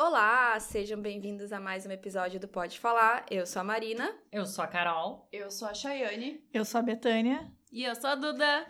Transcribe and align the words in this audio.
Olá, 0.00 0.60
sejam 0.60 1.02
bem-vindos 1.02 1.52
a 1.52 1.58
mais 1.58 1.84
um 1.84 1.90
episódio 1.90 2.38
do 2.38 2.46
Pode 2.46 2.78
Falar. 2.78 3.26
Eu 3.28 3.44
sou 3.44 3.58
a 3.58 3.64
Marina. 3.64 4.14
Eu 4.30 4.46
sou 4.46 4.64
a 4.64 4.68
Carol. 4.68 5.26
Eu 5.32 5.50
sou 5.50 5.66
a 5.66 5.74
Chayane. 5.74 6.40
Eu 6.54 6.64
sou 6.64 6.78
a 6.78 6.82
Betânia. 6.82 7.50
E 7.72 7.82
eu 7.82 7.96
sou 7.96 8.10
a 8.10 8.14
Duda. 8.14 8.68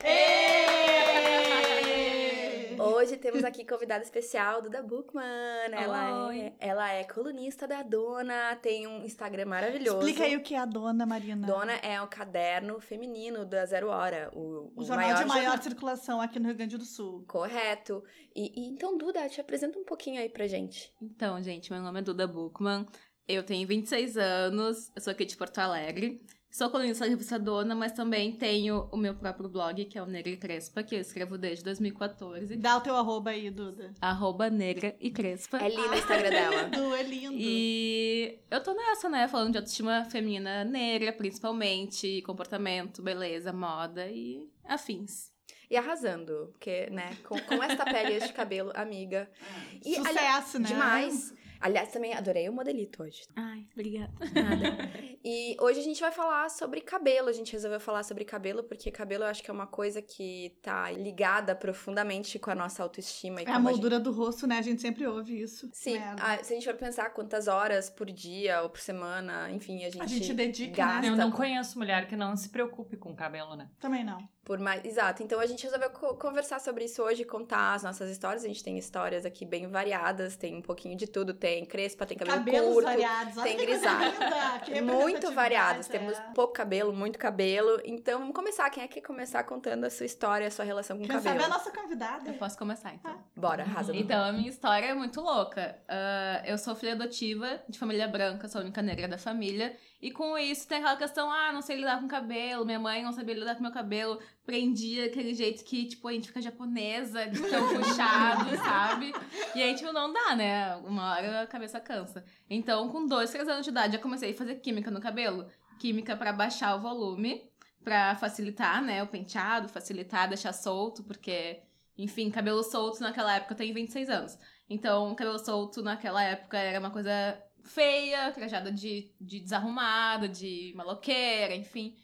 Hoje 2.81 3.17
temos 3.17 3.45
aqui 3.45 3.65
convidada 3.65 4.03
especial, 4.03 4.63
Duda 4.63 4.83
Bookman. 4.83 5.25
Ela 5.73 6.29
Oi. 6.29 6.41
é, 6.41 6.55
ela 6.59 6.93
é 6.93 7.05
colunista 7.05 7.67
da 7.67 7.83
Dona, 7.83 8.57
tem 8.57 8.87
um 8.87 9.05
Instagram 9.05 9.47
maravilhoso. 9.47 9.99
Explica 9.99 10.25
aí 10.25 10.37
o 10.37 10.43
que 10.43 10.55
é 10.55 10.59
a 10.59 10.65
dona, 10.65 11.05
Marina. 11.05 11.47
Dona 11.47 11.75
é 11.75 12.01
o 12.01 12.07
caderno 12.07 12.81
feminino 12.81 13.45
da 13.45 13.67
Zero 13.67 13.89
Hora, 13.89 14.31
o, 14.35 14.73
O 14.77 14.85
jornal 14.85 15.15
de 15.15 15.25
maior 15.25 15.63
circulação 15.63 16.21
aqui 16.21 16.39
no 16.39 16.47
Rio 16.47 16.57
Grande 16.57 16.77
do 16.77 16.85
Sul. 16.85 17.25
Correto. 17.27 18.03
E, 18.35 18.53
e 18.55 18.69
então, 18.69 18.97
Duda, 18.97 19.29
te 19.29 19.41
apresenta 19.41 19.79
um 19.79 19.85
pouquinho 19.85 20.21
aí 20.21 20.29
pra 20.29 20.47
gente. 20.47 20.93
Então, 21.01 21.41
gente, 21.43 21.73
meu 21.73 21.83
nome 21.83 22.01
é 22.01 22.03
Duda 22.03 22.27
Buchmann. 22.27 22.87
Eu 23.27 23.43
tenho 23.43 23.67
26 23.69 24.17
anos, 24.17 24.91
eu 24.97 25.03
sou 25.03 25.11
aqui 25.11 25.25
de 25.25 25.37
Porto 25.37 25.59
Alegre. 25.59 26.25
Sou 26.51 26.71
colunista 26.71 27.05
revista 27.07 27.39
Dona, 27.39 27.75
mas 27.75 27.93
também 27.93 28.33
tenho 28.33 28.89
o 28.91 28.97
meu 28.97 29.15
próprio 29.15 29.49
blog, 29.49 29.85
que 29.85 29.99
é 29.99 30.03
o 30.03 30.07
Negra 30.07 30.33
e 30.33 30.37
Crespa, 30.37 30.83
que 30.83 30.95
eu 30.95 31.01
escrevo 31.01 31.37
desde 31.37 31.63
2014. 31.63 32.57
Dá 32.57 32.79
o 32.79 32.81
teu 32.81 32.97
arroba 32.97 33.31
aí, 33.31 33.51
Duda. 33.51 33.93
Arroba 34.01 34.49
Negra 34.49 34.97
e 34.99 35.11
Crespa. 35.11 35.59
É 35.59 35.69
lindo 35.69 35.91
o 35.91 35.95
Instagram 35.95 36.31
dela. 36.31 36.65
Du, 36.71 36.95
é 36.95 37.03
lindo. 37.03 37.35
E 37.39 38.41
eu 38.51 38.63
tô 38.63 38.73
nessa, 38.73 39.09
né? 39.09 39.29
Falando 39.29 39.53
de 39.53 39.59
autoestima 39.59 40.05
feminina 40.07 40.65
negra, 40.65 41.13
principalmente, 41.13 42.23
comportamento, 42.23 43.03
beleza, 43.03 43.53
moda 43.53 44.07
e 44.09 44.49
afins. 44.65 45.31
E 45.71 45.77
arrasando, 45.77 46.49
porque, 46.53 46.89
né, 46.91 47.15
com, 47.25 47.39
com 47.41 47.63
esta 47.63 47.85
pele 47.85 48.15
e 48.15 48.17
este 48.17 48.33
cabelo, 48.33 48.73
amiga. 48.75 49.31
E, 49.85 49.95
ali- 49.97 50.07
Sucesso, 50.09 50.59
né? 50.59 50.69
Demais. 50.69 51.35
Aliás, 51.61 51.91
também 51.91 52.15
adorei 52.15 52.49
o 52.49 52.53
modelito 52.53 53.03
hoje. 53.03 53.23
Ai, 53.37 53.67
obrigada. 53.73 54.13
Nada. 54.35 54.91
E 55.25 55.57
hoje 55.61 55.81
a 55.81 55.83
gente 55.83 56.01
vai 56.01 56.13
falar 56.13 56.49
sobre 56.49 56.81
cabelo. 56.81 57.29
A 57.29 57.33
gente 57.33 57.53
resolveu 57.53 57.81
falar 57.81 58.03
sobre 58.03 58.25
cabelo 58.25 58.63
porque 58.63 58.91
cabelo 58.91 59.25
eu 59.25 59.29
acho 59.29 59.43
que 59.43 59.51
é 59.51 59.55
uma 59.55 59.67
coisa 59.67 60.01
que 60.01 60.57
tá 60.63 60.91
ligada 60.93 61.55
profundamente 61.55 62.39
com 62.39 62.51
a 62.51 62.55
nossa 62.55 62.83
autoestima. 62.83 63.43
E 63.43 63.45
É 63.45 63.51
a 63.51 63.55
como 63.55 63.71
moldura 63.71 63.99
do 63.99 64.13
rosto, 64.13 64.47
né? 64.47 64.59
A 64.59 64.63
gente 64.63 64.81
sempre 64.81 65.07
ouve 65.07 65.41
isso. 65.41 65.67
gente... 65.67 65.77
Sim, 65.77 65.99
Merda. 65.99 66.23
ah, 66.23 66.43
se 66.43 66.53
a 66.53 66.57
gente 66.57 66.65
for 66.65 66.75
pensar 66.75 67.11
quantas 67.11 67.49
horas 67.49 67.91
por 67.91 68.11
dia 68.11 68.63
ou 68.63 68.71
por 68.71 68.81
semana, 68.81 69.51
enfim, 69.51 69.85
a 69.85 69.91
gente, 69.91 70.03
A 70.03 70.07
gente 70.07 70.33
dedica, 70.33 70.77
gasta 70.77 71.03
né? 71.03 71.09
Eu 71.09 71.17
não 71.17 71.31
conheço 71.31 71.79
mulher 71.79 72.07
que 72.07 72.17
não 72.17 72.37
se 72.37 72.49
preocupe 72.49 72.97
com 72.97 73.11
o 73.11 73.17
cabelo, 73.17 73.57
né? 73.57 73.69
Também 73.81 74.05
não. 74.05 74.27
Por 74.49 74.59
mais. 74.59 74.83
Exato. 74.83 75.23
Então 75.23 75.39
a 75.39 75.45
gente 75.47 75.63
resolveu 75.63 75.91
co- 75.91 76.15
conversar 76.17 76.59
sobre 76.59 76.87
isso 76.87 77.03
hoje, 77.03 77.23
contar 77.23 77.75
as 77.75 77.83
nossas 77.83 78.11
histórias. 78.11 78.43
A 78.45 78.49
gente 78.49 78.65
tem 78.65 78.79
histórias 78.79 79.27
aqui 79.27 79.45
bem 79.45 79.69
variadas, 79.69 80.37
tem 80.37 80.57
um 80.57 80.63
pouquinho 80.63 80.97
de 80.97 81.07
tudo. 81.07 81.35
Tem 81.35 81.67
crespa, 81.67 82.07
tem 82.07 82.17
cabelo 82.17 82.39
Cabelos 82.39 82.73
curto. 82.73 82.87
variados. 82.87 83.37
Olha 83.37 83.45
tem 83.47 83.57
grisalho. 83.59 84.13
Muito 84.85 85.31
variados. 85.33 85.87
é. 85.89 85.93
Temos 85.93 86.19
pouco 86.35 86.55
cabelo, 86.55 86.93
muito 86.95 87.19
cabelo. 87.19 87.81
Então, 87.85 88.21
vamos 88.21 88.35
começar. 88.35 88.69
Quem 88.71 88.83
é 88.83 88.89
que 88.89 88.95
quer 89.01 89.07
começar 89.07 89.45
contando 89.45 89.85
a 89.85 89.91
sua 89.91 90.07
história, 90.07 90.47
a 90.47 90.51
sua 90.51 90.65
relação 90.65 90.97
com 90.97 91.05
o 91.05 91.07
cabelo? 91.07 91.25
sabe 91.25 91.41
é 91.43 91.45
a 91.45 91.49
nossa 91.49 91.71
convidada. 91.71 92.31
Eu 92.31 92.35
posso 92.35 92.57
começar, 92.57 92.95
então. 92.95 93.23
Bora, 93.37 93.65
arrasa. 93.65 93.95
Então, 93.95 94.25
a 94.25 94.33
minha 94.33 94.49
história 94.49 94.87
é 94.87 94.95
muito 94.95 95.21
louca. 95.21 95.79
Ah, 95.87 96.43
eu 96.47 96.57
sou 96.57 96.75
filha 96.75 96.93
adotiva 96.93 97.61
de 97.69 97.79
família 97.79 98.09
branca, 98.09 98.49
sou 98.49 98.61
a 98.61 98.65
única 98.65 98.81
negra 98.81 99.07
da 99.07 99.19
família. 99.19 99.77
E 100.01 100.13
com 100.13 100.39
isso 100.39 100.69
tem 100.69 100.79
aquela 100.79 100.97
questão, 100.97 101.31
ah, 101.31 101.53
não 101.53 101.61
sei 101.61 101.77
lidar 101.77 102.01
com 102.01 102.07
cabelo, 102.07 102.65
minha 102.65 102.79
mãe 102.79 103.03
não 103.03 103.13
sabia 103.13 103.35
lidar 103.35 103.57
com 103.57 103.63
meu 103.63 103.73
cabelo, 103.73 104.21
prendia 104.47 105.07
aquele 105.07 105.35
jeito 105.35 105.65
que, 105.65 105.87
tipo, 105.87 106.07
a 106.07 106.13
gente 106.13 106.29
fica 106.29 106.41
japonesa, 106.41 107.27
de 107.27 107.43
tão 107.43 107.67
puxado, 107.75 108.57
sabe? 108.59 109.13
E 109.57 109.63
aí, 109.63 109.75
tipo, 109.75 109.93
não 109.93 110.13
dá, 110.13 110.37
né? 110.37 110.77
Uma 110.77 111.15
hora 111.15 111.43
a 111.43 111.47
cabeça 111.49 111.81
cansa. 111.81 112.25
Então, 112.49 112.89
com 112.91 113.07
dois, 113.07 113.31
três 113.31 113.49
anos 113.49 113.65
de 113.65 113.71
idade, 113.71 113.97
eu 113.97 114.03
comecei 114.03 114.31
a 114.31 114.35
fazer 114.35 114.55
química 114.57 114.91
no 114.91 115.01
cabelo. 115.01 115.49
Química 115.81 116.17
pra 116.17 116.33
baixar 116.33 116.77
o 116.77 116.81
volume, 116.81 117.51
pra 117.83 118.15
facilitar, 118.15 118.81
né, 118.81 119.03
o 119.03 119.07
penteado, 119.09 119.69
facilitar, 119.69 120.29
deixar 120.29 120.53
solto, 120.53 121.03
porque 121.03 121.63
enfim, 121.99 122.31
cabelo 122.31 122.63
solto 122.63 123.01
naquela 123.01 123.35
época 123.35 123.55
eu 123.55 123.57
tenho 123.59 123.75
26 123.75 124.09
anos. 124.09 124.39
Então, 124.71 125.13
cabelo 125.17 125.39
solto 125.39 125.83
naquela 125.83 126.23
época 126.23 126.57
era 126.57 126.79
uma 126.79 126.91
coisa 126.91 127.37
feia, 127.65 128.31
trajada 128.33 128.71
de, 128.73 129.13
de 129.21 129.41
desarrumada, 129.41 130.29
de 130.29 130.73
maloqueira, 130.77 131.55
enfim. 131.55 131.97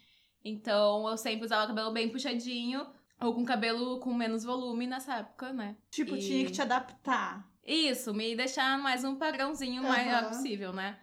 Então, 0.43 1.07
eu 1.09 1.17
sempre 1.17 1.45
usava 1.45 1.67
cabelo 1.67 1.91
bem 1.91 2.09
puxadinho, 2.09 2.85
ou 3.19 3.33
com 3.33 3.43
cabelo 3.45 3.99
com 3.99 4.13
menos 4.13 4.43
volume 4.43 4.85
nessa 4.85 5.15
época, 5.15 5.51
né? 5.53 5.75
Tipo, 5.89 6.15
E- 6.15 6.19
tinha 6.19 6.45
que 6.45 6.51
te 6.51 6.61
adaptar. 6.61 7.49
Isso, 7.65 8.13
me 8.13 8.35
deixar 8.35 8.77
mais 8.77 9.03
um 9.03 9.15
padrãozinho 9.15 9.81
maior 9.81 10.21
Aham. 10.23 10.29
possível, 10.29 10.71
né? 10.71 10.99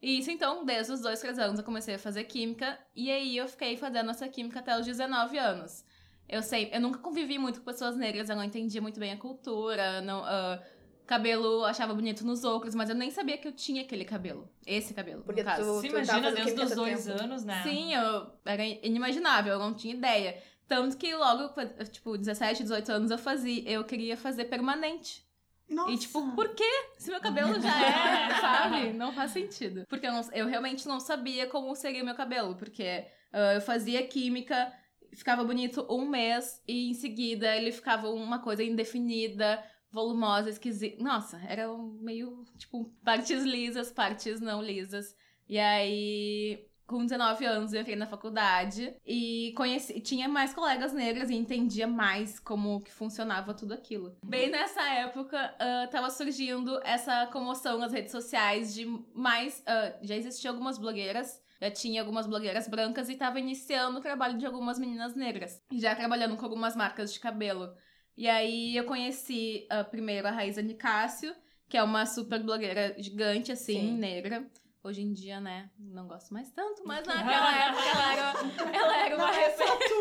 Isso, 0.00 0.30
então, 0.30 0.64
desde 0.64 0.92
os 0.92 1.00
dois, 1.00 1.18
três 1.18 1.38
anos 1.38 1.58
eu 1.58 1.64
comecei 1.64 1.94
a 1.94 1.98
fazer 1.98 2.24
química, 2.24 2.78
e 2.94 3.10
aí 3.10 3.36
eu 3.36 3.48
fiquei 3.48 3.76
fazendo 3.76 4.10
essa 4.10 4.28
química 4.28 4.60
até 4.60 4.78
os 4.78 4.84
19 4.86 5.38
anos. 5.38 5.84
Eu 6.28 6.42
sei, 6.42 6.70
eu 6.72 6.80
nunca 6.80 6.98
convivi 7.00 7.38
muito 7.38 7.58
com 7.60 7.64
pessoas 7.66 7.96
negras, 7.96 8.28
eu 8.30 8.36
não 8.36 8.44
entendia 8.44 8.80
muito 8.80 9.00
bem 9.00 9.12
a 9.12 9.16
cultura, 9.16 10.00
não, 10.02 10.22
ah, 10.24 10.62
cabelo 11.06 11.64
achava 11.64 11.92
bonito 11.94 12.24
nos 12.24 12.44
outros, 12.44 12.74
mas 12.74 12.88
eu 12.88 12.94
nem 12.94 13.10
sabia 13.10 13.36
que 13.38 13.46
eu 13.46 13.52
tinha 13.52 13.82
aquele 13.82 14.04
cabelo, 14.04 14.48
esse 14.66 14.94
cabelo, 14.94 15.22
Porque 15.22 15.42
no 15.42 15.48
caso. 15.48 15.62
tu- 15.76 15.80
Se 15.80 15.86
imagina 15.88 16.12
fazendo 16.22 16.34
desde 16.34 16.44
química 16.52 16.64
os 16.66 16.72
há 16.72 16.74
dois 16.74 17.04
tempo. 17.04 17.22
anos, 17.22 17.44
né? 17.44 17.62
Sim, 17.62 17.94
eu 17.94 18.26
era 18.44 18.64
inimaginável, 18.64 19.52
eu 19.54 19.58
não 19.58 19.74
tinha 19.74 19.94
ideia. 19.94 20.42
Tanto 20.66 20.96
que 20.96 21.14
logo, 21.14 21.50
tipo, 21.92 22.16
17, 22.16 22.62
18 22.62 22.90
anos 22.90 23.10
eu 23.10 23.18
fazia, 23.18 23.68
eu 23.70 23.84
queria 23.84 24.16
fazer 24.16 24.46
permanente. 24.46 25.22
Nossa. 25.68 25.92
E 25.92 25.98
tipo, 25.98 26.34
por 26.34 26.54
quê? 26.54 26.64
Se 26.98 27.10
meu 27.10 27.20
cabelo 27.20 27.58
já 27.60 27.68
é, 27.86 28.28
sabe? 28.40 28.92
Não 28.92 29.12
faz 29.12 29.30
sentido. 29.30 29.84
Porque 29.88 30.06
eu, 30.06 30.12
não- 30.12 30.32
eu 30.32 30.46
realmente 30.46 30.86
não 30.88 31.00
sabia 31.00 31.46
como 31.46 31.74
seria 31.74 32.02
o 32.02 32.04
meu 32.06 32.14
cabelo. 32.14 32.54
Porque 32.54 33.06
ah, 33.32 33.54
eu 33.54 33.60
fazia 33.60 34.06
química, 34.06 34.72
ficava 35.14 35.44
bonito 35.44 35.86
um 35.90 36.06
mês, 36.08 36.62
e 36.68 36.90
em 36.90 36.94
seguida 36.94 37.54
ele 37.56 37.70
ficava 37.72 38.08
uma 38.10 38.38
coisa 38.40 38.62
indefinida, 38.64 39.62
volumosa, 39.94 40.50
esquisita. 40.50 41.02
Nossa, 41.02 41.40
era 41.48 41.72
um 41.72 41.98
meio, 42.02 42.44
tipo, 42.58 42.92
partes 43.04 43.44
lisas, 43.44 43.92
partes 43.92 44.40
não 44.40 44.60
lisas. 44.60 45.16
E 45.48 45.58
aí. 45.58 46.66
Com 46.86 47.02
19 47.02 47.46
anos 47.46 47.72
eu 47.72 47.80
entrei 47.80 47.96
na 47.96 48.06
faculdade 48.06 48.94
e 49.06 49.54
conheci, 49.56 49.98
tinha 50.02 50.28
mais 50.28 50.52
colegas 50.52 50.92
negras 50.92 51.30
e 51.30 51.34
entendia 51.34 51.86
mais 51.86 52.38
como 52.38 52.82
que 52.82 52.92
funcionava 52.92 53.54
tudo 53.54 53.72
aquilo. 53.72 54.14
Bem 54.22 54.50
nessa 54.50 54.82
época, 54.82 55.54
ah, 55.58 55.88
tava 55.90 56.10
surgindo 56.10 56.78
essa 56.84 57.26
comoção 57.28 57.78
nas 57.78 57.90
redes 57.90 58.12
sociais 58.12 58.74
de 58.74 58.84
mais. 59.14 59.62
ah, 59.66 59.96
já 60.02 60.14
existiam 60.14 60.52
algumas 60.52 60.76
blogueiras, 60.76 61.40
já 61.58 61.70
tinha 61.70 62.02
algumas 62.02 62.26
blogueiras 62.26 62.68
brancas 62.68 63.08
e 63.08 63.16
tava 63.16 63.40
iniciando 63.40 63.98
o 63.98 64.02
trabalho 64.02 64.36
de 64.36 64.44
algumas 64.44 64.78
meninas 64.78 65.14
negras. 65.14 65.62
Já 65.72 65.94
trabalhando 65.94 66.36
com 66.36 66.44
algumas 66.44 66.76
marcas 66.76 67.14
de 67.14 67.18
cabelo. 67.18 67.74
E 68.16 68.28
aí 68.28 68.76
eu 68.76 68.84
conheci 68.84 69.66
primeiro 69.90 70.28
a 70.28 70.30
Raíza 70.30 70.62
Nicásio, 70.62 71.34
que 71.68 71.76
é 71.76 71.82
uma 71.82 72.06
super 72.06 72.42
blogueira 72.42 72.94
gigante, 72.98 73.50
assim, 73.50 73.80
Sim. 73.80 73.98
negra. 73.98 74.46
Hoje 74.82 75.00
em 75.00 75.14
dia, 75.14 75.40
né, 75.40 75.70
não 75.78 76.06
gosto 76.06 76.34
mais 76.34 76.50
tanto, 76.50 76.82
mas 76.84 77.06
naquela 77.08 77.66
época 77.66 77.88
ela 77.88 78.12
era, 78.12 78.76
ela 78.76 78.96
era 78.98 79.16
uma 79.16 79.30
referência. 79.30 79.96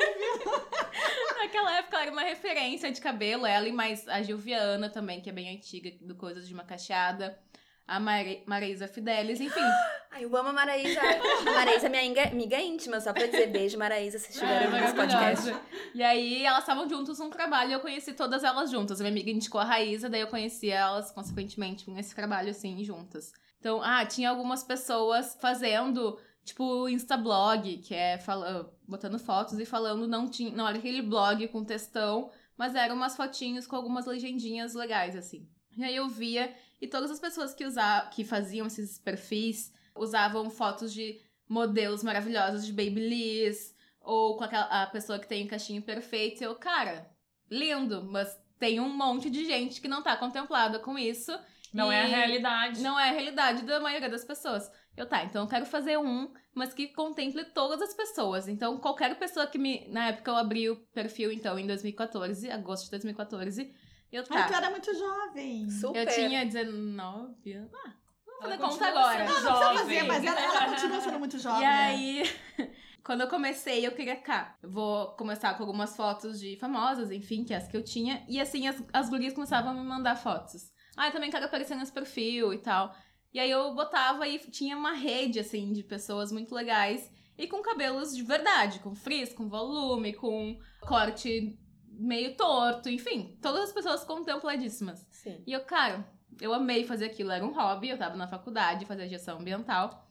naquela 1.40 1.78
época 1.78 1.96
ela 1.96 2.04
era 2.04 2.12
uma 2.12 2.22
referência 2.24 2.92
de 2.92 3.00
cabelo, 3.00 3.46
ela 3.46 3.68
e 3.68 3.72
mais 3.72 4.08
a 4.10 4.22
Gilviana 4.22 4.90
também, 4.90 5.22
que 5.22 5.30
é 5.30 5.34
bem 5.34 5.56
antiga, 5.56 5.90
do 6.02 6.16
Coisas 6.16 6.48
de 6.48 6.54
uma 6.54 6.66
Cacheada. 6.66 7.40
A 7.88 8.00
Mari- 8.00 8.44
Marisa 8.48 8.88
Fidelis, 8.88 9.40
enfim. 9.42 9.60
Ai, 10.12 10.26
eu 10.26 10.38
amo 10.38 10.50
a 10.50 10.54
Maraísa. 10.54 11.00
A 11.02 11.52
Maraísa 11.52 11.88
é 11.88 11.90
minha 11.90 12.04
inga- 12.06 12.28
amiga 12.30 12.60
íntima, 12.62 13.02
só 13.02 13.12
pra 13.12 13.26
dizer 13.26 13.48
beijo, 13.48 13.78
Maraísa, 13.80 14.20
se 14.20 14.30
estiver 14.30 14.62
É, 14.64 14.66
ouvindo 14.68 14.84
esse 14.86 14.94
podcast. 14.96 15.56
E 15.96 16.04
aí 16.04 16.46
elas 16.46 16.60
estavam 16.60 16.88
juntas 16.88 17.18
num 17.20 17.30
trabalho 17.32 17.72
e 17.72 17.74
eu 17.74 17.80
conheci 17.80 18.14
todas 18.14 18.44
elas 18.44 18.70
juntas. 18.70 19.02
A 19.02 19.04
minha 19.04 19.12
amiga 19.12 19.32
indicou 19.32 19.60
a 19.60 19.64
Raíza, 19.66 20.08
daí 20.10 20.22
eu 20.22 20.28
conheci 20.28 20.70
elas, 20.70 21.12
consequentemente, 21.12 21.90
nesse 21.90 22.14
trabalho, 22.16 22.52
assim, 22.52 22.84
juntas. 22.84 23.32
Então, 23.60 23.82
ah, 23.82 24.06
tinha 24.06 24.30
algumas 24.30 24.64
pessoas 24.64 25.36
fazendo, 25.42 26.20
tipo, 26.46 26.88
Instablog, 26.90 27.78
que 27.80 27.96
é 27.96 28.18
fala- 28.20 28.72
botando 28.88 29.18
fotos 29.18 29.58
e 29.60 29.66
falando, 29.66 30.08
não 30.08 30.30
tinha, 30.30 30.52
não 30.52 30.68
era 30.68 30.78
aquele 30.78 31.02
blog 31.02 31.48
com 31.48 31.64
textão, 31.66 32.30
mas 32.56 32.76
eram 32.76 32.96
umas 32.96 33.16
fotinhos 33.16 33.66
com 33.66 33.76
algumas 33.76 34.06
legendinhas 34.06 34.76
legais, 34.76 35.16
assim. 35.16 35.48
E 35.78 35.84
aí 35.84 35.96
eu 35.96 36.08
via, 36.08 36.54
e 36.82 36.88
todas 36.88 37.12
as 37.12 37.20
pessoas 37.20 37.54
que, 37.54 37.66
usavam, 37.66 38.10
que 38.12 38.24
faziam 38.24 38.68
esses 38.68 39.00
perfis 39.00 39.72
usavam 39.96 40.50
fotos 40.50 40.94
de 40.94 41.22
modelos 41.48 42.04
maravilhosos 42.04 42.66
de 42.66 42.74
Babyliss, 42.74 43.76
ou 44.02 44.38
com 44.38 44.44
aquela 44.44 44.84
a 44.84 44.88
pessoa 44.88 45.20
que 45.20 45.28
tem 45.28 45.46
o 45.46 45.50
cachinho 45.50 45.82
perfeito. 45.82 46.42
E 46.42 46.46
eu, 46.46 46.56
cara, 46.56 47.10
lindo, 47.50 48.04
mas 48.04 48.38
tem 48.60 48.80
um 48.80 48.90
monte 48.90 49.30
de 49.30 49.46
gente 49.46 49.82
que 49.82 49.88
não 49.88 50.02
tá 50.02 50.16
contemplada 50.18 50.80
com 50.80 50.98
isso. 50.98 51.32
Não 51.74 51.92
é 51.92 52.02
a 52.02 52.06
realidade. 52.06 52.82
Não 52.82 53.00
é 53.00 53.10
a 53.10 53.12
realidade 53.12 53.64
da 53.64 53.80
maioria 53.80 54.10
das 54.10 54.24
pessoas. 54.24 54.72
Eu, 54.96 55.08
tá, 55.08 55.24
então 55.24 55.44
eu 55.44 55.48
quero 55.48 55.66
fazer 55.66 55.98
um, 55.98 56.32
mas 56.54 56.74
que 56.74 56.88
contemple 56.90 57.46
todas 57.46 57.82
as 57.82 57.96
pessoas. 57.96 58.48
Então, 58.48 58.78
qualquer 58.78 59.18
pessoa 59.18 59.48
que 59.48 59.58
me. 59.58 59.88
Na 59.90 60.10
época 60.10 60.30
eu 60.30 60.38
abri 60.38 60.70
o 60.70 60.76
perfil, 60.94 61.32
então, 61.32 61.58
em 61.58 61.66
2014, 61.66 62.52
agosto 62.52 62.86
de 62.86 62.92
2014. 62.92 63.74
Eu, 64.14 64.24
Ai, 64.30 64.44
tá, 64.44 64.48
tu 64.48 64.54
era 64.54 64.70
muito 64.70 64.94
jovem. 64.94 65.68
Super. 65.72 66.08
eu 66.08 66.14
tinha 66.14 66.46
19 66.46 67.52
anos. 67.52 67.72
Ah, 67.74 67.94
vamos 68.28 68.44
fazer 68.44 68.58
conta 68.60 68.88
agora. 68.88 69.18
sendo 69.18 69.28
Não, 69.28 69.42
não 69.42 69.58
precisa 69.58 69.80
fazer, 69.80 69.94
jovem. 69.96 70.08
mas 70.08 70.24
ela, 70.24 70.40
ela 70.40 70.66
continua 70.70 71.02
sendo 71.02 71.20
muito 71.20 71.40
jovem. 71.40 71.62
E 71.62 71.66
né? 71.66 71.86
aí, 71.88 72.24
quando 73.04 73.22
eu 73.22 73.28
comecei, 73.28 73.88
eu 73.88 73.92
queria, 73.92 74.16
cá, 74.16 74.56
eu 74.62 74.70
vou 74.70 75.16
começar 75.16 75.56
com 75.56 75.64
algumas 75.64 75.96
fotos 75.96 76.40
de 76.40 76.56
famosas, 76.58 77.10
enfim, 77.10 77.44
que 77.44 77.56
é 77.56 77.58
as 77.58 77.68
que 77.68 77.76
eu 77.76 77.84
tinha. 77.84 78.24
E 78.30 78.40
assim, 78.40 78.68
as, 78.68 78.84
as 78.94 79.10
gurias 79.10 79.34
começavam 79.34 79.72
a 79.72 79.74
me 79.74 79.84
mandar 79.84 80.16
fotos. 80.16 80.72
Ah, 80.96 81.08
eu 81.08 81.12
também 81.12 81.32
quero 81.32 81.46
aparecer 81.46 81.74
nesse 81.76 81.92
perfil 81.92 82.54
e 82.54 82.60
tal. 82.60 82.96
E 83.34 83.40
aí 83.40 83.50
eu 83.50 83.74
botava 83.74 84.28
e 84.28 84.38
tinha 84.38 84.78
uma 84.78 84.94
rede, 84.94 85.40
assim, 85.40 85.74
de 85.74 85.82
pessoas 85.82 86.32
muito 86.32 86.54
legais. 86.54 87.12
E 87.36 87.48
com 87.48 87.64
cabelos 87.64 88.16
de 88.16 88.22
verdade, 88.22 88.78
com 88.78 88.94
frizz, 88.94 89.34
com 89.34 89.50
volume, 89.50 90.14
com 90.14 90.60
corte 90.82 91.58
meio 92.04 92.36
torto, 92.36 92.90
enfim. 92.90 93.38
Todas 93.42 93.64
as 93.64 93.74
pessoas 93.74 94.04
contempladíssimas. 94.04 95.06
Sim. 95.12 95.42
E 95.48 95.54
eu, 95.54 95.62
cara, 95.62 96.06
eu 96.42 96.54
amei 96.54 96.84
fazer 96.84 97.06
aquilo. 97.06 97.32
Era 97.32 97.46
um 97.46 97.54
hobby, 97.54 97.90
eu 97.90 97.98
tava 97.98 98.16
na 98.16 98.28
faculdade, 98.28 98.86
fazia 98.86 99.08
gestão 99.08 99.40
ambiental. 99.40 100.08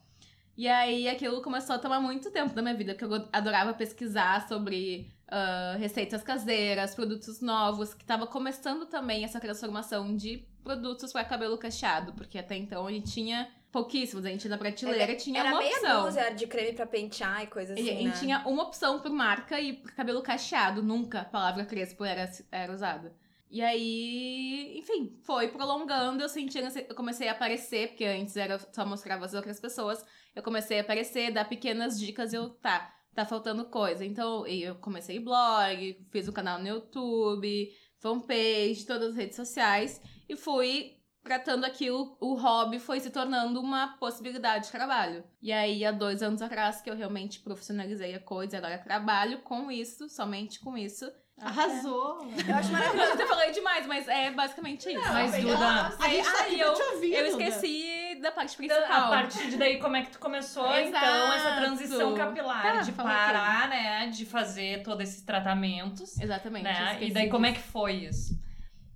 E 0.55 0.67
aí 0.67 1.07
aquilo 1.07 1.41
começou 1.41 1.75
a 1.75 1.79
tomar 1.79 1.99
muito 1.99 2.29
tempo 2.29 2.53
da 2.53 2.61
minha 2.61 2.75
vida, 2.75 2.93
porque 2.93 3.05
eu 3.05 3.27
adorava 3.31 3.73
pesquisar 3.73 4.47
sobre 4.47 5.11
ah, 5.27 5.75
receitas 5.79 6.21
caseiras, 6.21 6.93
produtos 6.93 7.41
novos, 7.41 7.93
que 7.93 8.05
tava 8.05 8.27
começando 8.27 8.85
também 8.85 9.23
essa 9.23 9.39
transformação 9.39 10.15
de 10.15 10.45
produtos 10.63 11.11
para 11.11 11.25
cabelo 11.25 11.57
cacheado, 11.57 12.13
porque 12.13 12.37
até 12.37 12.55
então 12.55 12.85
a 12.85 12.91
gente 12.91 13.11
tinha 13.11 13.49
pouquíssimos, 13.73 14.23
a 14.23 14.29
gente 14.29 14.47
na 14.47 14.57
prateleira 14.57 15.15
tinha 15.15 15.39
Era 15.39 15.49
uma 15.49 15.57
meia 15.57 15.75
opção. 15.77 16.03
dúzia 16.05 16.29
de 16.33 16.45
creme 16.45 16.73
pra 16.73 16.85
pentear 16.85 17.43
e 17.43 17.47
coisa 17.47 17.73
assim, 17.73 17.83
E 17.83 17.89
a 17.89 17.93
gente 17.93 18.05
né? 18.05 18.15
tinha 18.19 18.47
uma 18.47 18.63
opção 18.63 18.99
por 18.99 19.11
marca 19.11 19.59
e 19.59 19.73
por 19.73 19.91
cabelo 19.91 20.21
cacheado, 20.21 20.83
nunca 20.83 21.21
a 21.21 21.25
palavra 21.25 21.65
crespo 21.65 22.05
era, 22.05 22.31
era 22.51 22.71
usada. 22.71 23.13
E 23.49 23.61
aí, 23.61 24.77
enfim, 24.77 25.19
foi 25.23 25.47
prolongando, 25.47 26.21
eu 26.23 26.29
senti, 26.29 26.57
eu 26.59 26.95
comecei 26.95 27.27
a 27.27 27.33
aparecer, 27.33 27.89
porque 27.89 28.05
antes 28.05 28.37
era 28.37 28.57
só 28.71 28.85
mostrava 28.85 29.25
as 29.25 29.33
outras 29.33 29.59
pessoas, 29.59 30.03
eu 30.35 30.41
comecei 30.43 30.77
a 30.79 30.81
aparecer, 30.81 31.31
dar 31.31 31.47
pequenas 31.49 31.99
dicas, 31.99 32.31
eu, 32.33 32.49
tá, 32.49 32.91
tá 33.13 33.25
faltando 33.25 33.65
coisa. 33.65 34.05
Então, 34.05 34.45
eu 34.47 34.75
comecei 34.75 35.19
blog, 35.19 35.99
fiz 36.11 36.27
um 36.27 36.31
canal 36.31 36.59
no 36.59 36.67
YouTube, 36.67 37.69
fanpage, 37.99 38.85
todas 38.85 39.09
as 39.09 39.15
redes 39.15 39.35
sociais, 39.35 40.01
e 40.27 40.35
fui 40.35 40.97
tratando 41.23 41.65
aquilo, 41.65 42.17
o 42.19 42.33
hobby 42.35 42.79
foi 42.79 42.99
se 42.99 43.09
tornando 43.09 43.59
uma 43.59 43.95
possibilidade 43.97 44.65
de 44.65 44.71
trabalho. 44.71 45.23
E 45.41 45.51
aí, 45.51 45.85
há 45.85 45.91
dois 45.91 46.21
anos 46.21 46.41
atrás, 46.41 46.81
que 46.81 46.89
eu 46.89 46.95
realmente 46.95 47.39
profissionalizei 47.39 48.13
a 48.13 48.19
coisa, 48.19 48.57
agora 48.57 48.77
trabalho 48.77 49.39
com 49.39 49.71
isso, 49.71 50.09
somente 50.09 50.59
com 50.59 50.77
isso. 50.77 51.09
Arrasou. 51.41 52.19
Eu 52.47 52.55
acho 52.55 52.71
maravilhoso. 52.71 53.19
Eu 53.19 53.27
falei 53.27 53.51
demais, 53.51 53.87
mas 53.87 54.07
é 54.07 54.29
basicamente 54.31 54.87
isso. 54.87 54.99
Mas, 55.13 55.31
Não, 55.31 55.41
Duda, 55.41 55.95
A 55.99 56.09
gente 56.09 56.25
tá 56.25 56.37
Ai, 56.41 56.45
aqui 56.45 56.59
eu- 56.59 56.93
ouvir, 56.93 57.13
Eu 57.13 57.31
Duda. 57.31 57.43
esqueci 57.43 58.19
da 58.21 58.31
parte 58.31 58.53
a 58.53 58.57
principal. 58.57 59.09
partir 59.09 59.49
de 59.49 59.57
daí, 59.57 59.79
como 59.79 59.95
é 59.95 60.03
que 60.03 60.11
tu 60.11 60.19
começou, 60.19 60.65
então, 60.77 61.33
essa 61.33 61.55
transição 61.55 62.13
capilar 62.15 62.61
Tá, 62.61 62.81
de 62.81 62.91
parar, 62.91 63.67
né, 63.67 64.07
de 64.07 64.25
fazer 64.25 64.83
todos 64.83 65.09
esses 65.09 65.21
tratamentos, 65.23 66.19
Exatamente. 66.21 66.63
né, 66.65 66.97
e 67.01 67.11
daí 67.11 67.29
como 67.29 67.45
é 67.47 67.51
que 67.51 67.59
foi 67.61 67.93
isso? 67.93 68.39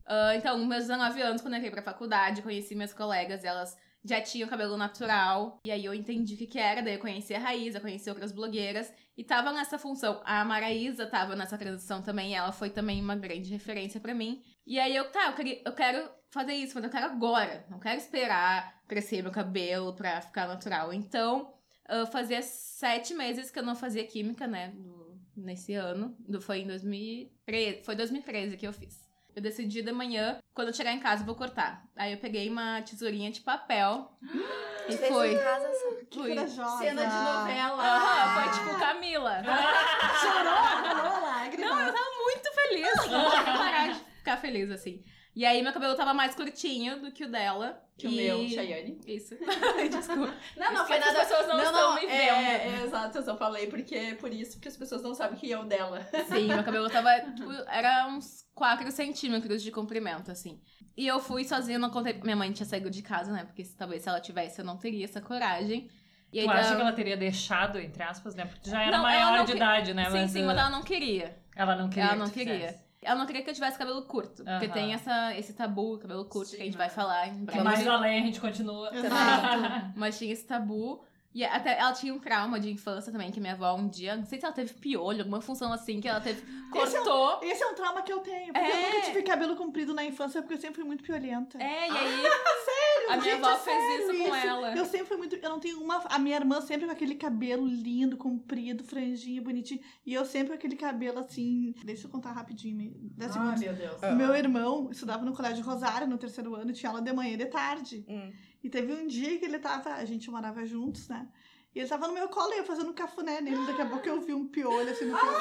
Ah, 0.07 0.35
então, 0.35 0.57
meus 0.65 0.83
19 0.87 1.21
anos, 1.21 1.41
quando 1.41 1.53
eu 1.55 1.57
entrei 1.57 1.71
pra 1.71 1.81
faculdade, 1.81 2.41
conheci 2.41 2.73
minhas 2.75 2.93
colegas, 2.93 3.43
elas 3.43 3.75
já 4.03 4.21
tinham 4.21 4.47
cabelo 4.47 4.77
natural. 4.77 5.59
E 5.65 5.71
aí 5.71 5.83
eu 5.83 5.93
entendi 5.93 6.35
o 6.35 6.37
que, 6.37 6.47
que 6.47 6.57
era, 6.59 6.81
daí 6.81 6.93
eu 6.93 6.99
conheci 6.99 7.33
a 7.35 7.39
Raíza, 7.39 7.79
conheci 7.81 8.09
outras 8.09 8.31
blogueiras. 8.31 8.91
E 9.17 9.23
tava 9.23 9.51
nessa 9.51 9.77
função. 9.77 10.21
A 10.23 10.45
Maraísa 10.45 11.05
tava 11.07 11.35
nessa 11.35 11.57
transição 11.57 12.01
também, 12.01 12.35
ela 12.35 12.51
foi 12.51 12.69
também 12.69 13.01
uma 13.01 13.15
grande 13.15 13.51
referência 13.51 13.99
pra 13.99 14.13
mim. 14.13 14.41
E 14.65 14.79
aí 14.79 14.95
eu, 14.95 15.11
tá, 15.11 15.27
eu, 15.27 15.33
queria, 15.33 15.61
eu 15.65 15.73
quero 15.73 16.09
fazer 16.31 16.53
isso, 16.53 16.73
mas 16.75 16.83
eu 16.85 16.89
quero 16.89 17.05
agora. 17.07 17.65
Não 17.69 17.79
quero 17.79 17.97
esperar 17.97 18.81
crescer 18.87 19.21
meu 19.21 19.31
cabelo 19.31 19.93
pra 19.93 20.21
ficar 20.21 20.47
natural. 20.47 20.93
Então, 20.93 21.53
ah, 21.89 22.05
fazia 22.05 22.41
sete 22.41 23.13
meses 23.13 23.49
que 23.51 23.59
eu 23.59 23.63
não 23.63 23.75
fazia 23.75 24.05
química, 24.05 24.45
né, 24.47 24.69
do- 24.75 25.19
nesse 25.35 25.73
ano. 25.73 26.15
Do, 26.19 26.39
foi 26.39 26.59
em 26.59 26.67
2013, 26.67 27.83
foi 27.83 27.95
2013 27.95 28.55
que 28.55 28.67
eu 28.67 28.71
fiz. 28.73 29.06
Eu 29.37 29.41
decidi 29.41 29.83
de 29.83 29.91
manhã, 29.91 30.39
quando 30.51 30.69
eu 30.69 30.73
chegar 30.73 30.91
em 30.91 30.99
casa, 30.99 31.21
eu 31.21 31.25
vou 31.27 31.35
cortar. 31.35 31.85
Aí 31.95 32.11
eu 32.11 32.17
peguei 32.17 32.49
uma 32.49 32.81
tesourinha 32.81 33.29
de 33.29 33.39
papel 33.41 34.11
e 34.89 34.97
Fez 34.97 35.13
foi. 35.13 35.35
em 35.35 35.37
casa. 35.37 35.67
Que 36.09 36.17
Fui. 36.17 36.29
corajosa. 36.29 36.77
Cena 36.79 37.05
de 37.05 37.15
novela. 37.15 37.83
Aham, 37.83 38.41
foi 38.41 38.59
tipo 38.59 38.79
Camila. 38.79 39.43
Chorou, 40.21 41.03
rolou 41.03 41.21
lágrima. 41.21 41.69
Não, 41.69 41.81
eu 41.81 41.93
tava 41.93 42.09
muito 42.23 42.51
feliz. 42.51 42.95
Não 43.11 43.29
parar 43.29 43.93
de 43.93 43.99
ficar 43.99 44.37
feliz, 44.37 44.71
assim. 44.71 45.03
E 45.37 45.45
aí 45.45 45.61
meu 45.61 45.71
cabelo 45.71 45.93
tava 45.95 46.15
mais 46.15 46.33
curtinho 46.33 46.99
do 46.99 47.11
que 47.11 47.23
o 47.25 47.29
dela. 47.29 47.79
Que 47.95 48.07
o 48.07 48.09
e... 48.09 48.15
meu, 48.15 48.49
Chayane. 48.49 48.99
Isso. 49.05 49.35
Desculpa. 49.87 50.33
Não, 50.57 50.73
não, 50.73 50.87
foi 50.87 50.97
que 50.97 51.03
as 51.03 51.13
nada. 51.13 51.19
pessoas 51.25 51.47
não 51.47 51.61
estão 51.61 51.93
me 51.93 52.05
é, 52.05 52.07
vendo. 52.07 52.81
É, 52.81 52.83
exato, 52.83 53.17
eu 53.19 53.23
só 53.23 53.37
falei 53.37 53.67
porque 53.67 54.17
por 54.19 54.33
isso, 54.33 54.53
porque 54.53 54.67
as 54.67 54.75
pessoas 54.75 55.03
não 55.03 55.13
sabem 55.13 55.37
que 55.37 55.53
é 55.53 55.59
o 55.59 55.63
dela. 55.63 56.01
Sim, 56.27 56.47
meu 56.47 56.63
cabelo 56.63 56.89
tava. 56.89 57.11
tipo, 57.35 57.51
era 57.67 58.07
uns 58.07 58.47
4 58.55 58.89
centímetros 58.89 59.61
de 59.61 59.69
comprimento, 59.71 60.31
assim. 60.31 60.59
E 60.97 61.05
eu 61.05 61.19
fui 61.19 61.43
sozinha, 61.43 61.77
não 61.77 61.91
contei. 61.91 62.13
Minha 62.13 62.35
mãe 62.35 62.51
tinha 62.51 62.65
saído 62.65 62.89
de 62.89 63.03
casa, 63.03 63.31
né? 63.31 63.45
Porque 63.45 63.63
talvez 63.77 64.01
se 64.01 64.09
ela 64.09 64.19
tivesse, 64.19 64.59
eu 64.59 64.65
não 64.65 64.75
teria 64.75 65.05
essa 65.05 65.21
coragem. 65.21 65.87
E 66.33 66.41
Tu 66.43 66.49
aí, 66.49 66.57
acha 66.57 66.75
que 66.75 66.81
ela 66.81 66.93
teria 66.93 67.15
deixado, 67.15 67.79
entre 67.79 68.01
aspas, 68.01 68.33
né, 68.33 68.43
porque 68.43 68.61
tu 68.61 68.69
já 68.71 68.81
era 68.81 68.97
Não, 68.97 69.03
maior 69.03 69.37
não 69.37 69.45
de 69.45 69.51
que- 69.51 69.57
idade, 69.57 69.93
né, 69.93 70.05
Sim, 70.05 70.11
mas, 70.11 70.31
sim, 70.31 70.43
mas 70.43 70.57
ela 70.57 70.69
não 70.71 70.81
queria. 70.83 71.37
ela 71.55 71.75
não 71.75 71.87
queria 71.89 72.03
Ela 72.03 72.13
que 72.13 72.19
não 72.19 72.25
tu 72.27 72.33
queria. 72.33 72.53
fizesse. 72.55 72.86
Ela 73.07 73.19
não 73.19 73.25
queria 73.25 73.41
que 73.41 73.49
eu 73.49 73.53
tivesse 73.53 73.77
cabelo 73.77 74.01
curto. 74.03 74.43
Porque 74.43 74.65
Aham. 74.65 74.73
tem 74.73 74.93
essa, 74.93 75.35
esse 75.37 75.53
tabu, 75.53 75.97
cabelo 75.97 76.25
curto, 76.25 76.51
que 76.55 76.61
a 76.61 76.65
gente 76.65 76.77
vai 76.77 76.89
falar 76.89 77.27
em 77.27 77.39
Que 77.39 77.45
breve. 77.45 77.63
mais 77.63 77.87
além 77.87 78.21
a 78.21 78.25
gente 78.25 78.39
continua. 78.41 78.89
Exato. 78.93 79.93
Mas 79.95 80.17
tinha 80.17 80.31
esse 80.33 80.45
tabu. 80.45 81.01
E 81.33 81.43
até 81.45 81.77
ela 81.77 81.93
tinha 81.93 82.11
um 82.11 82.17
trauma 82.17 82.59
de 82.59 82.71
infância 82.71 83.11
também, 83.11 83.29
que 83.31 83.39
minha 83.39 83.53
avó 83.53 83.75
um 83.75 83.87
dia, 83.87 84.15
não 84.15 84.25
sei 84.25 84.39
se 84.39 84.45
ela 84.45 84.55
teve 84.55 84.73
piolho, 84.73 85.19
alguma 85.19 85.39
função 85.39 85.71
assim, 85.71 86.01
que 86.01 86.07
ela 86.07 86.19
teve. 86.19 86.41
Esse 86.75 86.95
é 86.97 87.01
um- 87.01 87.03
Cortou. 87.03 87.39
Esse 87.43 87.63
é 87.63 87.67
um 87.67 87.75
trauma 87.75 88.01
que 88.01 88.11
eu 88.11 88.19
tenho. 88.19 88.51
Porque 88.53 88.71
eu 88.71 88.75
É. 88.75 88.89
nunca 88.91 89.01
tive 89.05 89.21
cabelo 89.21 89.55
comprido 89.55 89.93
na 89.93 90.03
infância, 90.03 90.41
porque 90.41 90.55
eu 90.55 90.59
sempre 90.59 90.75
fui 90.77 90.83
muito 90.83 91.03
piolenta. 91.03 91.61
É, 91.61 91.87
e 91.89 91.91
aí. 91.91 92.23
Sério, 92.65 92.86
a 93.09 93.17
minha 93.17 93.35
gente, 93.35 93.45
avó 93.45 93.55
é 93.55 93.59
fez 93.59 93.77
sério 93.77 94.11
isso 94.11 94.29
com 94.29 94.35
ela. 94.35 94.77
Eu 94.77 94.85
sempre 94.85 95.07
fui 95.07 95.17
muito. 95.17 95.35
Eu 95.35 95.49
não 95.49 95.59
tenho 95.59 95.81
uma. 95.81 95.97
A 96.05 96.19
minha 96.19 96.35
irmã 96.35 96.61
sempre 96.61 96.85
com 96.85 96.91
aquele 96.91 97.15
cabelo 97.15 97.65
lindo, 97.65 98.17
comprido, 98.17 98.83
franjinho, 98.83 99.41
bonitinho. 99.43 99.81
E 100.05 100.13
eu 100.13 100.25
sempre 100.25 100.49
com 100.49 100.53
aquele 100.55 100.75
cabelo 100.75 101.19
assim. 101.19 101.73
Deixa 101.83 102.07
eu 102.07 102.11
contar 102.11 102.31
rapidinho. 102.31 102.93
10 103.15 103.31
Ai, 103.31 103.33
segundos. 103.33 103.59
meu 103.61 103.73
Deus. 103.73 104.01
O 104.03 104.15
meu 104.15 104.35
irmão 104.35 104.89
estudava 104.91 105.25
no 105.25 105.33
Colégio 105.33 105.63
Rosário 105.63 106.07
no 106.07 106.17
terceiro 106.17 106.55
ano, 106.55 106.73
tinha 106.73 106.89
aula 106.89 107.01
de 107.01 107.13
manhã 107.13 107.33
e 107.33 107.37
de 107.37 107.45
tarde. 107.45 108.05
Hum. 108.07 108.31
E 108.63 108.69
teve 108.69 108.93
um 108.93 109.07
dia 109.07 109.37
que 109.37 109.45
ele 109.45 109.59
tava. 109.59 109.93
A 109.93 110.05
gente 110.05 110.29
morava 110.29 110.65
juntos, 110.65 111.07
né? 111.07 111.27
E 111.75 111.79
ele 111.79 111.87
tava 111.87 112.07
no 112.07 112.13
meu 112.13 112.27
colo 112.27 112.53
e 112.53 112.57
eu 112.57 112.63
fazendo 112.63 112.93
cafuné 112.93 113.39
nele. 113.39 113.65
Daqui 113.67 113.81
a 113.81 113.85
pouco 113.85 114.07
eu 114.07 114.19
vi 114.19 114.33
um 114.33 114.47
piolho 114.47 114.89
assim 114.89 115.05
no 115.05 115.13
pescoço 115.13 115.37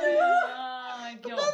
dele. 0.00 0.18
Ai, 0.56 1.18
que 1.18 1.32
horror. 1.32 1.44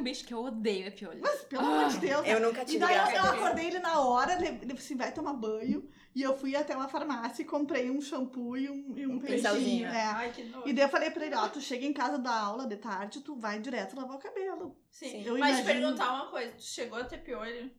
Um 0.00 0.02
bicho 0.04 0.24
que 0.24 0.32
eu 0.34 0.42
odeio, 0.42 0.86
é 0.86 0.90
piolho. 0.90 1.20
Mas 1.20 1.42
pelo 1.44 1.66
amor 1.66 1.88
de 1.90 1.98
Deus. 1.98 2.26
Eu 2.26 2.40
nunca 2.40 2.62
E 2.62 2.64
tive 2.64 2.78
daí 2.78 2.96
eu, 2.96 3.16
eu 3.22 3.30
acordei 3.30 3.66
ele 3.66 3.78
na 3.80 4.00
hora, 4.00 4.32
ele 4.34 4.72
assim, 4.72 4.96
vai 4.96 5.12
tomar 5.12 5.34
banho. 5.34 5.88
E 6.14 6.22
eu 6.22 6.36
fui 6.36 6.56
até 6.56 6.74
uma 6.74 6.88
farmácia 6.88 7.42
e 7.42 7.44
comprei 7.44 7.88
um 7.90 8.00
shampoo 8.00 8.56
e 8.56 8.68
um, 8.68 8.92
e 8.96 9.06
um, 9.06 9.12
Um 9.14 9.18
pincelzinho. 9.20 9.86
É. 9.86 10.02
Ai, 10.06 10.30
que 10.32 10.42
nojo. 10.44 10.66
E 10.68 10.72
daí 10.72 10.84
eu 10.84 10.88
falei 10.88 11.10
pra 11.10 11.24
ele, 11.24 11.34
ó, 11.36 11.46
tu 11.48 11.60
chega 11.60 11.84
em 11.86 11.92
casa 11.92 12.18
da 12.18 12.32
aula 12.34 12.66
de 12.66 12.76
tarde, 12.76 13.20
tu 13.20 13.36
vai 13.36 13.60
direto 13.60 13.94
lavar 13.94 14.16
o 14.16 14.18
cabelo. 14.18 14.76
Sim. 14.90 15.22
Eu 15.24 15.38
Mas 15.38 15.56
te 15.58 15.62
imagino- 15.62 15.80
perguntar 15.86 16.12
uma 16.14 16.26
coisa, 16.30 16.50
tu 16.52 16.62
chegou 16.62 16.98
a 16.98 17.04
ter 17.04 17.18
piolho? 17.18 17.70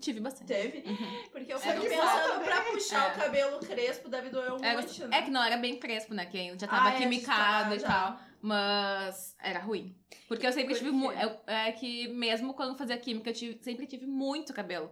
Tive 0.00 0.20
bastante. 0.20 0.48
Teve? 0.48 0.86
Uhum. 0.86 1.22
Porque 1.32 1.50
eu 1.50 1.56
É 1.56 1.60
fico 1.60 1.80
que 1.80 1.88
pensando 1.88 2.44
pra 2.44 2.60
puxar 2.60 3.08
É. 3.08 3.12
o 3.12 3.16
cabelo 3.22 3.58
crespo, 3.60 4.08
deve 4.10 4.28
doer 4.28 4.52
um 4.52 4.62
Era- 4.62 4.82
monte, 4.82 5.04
né? 5.06 5.16
é 5.18 5.22
que 5.22 5.30
não 5.30 5.42
era 5.42 5.56
bem 5.56 5.78
crespo, 5.78 6.12
né? 6.12 6.26
Que 6.26 6.58
já 6.58 6.66
tava 6.68 6.90
Ah, 6.90 6.94
é, 6.94 6.98
quimicado 6.98 7.74
e 7.74 7.78
já. 7.78 7.86
tal. 7.88 8.20
Mas 8.40 9.36
era 9.40 9.58
ruim. 9.60 9.94
Porque 10.28 10.46
eu 10.46 10.52
sempre 10.52 10.74
Por 10.74 10.78
tive. 10.78 10.90
quê? 10.90 10.96
mu- 10.96 11.12
eu- 11.12 11.38
É 11.46 11.72
que 11.72 12.08
mesmo 12.08 12.54
quando 12.54 12.76
fazia 12.78 12.96
química, 12.96 13.30
eu 13.30 13.34
tive- 13.34 13.58
sempre 13.62 13.86
tive 13.86 14.06
muito 14.06 14.52
cabelo. 14.52 14.90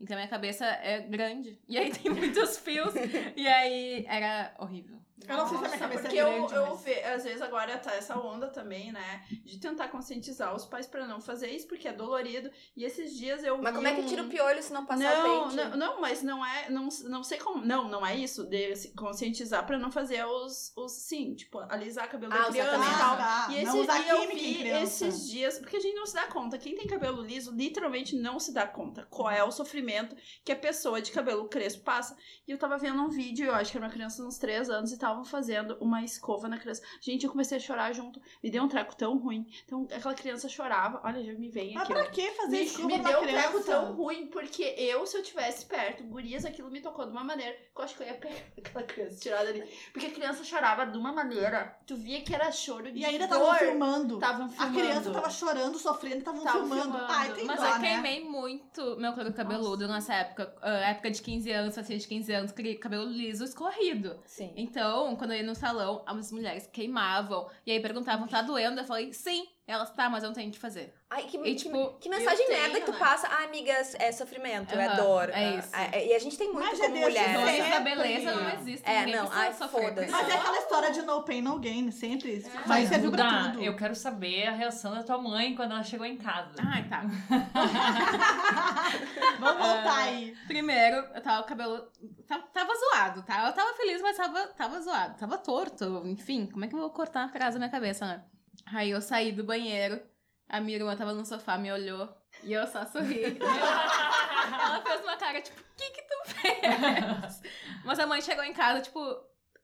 Então 0.00 0.14
minha 0.16 0.28
cabeça 0.28 0.66
é 0.66 1.00
grande. 1.00 1.58
E 1.66 1.78
aí 1.78 1.90
tem 1.90 2.10
muitos 2.12 2.58
fios. 2.58 2.92
e 3.36 3.46
aí 3.46 4.04
era 4.06 4.54
horrível. 4.58 4.98
Eu 5.28 5.36
não 5.36 5.48
sei 5.48 5.58
se 5.58 5.64
a 5.64 5.68
minha 5.68 5.78
cabeça 5.78 6.02
porque 6.02 6.18
é 6.18 6.22
eu, 6.22 6.26
grande, 6.46 6.54
eu 6.54 6.66
mas- 6.66 6.82
ve- 6.82 7.02
às 7.04 7.24
vezes 7.24 7.40
agora 7.42 7.78
tá 7.78 7.94
essa 7.94 8.18
onda 8.18 8.48
também, 8.48 8.92
né? 8.92 9.24
De 9.44 9.58
tentar 9.58 9.88
conscientizar 9.88 10.54
os 10.54 10.66
pais 10.66 10.86
pra 10.86 11.06
não 11.06 11.20
fazer 11.20 11.48
isso, 11.50 11.66
porque 11.66 11.88
é 11.88 11.92
dolorido. 11.92 12.50
E 12.76 12.84
esses 12.84 13.16
dias 13.16 13.42
eu 13.42 13.56
Mas 13.58 13.70
vi 13.72 13.76
como 13.76 13.88
é 13.88 13.94
que 13.94 14.00
um- 14.02 14.06
tira 14.06 14.22
o 14.22 14.28
piolho 14.28 14.62
se 14.62 14.72
não 14.72 14.84
passar 14.84 15.16
não, 15.16 15.38
o 15.38 15.42
pente? 15.44 15.56
não, 15.56 15.76
não, 15.76 16.00
mas 16.00 16.22
não 16.22 16.44
é, 16.44 16.68
não, 16.68 16.88
não 17.04 17.22
sei 17.24 17.38
como, 17.38 17.64
não, 17.64 17.88
não 17.88 18.06
é 18.06 18.14
isso, 18.14 18.44
de 18.44 18.76
se 18.76 18.94
conscientizar 18.94 19.66
pra 19.66 19.78
não 19.78 19.90
fazer 19.90 20.24
os, 20.26 20.72
os 20.76 20.92
sim, 20.92 21.34
tipo, 21.34 21.58
alisar 21.60 22.08
cabelo 22.10 22.32
Ah, 22.34 22.38
da 22.38 22.44
criança 22.50 22.76
e 22.76 22.98
tal. 22.98 23.16
tá. 23.16 23.46
E 23.50 23.54
esse 23.56 23.64
não 23.64 23.80
usar 23.80 23.98
dia 24.02 24.12
eu 24.12 24.28
vi 24.28 24.68
esses 24.68 25.28
dias, 25.30 25.58
porque 25.58 25.76
a 25.76 25.80
gente 25.80 25.94
não 25.96 26.06
se 26.06 26.14
dá 26.14 26.26
conta, 26.26 26.58
quem 26.58 26.74
tem 26.74 26.86
cabelo 26.86 27.22
liso 27.22 27.52
literalmente 27.52 28.14
não 28.14 28.38
se 28.38 28.52
dá 28.52 28.66
conta 28.66 29.06
qual 29.10 29.30
é 29.30 29.42
o 29.42 29.50
sofrimento 29.50 30.14
que 30.44 30.52
a 30.52 30.56
pessoa 30.56 31.00
de 31.00 31.10
cabelo 31.10 31.48
crespo 31.48 31.82
passa. 31.84 32.16
E 32.46 32.50
eu 32.52 32.58
tava 32.58 32.76
vendo 32.76 33.00
um 33.02 33.08
vídeo, 33.08 33.46
eu 33.46 33.54
acho 33.54 33.70
que 33.70 33.78
era 33.78 33.86
uma 33.86 33.92
criança 33.92 34.20
de 34.22 34.28
uns 34.28 34.38
3 34.38 34.68
anos 34.68 34.92
e 34.92 34.98
tal, 34.98 35.05
estavam 35.06 35.24
fazendo 35.24 35.76
uma 35.80 36.02
escova 36.02 36.48
na 36.48 36.58
criança. 36.58 36.82
Gente, 37.00 37.24
eu 37.24 37.30
comecei 37.30 37.56
a 37.58 37.60
chorar 37.60 37.92
junto. 37.92 38.20
Me 38.42 38.50
deu 38.50 38.62
um 38.64 38.68
treco 38.68 38.96
tão 38.96 39.16
ruim. 39.16 39.46
Então, 39.64 39.86
aquela 39.94 40.14
criança 40.14 40.48
chorava. 40.48 41.00
Olha, 41.04 41.22
já 41.22 41.32
me 41.32 41.48
vem 41.48 41.74
Mas 41.74 41.84
aqui. 41.84 41.92
pra 41.92 42.06
que 42.06 42.30
fazer 42.32 42.56
Me, 42.58 42.64
escova 42.64 42.88
me 42.88 42.96
numa 42.98 43.08
deu 43.10 43.18
um 43.20 43.22
criança? 43.22 43.48
treco 43.50 43.64
tão 43.64 43.92
ruim, 43.94 44.26
porque 44.26 44.62
eu, 44.76 45.06
se 45.06 45.16
eu 45.16 45.22
tivesse 45.22 45.66
perto, 45.66 46.02
gurias, 46.04 46.44
aquilo 46.44 46.70
me 46.70 46.80
tocou 46.80 47.04
de 47.06 47.12
uma 47.12 47.22
maneira 47.24 47.52
que 47.52 47.80
eu 47.80 47.84
acho 47.84 47.96
que 47.96 48.02
eu 48.02 48.06
ia 48.08 48.14
pegar 48.14 48.34
aquela 48.58 48.82
criança 48.84 49.20
tirada 49.20 49.48
ali. 49.50 49.62
Porque 49.92 50.06
a 50.06 50.10
criança 50.10 50.42
chorava 50.44 50.86
de 50.86 50.98
uma 50.98 51.12
maneira, 51.12 51.76
tu 51.86 51.96
via 51.96 52.20
que 52.22 52.34
era 52.34 52.50
choro 52.50 52.90
de 52.90 52.98
E 52.98 53.04
ainda 53.04 53.24
estavam 53.24 53.54
filmando. 53.54 54.18
Tavam 54.18 54.46
A 54.46 54.48
filmando. 54.48 54.78
criança 54.78 55.10
tava 55.12 55.30
chorando, 55.30 55.78
sofrendo, 55.78 56.18
estavam 56.18 56.42
Tavam 56.42 56.60
filmando. 56.66 56.82
filmando. 56.82 57.06
Ai, 57.12 57.32
tem 57.32 57.44
Mas 57.44 57.60
dó, 57.60 57.66
eu 57.66 57.78
né? 57.78 57.88
queimei 57.88 58.24
muito 58.24 58.96
meu 58.98 59.12
couro 59.12 59.32
cabeludo 59.32 59.86
nessa 59.86 60.14
época. 60.14 60.54
ah, 60.62 60.90
época 60.90 61.10
de 61.10 61.22
15 61.22 61.50
anos, 61.52 61.74
fazia 61.74 61.98
de 61.98 62.06
15 62.08 62.32
anos, 62.32 62.52
cabelo 62.80 63.04
liso, 63.04 63.44
escorrido. 63.44 64.18
Sim. 64.24 64.52
Então, 64.56 64.95
quando 65.16 65.32
eu 65.32 65.38
ia 65.38 65.42
no 65.42 65.54
salão, 65.54 66.02
as 66.06 66.32
mulheres 66.32 66.66
queimavam. 66.66 67.48
E 67.64 67.72
aí 67.72 67.80
perguntavam, 67.80 68.26
tá 68.26 68.42
doendo? 68.42 68.80
Eu 68.80 68.84
falei, 68.84 69.12
sim. 69.12 69.46
Elas, 69.68 69.90
tá, 69.90 70.08
mas 70.08 70.22
eu 70.22 70.28
não 70.28 70.34
tenho 70.34 70.48
o 70.48 70.52
que 70.52 70.60
fazer. 70.60 70.94
Ai, 71.10 71.24
que, 71.24 71.36
E, 71.38 71.42
que- 71.42 71.54
tipo, 71.56 71.94
que 71.98 72.08
mensagem 72.08 72.42
eu 72.44 72.46
tenho, 72.46 72.60
merda 72.62 72.78
que 72.78 72.86
tu 72.86 72.92
né? 72.92 72.98
passa. 73.00 73.26
Ah, 73.26 73.42
amiga, 73.42 73.72
é 73.98 74.12
sofrimento, 74.12 74.72
é 74.72 74.86
Aham, 74.86 74.96
dor. 74.96 75.28
é 75.30 75.34
Ah, 75.34 75.50
isso. 75.58 75.68
ah, 75.72 75.98
E 75.98 76.14
a 76.14 76.18
gente 76.20 76.38
tem 76.38 76.52
muito 76.52 76.68
Mas 76.68 76.78
é 76.78 76.82
como 76.84 76.94
desse 76.94 77.04
mulher. 77.08 77.32
Doenças 77.32 77.58
da 77.58 77.64
sempre. 77.76 77.96
beleza 77.96 78.34
não 78.36 78.50
existem. 78.60 78.94
É, 78.94 78.98
ninguém 79.00 79.16
não, 79.16 79.28
ai, 79.32 79.52
foda-se. 79.52 80.10
Mas 80.12 80.28
é 80.28 80.34
aquela 80.34 80.58
história 80.58 80.92
de 80.92 81.02
no 81.02 81.20
pain, 81.24 81.42
no 81.42 81.58
gain, 81.58 81.90
sempre. 81.90 82.36
É. 82.36 82.40
Servir 82.86 83.10
pra 83.10 83.24
Duda, 83.28 83.50
tudo. 83.54 83.64
eu 83.64 83.74
quero 83.74 83.96
saber 83.96 84.46
a 84.46 84.52
reação 84.52 84.94
da 84.94 85.02
tua 85.02 85.18
mãe 85.18 85.56
quando 85.56 85.72
ela 85.72 85.82
chegou 85.82 86.06
em 86.06 86.16
casa. 86.16 86.54
Ai, 86.64 86.84
tá. 86.88 87.02
Vamos 89.40 89.66
voltar 89.66 89.96
Ah, 89.96 90.04
aí. 90.04 90.36
Primeiro, 90.46 90.96
eu 91.12 91.20
tava 91.20 91.40
o 91.42 91.44
cabelo. 91.44 91.88
Tava, 92.28 92.42
tava 92.52 92.72
zoado, 92.74 93.22
tá? 93.22 93.46
Eu 93.46 93.52
tava 93.52 93.72
feliz, 93.74 94.00
mas 94.00 94.16
tava, 94.16 94.46
tava 94.48 94.80
zoado. 94.80 95.18
Tava 95.18 95.38
torto. 95.38 96.02
Enfim, 96.06 96.46
como 96.46 96.64
é 96.64 96.68
que 96.68 96.74
eu 96.74 96.78
vou 96.78 96.90
cortar 96.90 97.24
a 97.24 97.28
frase 97.28 97.54
da 97.54 97.58
minha 97.58 97.70
cabeça, 97.70 98.06
né? 98.06 98.22
Aí 98.66 98.90
eu 98.90 99.00
saí 99.00 99.32
do 99.32 99.44
banheiro, 99.44 100.00
a 100.48 100.60
minha 100.60 100.76
irmã 100.76 100.96
tava 100.96 101.12
no 101.12 101.24
sofá, 101.24 101.56
me 101.56 101.70
olhou 101.72 102.08
e 102.42 102.52
eu 102.52 102.66
só 102.66 102.84
sorri. 102.86 103.38
Ela 103.38 104.82
fez 104.82 105.00
uma 105.02 105.16
cara, 105.16 105.40
tipo, 105.40 105.60
o 105.60 105.64
que 105.76 105.90
que 105.90 106.02
tu 106.02 106.30
fez? 106.30 107.42
Mas 107.84 107.98
a 107.98 108.06
mãe 108.06 108.20
chegou 108.20 108.44
em 108.44 108.52
casa, 108.52 108.82
tipo, 108.82 109.00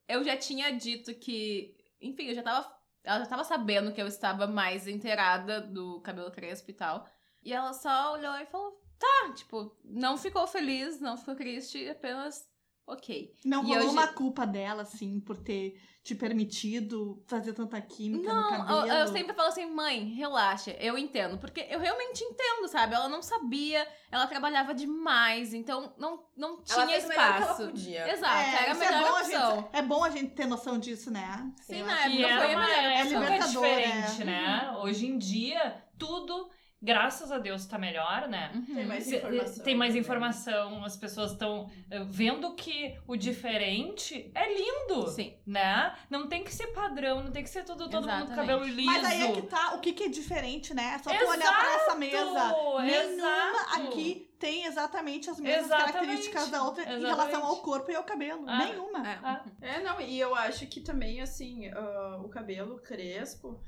eu 0.07 0.23
já 0.23 0.37
tinha 0.37 0.71
dito 0.71 1.13
que. 1.15 1.75
Enfim, 2.01 2.27
eu 2.27 2.35
já 2.35 2.43
tava. 2.43 2.73
Ela 3.03 3.19
já 3.19 3.25
tava 3.25 3.43
sabendo 3.43 3.91
que 3.91 4.01
eu 4.01 4.07
estava 4.07 4.47
mais 4.47 4.87
inteirada 4.87 5.61
do 5.61 5.99
cabelo 6.01 6.31
crespo 6.31 6.71
e 6.71 6.73
tal. 6.73 7.07
E 7.43 7.53
ela 7.53 7.73
só 7.73 8.13
olhou 8.13 8.33
e 8.35 8.45
falou: 8.45 8.81
tá, 8.97 9.33
tipo, 9.33 9.77
não 9.83 10.17
ficou 10.17 10.47
feliz, 10.47 11.01
não 11.01 11.17
ficou 11.17 11.35
triste, 11.35 11.89
apenas 11.89 12.47
ok. 12.87 13.33
Não 13.45 13.63
E 13.63 13.67
rolou 13.67 13.83
hoje- 13.83 13.89
uma 13.89 14.07
culpa 14.07 14.45
dela, 14.45 14.81
assim, 14.83 15.19
por 15.19 15.37
ter 15.37 15.79
te 16.03 16.13
permitido 16.13 17.23
fazer 17.27 17.53
tanta 17.53 17.79
química 17.79 18.27
no 18.33 18.41
Não, 18.41 18.49
cabelo. 18.65 18.87
eu, 18.87 18.93
eu 18.93 19.07
sempre 19.07 19.33
falo 19.33 19.47
assim, 19.47 19.65
mãe, 19.73 20.03
relaxa, 20.13 20.71
eu 20.71 20.97
entendo. 20.97 21.37
Porque 21.37 21.65
eu 21.69 21.79
realmente 21.79 22.21
entendo, 22.21 22.67
sabe? 22.67 22.93
Ela 22.93 23.07
não 23.07 23.21
sabia, 23.21 23.87
ela 24.11 24.27
trabalhava 24.27 24.73
demais, 24.73 25.53
então 25.53 25.93
não, 25.97 26.21
não 26.35 26.61
tinha 26.61 26.79
Ela 26.79 26.87
fez 26.91 27.05
o 27.05 27.07
melhor 27.07 27.23
que 27.23 27.31
ela 27.31 27.39
espaço. 27.51 27.65
podia. 27.67 28.11
Exato, 28.11 28.35
É, 28.35 28.49
era 28.63 28.71
a 28.71 28.73
isso 28.73 28.83
é 28.83 28.91
melhor 28.91 29.01
bom 29.11 29.15
a 29.17 29.21
opção. 29.21 29.55
gente, 29.55 29.69
é 29.71 29.81
bom 29.81 30.03
a 30.03 30.09
gente 30.09 30.31
ter 30.35 30.45
noção 30.45 30.77
disso, 30.77 31.09
né? 31.09 31.53
Sim, 31.61 31.79
Eu 31.79 31.85
na 31.85 32.07
E 32.09 32.21
época 32.25 32.37
foi 32.41 32.53
a 32.53 32.57
uma 32.57 32.67
melhor 32.67 32.83
época 32.83 33.03
opção. 33.03 33.21
libertador, 33.21 33.63
diferente, 33.63 34.21
é. 34.21 34.25
né? 34.25 34.77
Hoje 34.81 35.05
em 35.07 35.17
dia, 35.17 35.83
tudo, 35.97 36.49
graças 36.83 37.31
a 37.31 37.39
Deus, 37.39 37.65
tá 37.65 37.77
melhor, 37.77 38.27
né? 38.27 38.51
Uhum. 38.53 38.75
Tem 38.75 38.85
mais 38.85 39.03
Se- 39.05 39.15
informação. 39.15 39.63
Tem 39.63 39.75
mais 39.75 39.89
também. 39.91 40.01
informação, 40.01 40.83
as 40.83 40.97
pessoas 40.97 41.31
estão 41.31 41.69
vendo 42.07 42.53
que 42.55 42.99
o 43.07 43.15
diferente 43.15 44.29
é 44.35 44.53
lindo, 44.53 45.07
Sim. 45.09 45.37
né? 45.45 45.95
Não 46.09 46.27
tem 46.27 46.43
que 46.43 46.53
ser 46.53 46.67
padrão, 46.67 47.23
não 47.23 47.31
tem 47.31 47.41
que 47.43 47.49
ser 47.49 47.63
tudo, 47.63 47.89
todo 47.89 48.05
mundo 48.07 48.25
com 48.27 48.33
Exatamente. 48.33 48.35
cabelo 48.35 48.65
liso. 48.65 48.85
Mas 48.91 49.05
aí 49.05 49.21
é 49.21 49.31
que 49.31 49.41
tá, 49.43 49.73
o 49.75 49.79
que 49.79 49.93
que 49.93 50.03
é 50.03 50.09
diferente, 50.09 50.73
né? 50.73 50.95
É 50.95 50.97
só 50.97 51.09
tu 51.09 51.15
Exato, 51.15 51.29
olhar 51.31 51.59
pra 51.59 51.73
essa 51.75 51.95
mesa. 51.95 52.47
Nenhuma 52.81 52.99
exato. 52.99 53.81
aqui 53.87 54.29
tem 54.37 54.65
exatamente 54.65 55.29
as 55.29 55.39
mesmas 55.39 55.65
Exatamente, 55.67 55.93
características 55.93 56.49
da 56.49 56.63
outra 56.63 56.83
em 56.83 56.87
exatamente. 56.97 57.09
relação 57.15 57.45
ao 57.45 57.57
corpo 57.61 57.89
e 57.91 57.95
ao 57.95 58.03
cabelo. 58.03 58.43
Ah. 58.47 58.57
Nenhuma. 58.65 59.07
É. 59.09 59.19
Ah, 59.23 59.45
É, 59.61 59.81
não, 59.81 60.01
e 60.01 60.19
eu 60.19 60.35
acho 60.35 60.67
que 60.67 60.81
também, 60.81 61.21
assim, 61.21 61.67
ah, 61.69 62.19
o 62.23 62.27
cabelo 62.27 62.77
crespo, 62.81 63.61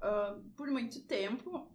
ah, 0.00 0.36
por 0.56 0.68
muito 0.70 1.00
tempo, 1.02 1.68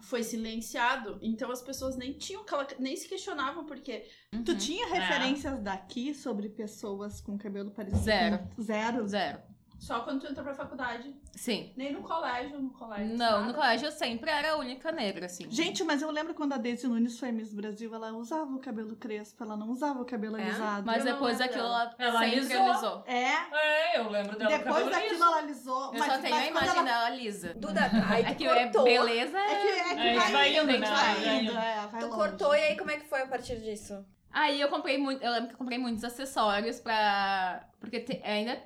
foi 0.00 0.22
silenciado. 0.22 1.18
Então 1.22 1.50
as 1.50 1.62
pessoas 1.62 1.96
nem 1.96 2.12
tinham 2.12 2.44
nem 2.78 2.96
se 2.96 3.08
questionavam, 3.08 3.64
porque 3.64 4.06
Tu 4.44 4.52
Uhum. 4.52 4.58
tinha 4.58 4.86
referências 4.88 5.58
daqui 5.60 6.14
sobre 6.14 6.48
pessoas 6.48 7.20
com 7.20 7.38
cabelo 7.38 7.70
parecido? 7.70 8.02
Zero. 8.04 8.38
com- 8.54 8.62
Zero? 8.62 9.06
Zero. 9.08 9.42
Só 9.78 10.00
quando 10.00 10.20
tu 10.20 10.26
entrou 10.26 10.44
pra 10.44 10.54
faculdade, 10.54 11.14
Sim. 11.34 11.72
nem 11.76 11.92
no 11.92 12.02
colégio, 12.02 12.58
no 12.58 12.70
colégio. 12.70 13.16
Não, 13.16 13.30
nada. 13.32 13.42
no 13.46 13.54
colégio 13.54 13.86
eu 13.86 13.92
sempre 13.92 14.30
era 14.30 14.52
a 14.52 14.56
única 14.56 14.90
negra, 14.90 15.26
assim. 15.26 15.50
Gente, 15.50 15.84
mas 15.84 16.02
eu 16.02 16.10
lembro 16.10 16.34
quando 16.34 16.54
a 16.54 16.56
Daisy 16.56 16.88
Nunes 16.88 17.18
foi 17.18 17.30
Miss 17.30 17.52
Brasil, 17.52 17.94
ela 17.94 18.12
usava 18.12 18.50
o 18.54 18.58
cabelo 18.58 18.96
crespo, 18.96 19.44
ela 19.44 19.56
não 19.56 19.68
usava 19.70 20.00
o 20.00 20.04
cabelo 20.04 20.36
É? 20.36 20.42
alisado. 20.44 20.86
Mas 20.86 21.04
Eu 21.04 21.12
depois 21.12 21.38
daquilo 21.38 21.64
ela, 21.64 21.94
Ela 21.98 22.18
sempre 22.20 22.36
alisou. 22.38 22.62
alisou. 22.62 23.04
É, 23.06 23.32
É, 23.52 23.98
eu 23.98 24.10
lembro 24.10 24.38
dela 24.38 24.50
depois 24.58 24.84
daquilo 24.90 25.12
liso. 25.12 25.24
ela 25.24 25.36
alisou. 25.38 25.84
Eu 25.94 25.98
mas, 25.98 26.12
só 26.12 26.18
tenho 26.20 26.34
a 26.34 26.38
mas 26.38 26.48
quando 26.48 26.62
imagem 26.64 26.78
ela... 26.78 26.82
dela 26.84 27.10
lisa. 27.10 27.54
Duda, 27.54 27.80
aí 28.10 28.24
tu 28.24 28.30
É 28.30 28.34
que 28.34 28.46
é 28.46 28.62
cortou. 28.64 28.84
beleza. 28.84 29.38
É 29.38 29.60
que, 29.60 29.66
é 29.68 29.94
que 29.94 30.00
É, 30.00 30.14
vai, 30.18 30.32
vai 30.32 30.56
indo, 30.56 30.70
indo, 30.70 30.80
né? 30.80 30.86
vai 30.90 31.38
indo. 31.38 31.50
é, 31.52 31.86
vai 31.86 32.00
Tu 32.00 32.06
longe. 32.06 32.16
cortou 32.18 32.54
e 32.54 32.58
aí 32.60 32.76
como 32.76 32.90
é 32.90 32.96
que 32.96 33.06
foi 33.08 33.22
a 33.22 33.26
partir 33.26 33.60
disso? 33.60 34.04
Aí 34.32 34.60
eu 34.60 34.68
comprei 34.68 34.98
muito. 34.98 35.22
Eu 35.22 35.30
lembro 35.32 35.48
que 35.48 35.54
eu 35.54 35.58
comprei 35.58 35.78
muitos 35.78 36.02
acessórios 36.04 36.80
pra. 36.80 37.66
Porque 37.80 38.00
te- 38.00 38.20
ainda. 38.24 38.58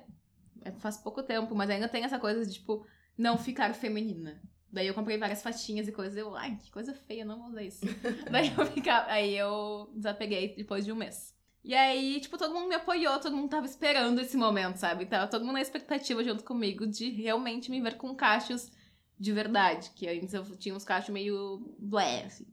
É, 0.63 0.71
Faz 0.71 0.97
pouco 0.97 1.23
tempo, 1.23 1.53
mas 1.55 1.69
ainda 1.69 1.87
tem 1.87 2.03
essa 2.03 2.19
coisa 2.19 2.45
de, 2.45 2.53
tipo, 2.53 2.85
não 3.17 3.37
ficar 3.37 3.73
feminina. 3.73 4.41
Daí 4.71 4.87
eu 4.87 4.93
comprei 4.93 5.17
várias 5.17 5.43
faixinhas 5.43 5.87
e 5.87 5.91
coisas. 5.91 6.15
Eu, 6.17 6.35
ai, 6.35 6.57
que 6.57 6.71
coisa 6.71 6.93
feia, 6.93 7.25
não 7.25 7.39
vou 7.39 7.49
usar 7.49 7.63
isso. 7.63 7.81
Daí 8.31 8.53
eu 8.57 8.65
ficava. 8.67 9.11
Aí 9.11 9.37
eu 9.37 9.91
desapeguei 9.93 10.55
depois 10.55 10.85
de 10.85 10.91
um 10.91 10.95
mês. 10.95 11.35
E 11.63 11.75
aí, 11.75 12.19
tipo, 12.19 12.37
todo 12.37 12.53
mundo 12.53 12.69
me 12.69 12.75
apoiou, 12.75 13.19
todo 13.19 13.35
mundo 13.35 13.49
tava 13.49 13.65
esperando 13.65 14.19
esse 14.19 14.35
momento, 14.35 14.77
sabe? 14.77 15.05
Tava 15.05 15.27
todo 15.27 15.43
mundo 15.43 15.53
na 15.53 15.61
expectativa 15.61 16.23
junto 16.23 16.43
comigo 16.43 16.87
de 16.87 17.09
realmente 17.09 17.69
me 17.69 17.81
ver 17.81 17.97
com 17.97 18.15
cachos 18.15 18.71
de 19.19 19.31
verdade. 19.31 19.91
Que 19.93 20.07
antes 20.07 20.33
eu 20.33 20.43
tinha 20.57 20.73
uns 20.73 20.85
cachos 20.85 21.09
meio 21.09 21.75
blé, 21.77 22.23
assim. 22.23 22.47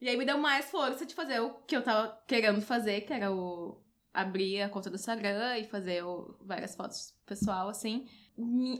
E 0.00 0.08
aí 0.08 0.16
me 0.16 0.24
deu 0.24 0.38
mais 0.38 0.70
força 0.70 1.04
de 1.04 1.14
fazer 1.14 1.40
o 1.40 1.50
que 1.66 1.76
eu 1.76 1.82
tava 1.82 2.16
querendo 2.26 2.62
fazer, 2.62 3.00
que 3.00 3.12
era 3.12 3.32
o 3.32 3.82
abrir 4.20 4.62
a 4.62 4.68
conta 4.68 4.90
do 4.90 4.96
Instagram 4.96 5.58
e 5.58 5.64
fazer 5.64 6.04
o- 6.04 6.36
várias 6.44 6.74
fotos 6.74 7.14
pessoal, 7.26 7.68
assim. 7.68 8.06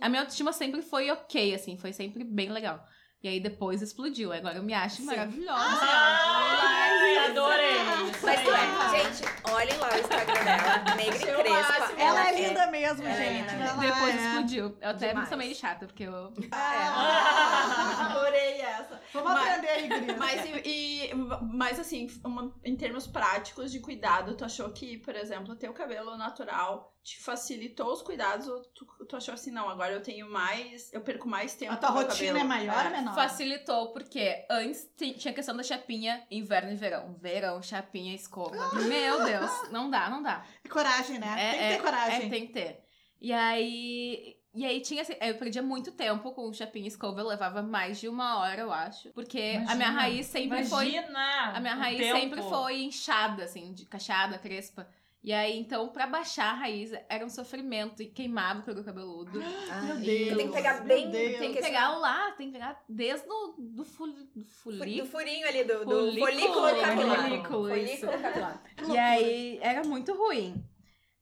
A 0.00 0.09
minha 0.09 0.23
autoestima 0.23 0.52
sempre 0.52 0.83
foi 0.83 1.11
ok, 1.11 1.54
assim, 1.54 1.76
foi 1.76 1.92
sempre 1.92 2.25
bem 2.25 2.50
legal. 2.50 2.85
E 3.23 3.26
aí 3.28 3.40
depois 3.40 3.83
explodiu. 3.83 4.33
Agora 4.33 4.57
eu 4.59 4.62
me 4.62 4.73
acho 4.73 4.97
Sim. 4.99 5.07
maravilhosa. 5.07 5.59
Ai, 5.61 7.30
adorei. 7.30 7.73
Isso 8.12 8.25
Mas 8.25 8.40
é, 8.40 9.12
gente, 9.21 9.50
olhem 9.52 9.76
lá 9.78 9.88
o 9.92 9.99
Instagram 9.99 10.38
dela, 10.57 10.95
negra 10.97 11.17
e 11.17 11.43
crespa. 11.43 11.78
máximo. 11.81 12.00
Ela 12.00 12.28
é 12.28 12.40
linda 12.49 12.67
mesmo, 12.69 13.02
ela 13.07 13.12
é 13.23 13.28
gente. 13.35 13.50
linda 13.52 13.64
Ela 13.64 13.75
Depois 13.81 14.14
é. 14.14 14.26
explodiu. 14.26 14.78
Eu 14.81 14.90
até 14.90 15.26
sou 15.26 15.38
meio 15.38 15.55
chata, 15.55 15.87
porque 15.87 16.05
eu. 16.05 16.33
Ah, 16.52 18.09
adorei 18.11 18.61
essa. 18.61 19.00
Vamos 19.12 19.33
Mas- 19.33 19.49
aprender 19.49 19.69
aí, 19.69 19.88
Gris. 19.88 20.17
Mas, 20.19 20.45
e, 20.64 21.11
mas 21.43 21.78
assim, 21.78 22.07
uma- 22.25 22.52
em 22.64 22.76
termos 22.76 23.07
práticos 23.07 23.71
de 23.73 23.81
cuidado, 23.81 24.37
tu 24.37 24.45
achou 24.45 24.71
que, 24.71 24.99
por 24.99 25.14
exemplo, 25.17 25.55
ter 25.57 25.69
o 25.69 25.73
cabelo 25.73 26.17
natural 26.17 26.95
te 27.02 27.23
facilitou 27.23 27.90
os 27.93 28.02
cuidados 28.02 28.47
ou 28.49 28.61
tu, 28.75 28.85
tu 29.09 29.17
achou 29.17 29.33
assim, 29.33 29.50
não, 29.50 29.67
agora 29.71 29.93
eu 29.95 30.02
tenho 30.02 30.31
mais, 30.31 30.93
eu 30.93 31.00
perco 31.00 31.26
mais 31.26 31.55
tempo 31.55 31.73
A 31.73 31.76
tua 31.76 31.88
rotina 31.90 32.33
cabelo. 32.33 32.38
é 32.38 32.45
maior 32.45 32.85
ou 32.85 32.90
menor? 32.90 33.14
Facilitou, 33.14 33.93
porque 33.93 34.45
antes 34.50 34.85
ti- 34.97 35.14
tinha 35.14 35.33
a 35.33 35.35
questão 35.35 35.57
da 35.57 35.62
chapinha 35.62 36.23
inverno 36.31 36.71
e 36.71 36.75
verão. 36.76 37.17
Verão, 37.19 37.62
chapinha, 37.62 38.14
escova. 38.14 38.75
Meu 38.83 39.25
Deus, 39.25 39.71
não 39.71 39.88
dá, 39.88 40.11
não 40.11 40.23
dá. 40.23 40.38
Coragem, 40.68 41.18
né? 41.18 41.35
É, 41.38 41.50
tem 41.50 41.61
que 41.61 41.68
ter 41.68 41.75
é, 41.75 41.78
coragem. 41.78 42.26
É, 42.26 42.28
tem 42.28 42.47
que 42.47 42.52
ter. 42.52 42.85
E 43.21 43.33
aí. 43.33 44.37
E 44.54 44.64
aí 44.64 44.80
tinha 44.80 45.02
assim, 45.02 45.14
eu 45.21 45.37
perdia 45.37 45.62
muito 45.62 45.92
tempo 45.92 46.33
com 46.33 46.49
o 46.49 46.54
chapinha 46.54 46.88
escova, 46.88 47.21
eu 47.21 47.26
levava 47.28 47.62
mais 47.62 48.00
de 48.00 48.09
uma 48.09 48.38
hora, 48.38 48.62
eu 48.62 48.73
acho. 48.73 49.12
Porque 49.12 49.38
a 49.38 49.75
minha 49.75 49.88
Imagina, 49.88 49.90
raiz 49.90 50.26
sempre 50.26 50.64
foi. 50.64 50.88
Imagina 50.88 51.52
A 51.54 51.61
minha 51.61 51.75
raiz 51.75 51.99
tempo. 51.99 52.18
sempre 52.18 52.42
foi 52.42 52.83
inchada, 52.83 53.45
assim, 53.45 53.73
de 53.73 53.87
cachada, 53.87 54.38
crespa. 54.38 54.88
E 55.23 55.33
aí, 55.33 55.59
então, 55.59 55.89
pra 55.89 56.07
baixar 56.07 56.53
a 56.53 56.55
raiz 56.55 56.93
era 57.09 57.27
um 57.27 57.29
sofrimento 57.29 58.01
e 58.01 58.07
queimava 58.07 58.61
o 58.61 58.63
couro 58.63 58.85
cabeludo. 58.85 59.41
Ah, 59.71 59.83
Meu 59.83 59.97
Deus, 59.97 60.37
Tem 60.37 60.47
que 60.47 60.53
pegar 60.55 60.81
bem. 60.85 61.11
Tem 61.11 61.53
que 61.53 61.61
pegar 61.61 61.99
lá, 61.99 62.31
tem 62.33 62.47
que 62.47 62.53
pegar 62.53 62.81
desde 62.89 63.27
o 63.29 63.55
do, 63.59 63.85
ful, 63.85 64.07
do 64.13 64.25
Do 64.25 64.45
fulico. 64.47 65.07
furinho 65.07 65.47
ali, 65.49 65.65
do, 65.65 65.81
do 65.85 65.91
Folículo, 65.91 66.21
folículo 66.27 66.81
capilar. 66.81 67.25
folículo, 67.29 67.77
isso. 67.77 68.07
Folículo 68.07 68.23
capilar. 68.23 68.63
E 68.89 68.97
aí 68.97 69.59
era 69.61 69.83
muito 69.83 70.15
ruim. 70.15 70.65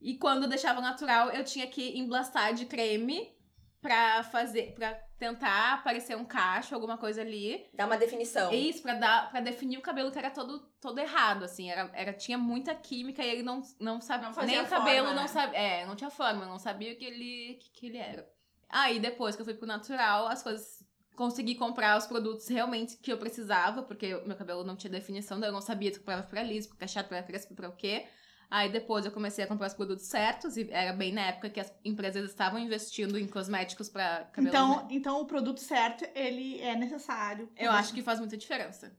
E 0.00 0.18
quando 0.18 0.42
eu 0.42 0.48
deixava 0.48 0.80
natural, 0.82 1.30
eu 1.30 1.42
tinha 1.42 1.66
que 1.66 1.98
emblastar 1.98 2.52
de 2.52 2.66
creme 2.66 3.34
pra 3.86 4.24
fazer, 4.24 4.72
pra 4.74 4.94
tentar 5.16 5.74
aparecer 5.74 6.16
um 6.16 6.24
cacho, 6.24 6.74
alguma 6.74 6.98
coisa 6.98 7.20
ali. 7.20 7.64
Dá 7.72 7.86
uma 7.86 7.96
definição. 7.96 8.52
Isso, 8.52 8.82
pra, 8.82 8.94
dar, 8.94 9.30
pra 9.30 9.40
definir 9.40 9.78
o 9.78 9.80
cabelo 9.80 10.10
que 10.10 10.18
era 10.18 10.30
todo, 10.30 10.58
todo 10.80 10.98
errado, 10.98 11.44
assim. 11.44 11.70
Era, 11.70 11.88
era, 11.94 12.12
tinha 12.12 12.36
muita 12.36 12.74
química 12.74 13.22
e 13.22 13.28
ele 13.28 13.42
não, 13.44 13.62
não 13.78 14.00
sabia. 14.00 14.28
Não 14.28 14.44
nem 14.44 14.60
o 14.60 14.66
forma, 14.66 14.84
cabelo 14.84 15.08
né? 15.08 15.14
não 15.14 15.28
sabia. 15.28 15.58
É, 15.58 15.86
não 15.86 15.94
tinha 15.94 16.10
forma, 16.10 16.44
não 16.44 16.58
sabia 16.58 16.92
o 16.92 16.96
que 16.96 17.04
ele, 17.04 17.58
que, 17.60 17.70
que 17.70 17.86
ele 17.86 17.98
era. 17.98 18.28
Aí 18.68 18.98
depois 18.98 19.36
que 19.36 19.42
eu 19.42 19.46
fui 19.46 19.54
pro 19.54 19.66
natural, 19.66 20.26
as 20.26 20.42
coisas. 20.42 20.84
Consegui 21.14 21.54
comprar 21.54 21.96
os 21.96 22.06
produtos 22.06 22.46
realmente 22.46 22.98
que 22.98 23.10
eu 23.10 23.16
precisava, 23.16 23.82
porque 23.82 24.14
meu 24.26 24.36
cabelo 24.36 24.62
não 24.64 24.76
tinha 24.76 24.90
definição, 24.90 25.40
daí 25.40 25.48
eu 25.48 25.52
não 25.52 25.62
sabia 25.62 25.90
se 25.90 25.98
comprava 25.98 26.24
pra 26.24 26.42
liso, 26.42 26.68
pra 26.68 26.76
cacheado, 26.76 27.08
pra 27.08 27.22
crespo, 27.22 27.54
pra 27.54 27.70
o 27.70 27.72
quê. 27.72 28.06
Aí 28.50 28.70
depois 28.70 29.04
eu 29.04 29.10
comecei 29.10 29.44
a 29.44 29.46
comprar 29.46 29.66
os 29.66 29.74
produtos 29.74 30.06
certos, 30.06 30.56
e 30.56 30.68
era 30.70 30.92
bem 30.92 31.12
na 31.12 31.22
época 31.22 31.50
que 31.50 31.60
as 31.60 31.72
empresas 31.84 32.28
estavam 32.28 32.58
investindo 32.58 33.18
em 33.18 33.26
cosméticos 33.26 33.88
pra 33.88 34.24
cabelo. 34.32 34.48
Então, 34.48 34.88
então, 34.90 35.20
o 35.20 35.26
produto 35.26 35.60
certo, 35.60 36.04
ele 36.14 36.60
é 36.60 36.76
necessário. 36.76 37.50
Eu 37.56 37.70
acho 37.72 37.92
que 37.92 38.02
faz 38.02 38.18
muita 38.18 38.36
diferença. 38.36 38.96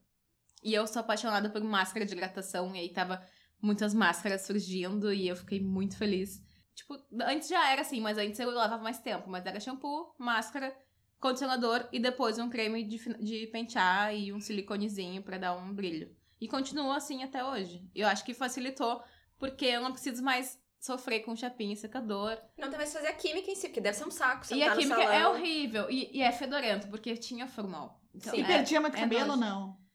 E 0.62 0.74
eu 0.74 0.86
sou 0.86 1.00
apaixonada 1.00 1.48
por 1.48 1.62
máscara 1.62 2.04
de 2.04 2.12
hidratação, 2.12 2.74
e 2.74 2.78
aí 2.78 2.88
tava 2.90 3.22
muitas 3.60 3.94
máscaras 3.94 4.42
surgindo, 4.42 5.12
e 5.12 5.28
eu 5.28 5.36
fiquei 5.36 5.60
muito 5.60 5.96
feliz. 5.96 6.42
Tipo, 6.74 6.96
antes 7.22 7.48
já 7.48 7.72
era 7.72 7.80
assim, 7.80 8.00
mas 8.00 8.18
antes 8.18 8.38
eu 8.38 8.50
lavava 8.50 8.82
mais 8.82 8.98
tempo. 8.98 9.28
Mas 9.28 9.44
era 9.44 9.58
shampoo, 9.58 10.14
máscara, 10.16 10.72
condicionador 11.18 11.88
e 11.92 11.98
depois 11.98 12.38
um 12.38 12.48
creme 12.48 12.84
de, 12.84 12.98
de 13.18 13.46
pentear 13.48 14.14
e 14.14 14.32
um 14.32 14.40
siliconezinho 14.40 15.22
pra 15.22 15.38
dar 15.38 15.56
um 15.56 15.74
brilho. 15.74 16.14
E 16.40 16.46
continua 16.46 16.96
assim 16.96 17.24
até 17.24 17.44
hoje. 17.44 17.84
Eu 17.94 18.06
acho 18.06 18.24
que 18.24 18.32
facilitou, 18.32 19.02
porque 19.38 19.64
eu 19.64 19.80
não 19.80 19.92
preciso 19.92 20.22
mais 20.22 20.58
sofrer 20.80 21.20
com 21.20 21.34
chapinha 21.34 21.72
e 21.72 21.76
secador. 21.76 22.38
Não 22.56 22.68
tem 22.68 22.76
mais 22.78 22.90
que 22.90 22.96
fazer 22.96 23.08
a 23.08 23.14
química 23.14 23.50
em 23.50 23.54
si, 23.54 23.68
porque 23.68 23.80
deve 23.80 23.96
ser 23.96 24.06
um 24.06 24.10
saco. 24.10 24.46
e 24.54 24.62
a 24.62 24.74
química 24.76 25.02
é 25.02 25.26
horrível. 25.26 25.90
E, 25.90 26.10
e 26.16 26.22
é 26.22 26.30
fedorento, 26.32 26.88
porque 26.88 27.16
tinha 27.16 27.46
formol. 27.46 27.98
Então, 28.14 28.32
Sim, 28.32 28.40
E 28.40 28.44
é- 28.44 28.46
perdia 28.46 28.80
muito 28.80 28.96
é 28.96 29.00
cabelo 29.00 29.32
ou 29.32 29.36
nojo. 29.36 29.40
não? 29.40 29.87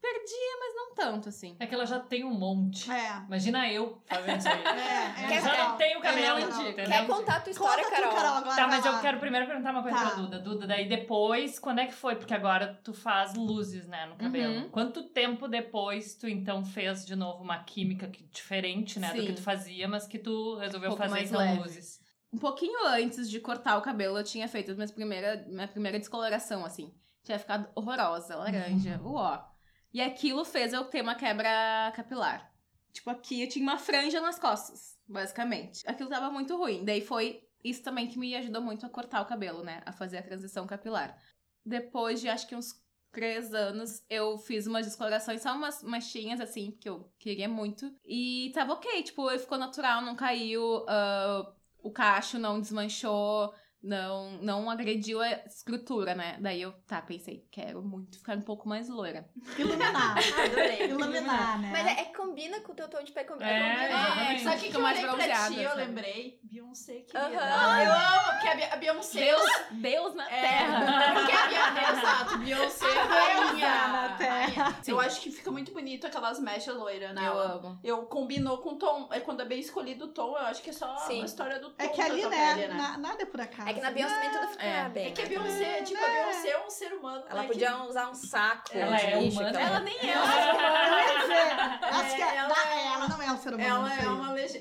Perdia, 0.00 0.56
mas 0.58 0.74
não 0.74 0.94
tanto, 0.94 1.28
assim. 1.28 1.56
É 1.60 1.66
que 1.66 1.74
ela 1.74 1.84
já 1.84 2.00
tem 2.00 2.24
um 2.24 2.32
monte. 2.32 2.90
É. 2.90 3.16
Imagina 3.26 3.70
eu 3.70 4.00
fazendo 4.06 4.38
isso 4.38 4.48
aí. 4.48 4.62
É, 5.20 5.28
Quer- 5.28 5.36
Eu 5.38 5.42
já 5.42 5.68
não 5.68 5.76
tenho 5.76 6.00
cabelo, 6.00 6.38
É 6.38 6.44
legal. 6.44 6.62
entendeu? 6.62 6.84
Quer 6.86 7.06
contar 7.06 7.36
a 7.36 7.40
tua 7.40 7.50
história, 7.50 7.84
Conta 7.84 7.96
tu, 7.96 8.00
Carol? 8.00 8.14
Carol, 8.14 8.36
agora 8.38 8.56
Tá, 8.56 8.66
vai 8.66 8.76
mas 8.76 8.86
eu 8.86 8.92
lá. 8.92 9.00
quero 9.00 9.20
primeiro 9.20 9.46
perguntar 9.46 9.70
uma 9.72 9.82
coisa 9.82 9.98
Tá. 9.98 10.06
pra 10.06 10.14
Duda. 10.14 10.38
Duda, 10.38 10.66
daí 10.66 10.88
depois, 10.88 11.58
quando 11.58 11.80
é 11.80 11.86
que 11.86 11.92
foi? 11.94 12.16
Porque 12.16 12.32
agora 12.32 12.80
tu 12.82 12.94
faz 12.94 13.34
luzes, 13.34 13.86
né, 13.86 14.06
no 14.06 14.16
cabelo. 14.16 14.54
Uhum. 14.54 14.68
Quanto 14.70 15.02
tempo 15.10 15.46
depois 15.46 16.14
tu 16.14 16.26
então 16.26 16.64
fez 16.64 17.04
de 17.04 17.14
novo 17.14 17.42
uma 17.42 17.62
química 17.62 18.08
que- 18.08 18.24
diferente, 18.24 18.98
né, 18.98 19.12
do 19.12 19.20
Sim. 19.20 19.26
que 19.26 19.32
tu 19.34 19.42
fazia, 19.42 19.86
mas 19.86 20.06
que 20.06 20.18
tu 20.18 20.56
resolveu 20.56 20.88
Um 20.90 20.92
pouco 20.96 21.02
fazer 21.02 21.14
mais 21.14 21.28
então 21.30 21.40
leve. 21.40 21.58
luzes? 21.58 22.00
Um 22.32 22.38
pouquinho 22.38 22.86
antes 22.86 23.28
de 23.28 23.38
cortar 23.40 23.76
o 23.76 23.82
cabelo, 23.82 24.16
eu 24.18 24.24
tinha 24.24 24.48
feito 24.48 24.74
minha 24.74 24.88
primeira, 24.88 25.44
minha 25.48 25.68
primeira 25.68 25.98
descoloração, 25.98 26.64
assim. 26.64 26.90
Tinha 27.22 27.38
ficado 27.38 27.68
horrorosa, 27.74 28.34
laranja, 28.36 28.98
uó. 29.04 29.49
E 29.92 30.00
aquilo 30.00 30.44
fez 30.44 30.72
eu 30.72 30.84
ter 30.84 31.02
uma 31.02 31.14
quebra 31.14 31.92
capilar. 31.94 32.52
Tipo, 32.92 33.10
aqui 33.10 33.42
eu 33.42 33.48
tinha 33.48 33.62
uma 33.62 33.78
franja 33.78 34.20
nas 34.20 34.38
costas, 34.38 34.98
basicamente. 35.06 35.82
Aquilo 35.86 36.08
tava 36.08 36.30
muito 36.30 36.56
ruim. 36.56 36.84
Daí 36.84 37.00
foi 37.00 37.42
isso 37.62 37.82
também 37.82 38.08
que 38.08 38.18
me 38.18 38.34
ajudou 38.36 38.62
muito 38.62 38.84
a 38.86 38.88
cortar 38.88 39.20
o 39.20 39.26
cabelo, 39.26 39.62
né? 39.62 39.82
A 39.84 39.92
fazer 39.92 40.18
a 40.18 40.22
transição 40.22 40.66
capilar. 40.66 41.16
Depois 41.64 42.20
de 42.20 42.28
acho 42.28 42.46
que 42.46 42.56
uns 42.56 42.80
três 43.12 43.52
anos, 43.52 44.04
eu 44.08 44.38
fiz 44.38 44.66
umas 44.66 44.86
descolorações, 44.86 45.42
só 45.42 45.52
umas 45.54 45.82
manchinhas, 45.82 46.40
assim, 46.40 46.70
porque 46.70 46.88
eu 46.88 47.12
queria 47.18 47.48
muito. 47.48 47.92
E 48.04 48.50
tava 48.54 48.72
ok, 48.72 49.02
tipo, 49.02 49.28
ficou 49.38 49.58
natural, 49.58 50.02
não 50.02 50.14
caiu. 50.14 50.84
ah, 50.88 51.52
o 51.82 51.90
cacho 51.90 52.38
não 52.38 52.60
desmanchou, 52.60 53.54
não, 53.82 54.32
não 54.42 54.68
agrediu 54.70 55.20
a 55.20 55.30
estrutura, 55.46 56.14
né? 56.14 56.36
Daí 56.40 56.60
eu, 56.62 56.72
tá, 56.86 57.00
pensei, 57.00 57.46
quero 57.50 57.82
muito 57.82 58.18
ficar 58.18 58.36
um 58.36 58.42
pouco 58.42 58.68
mais 58.68 58.88
loira. 58.88 59.28
Iluminar. 59.58 60.16
Adorei. 60.18 60.84
Iluminar, 60.90 61.58
né? 61.60 61.70
Mas 61.72 61.86
é, 61.86 62.00
é 62.02 62.04
combina 62.06 62.60
com 62.60 62.72
o 62.72 62.74
teu 62.74 62.88
tom 62.88 63.02
de 63.02 63.12
pele. 63.12 63.26
combina- 63.26 63.50
É, 63.50 63.60
combina. 63.70 63.84
exatamente. 63.88 64.42
Sabe 64.42 64.56
o 64.56 64.60
que, 64.60 64.68
que 64.70 64.76
eu 64.76 64.80
mais 64.82 64.98
olhei 65.04 65.28
pra 65.28 65.48
ti? 65.48 65.60
Eu 65.62 65.76
lembrei. 65.76 66.40
Beyoncé, 66.42 67.00
querida. 67.00 67.40
Aham. 67.40 67.82
Eu 67.82 67.92
amo, 67.92 68.32
porque 68.32 68.48
a, 68.48 68.54
Be- 68.56 68.64
a 68.74 68.76
Beyoncé... 68.76 69.20
Deus, 69.20 69.50
Deus 69.70 70.14
na 70.14 70.30
É, 70.30 70.40
terra. 70.42 71.12
porque 71.14 71.32
a 71.32 71.46
Beyoncé, 71.46 71.98
exato, 72.00 72.38
Beyoncé 72.38 72.86
é 72.86 72.98
a 73.00 73.04
rainha. 73.04 73.88
na 73.92 74.16
terra. 74.16 74.78
Sim. 74.82 74.90
Eu 74.92 75.00
acho 75.00 75.20
que 75.20 75.30
fica 75.30 75.50
muito 75.50 75.72
bonito 75.72 76.06
aquelas 76.06 76.38
mechas 76.38 76.76
loiras, 76.76 77.14
né? 77.14 77.26
Eu 77.26 77.38
amo. 77.38 77.78
Eu 77.82 78.02
combinou 78.06 78.58
com 78.58 78.70
o 78.70 78.76
tom. 78.76 79.08
É 79.12 79.20
quando 79.20 79.40
é 79.40 79.44
bem 79.44 79.60
escolhido 79.60 80.06
o 80.06 80.08
tom, 80.08 80.30
eu 80.36 80.44
acho 80.46 80.62
que 80.62 80.70
é 80.70 80.72
só 80.72 80.96
Sim. 80.98 81.22
a 81.22 81.24
história 81.24 81.58
do 81.58 81.70
tom 81.70 81.82
É 81.82 81.88
que 81.88 82.00
ali, 82.02 82.26
né, 82.26 82.54
pele, 82.54 82.68
né? 82.68 82.74
na- 82.74 82.98
nada 82.98 83.22
é 83.22 83.26
por 83.26 83.40
acaso. 83.40 83.69
É 83.70 83.74
que 83.74 83.80
na 83.80 83.90
Beyoncé 83.90 84.14
também 84.14 84.30
tudo 84.30 84.48
fica 84.52 84.64
É. 84.64 84.88
bem. 84.88 85.06
É 85.06 85.10
que 85.12 85.20
a 85.20 85.24
né? 85.24 85.28
Beyoncé, 85.30 85.82
tipo, 85.82 86.04
a 86.04 86.08
Beyoncé 86.08 86.48
é 86.50 86.66
um 86.66 86.70
ser 86.70 86.92
humano. 86.92 87.24
Ela 87.28 87.42
né, 87.42 87.48
podia 87.48 87.72
que- 87.72 87.82
usar 87.82 88.10
um 88.10 88.14
saco 88.14 88.70
Ela 88.72 88.96
de 88.96 89.06
é 89.06 89.20
lixo. 89.20 89.38
humana. 89.40 89.50
então- 89.50 89.62
Ela 89.62 89.80
nem 89.80 89.96
é. 89.98 90.02
Eu 90.02 90.08
ia 90.10 91.20
dizer, 91.20 91.84
acho 91.94 92.16
que 92.16 92.22
É, 92.22 92.36
ela, 92.36 92.54
ela- 92.54 92.94
ela 92.94 93.08
não 93.08 93.22
é 93.22 93.32
um 93.32 93.38
ser 93.38 93.54
humano. 93.54 93.62
Ela 93.88 93.94
é 93.94 94.08
uma 94.08 94.32
legenda. 94.32 94.60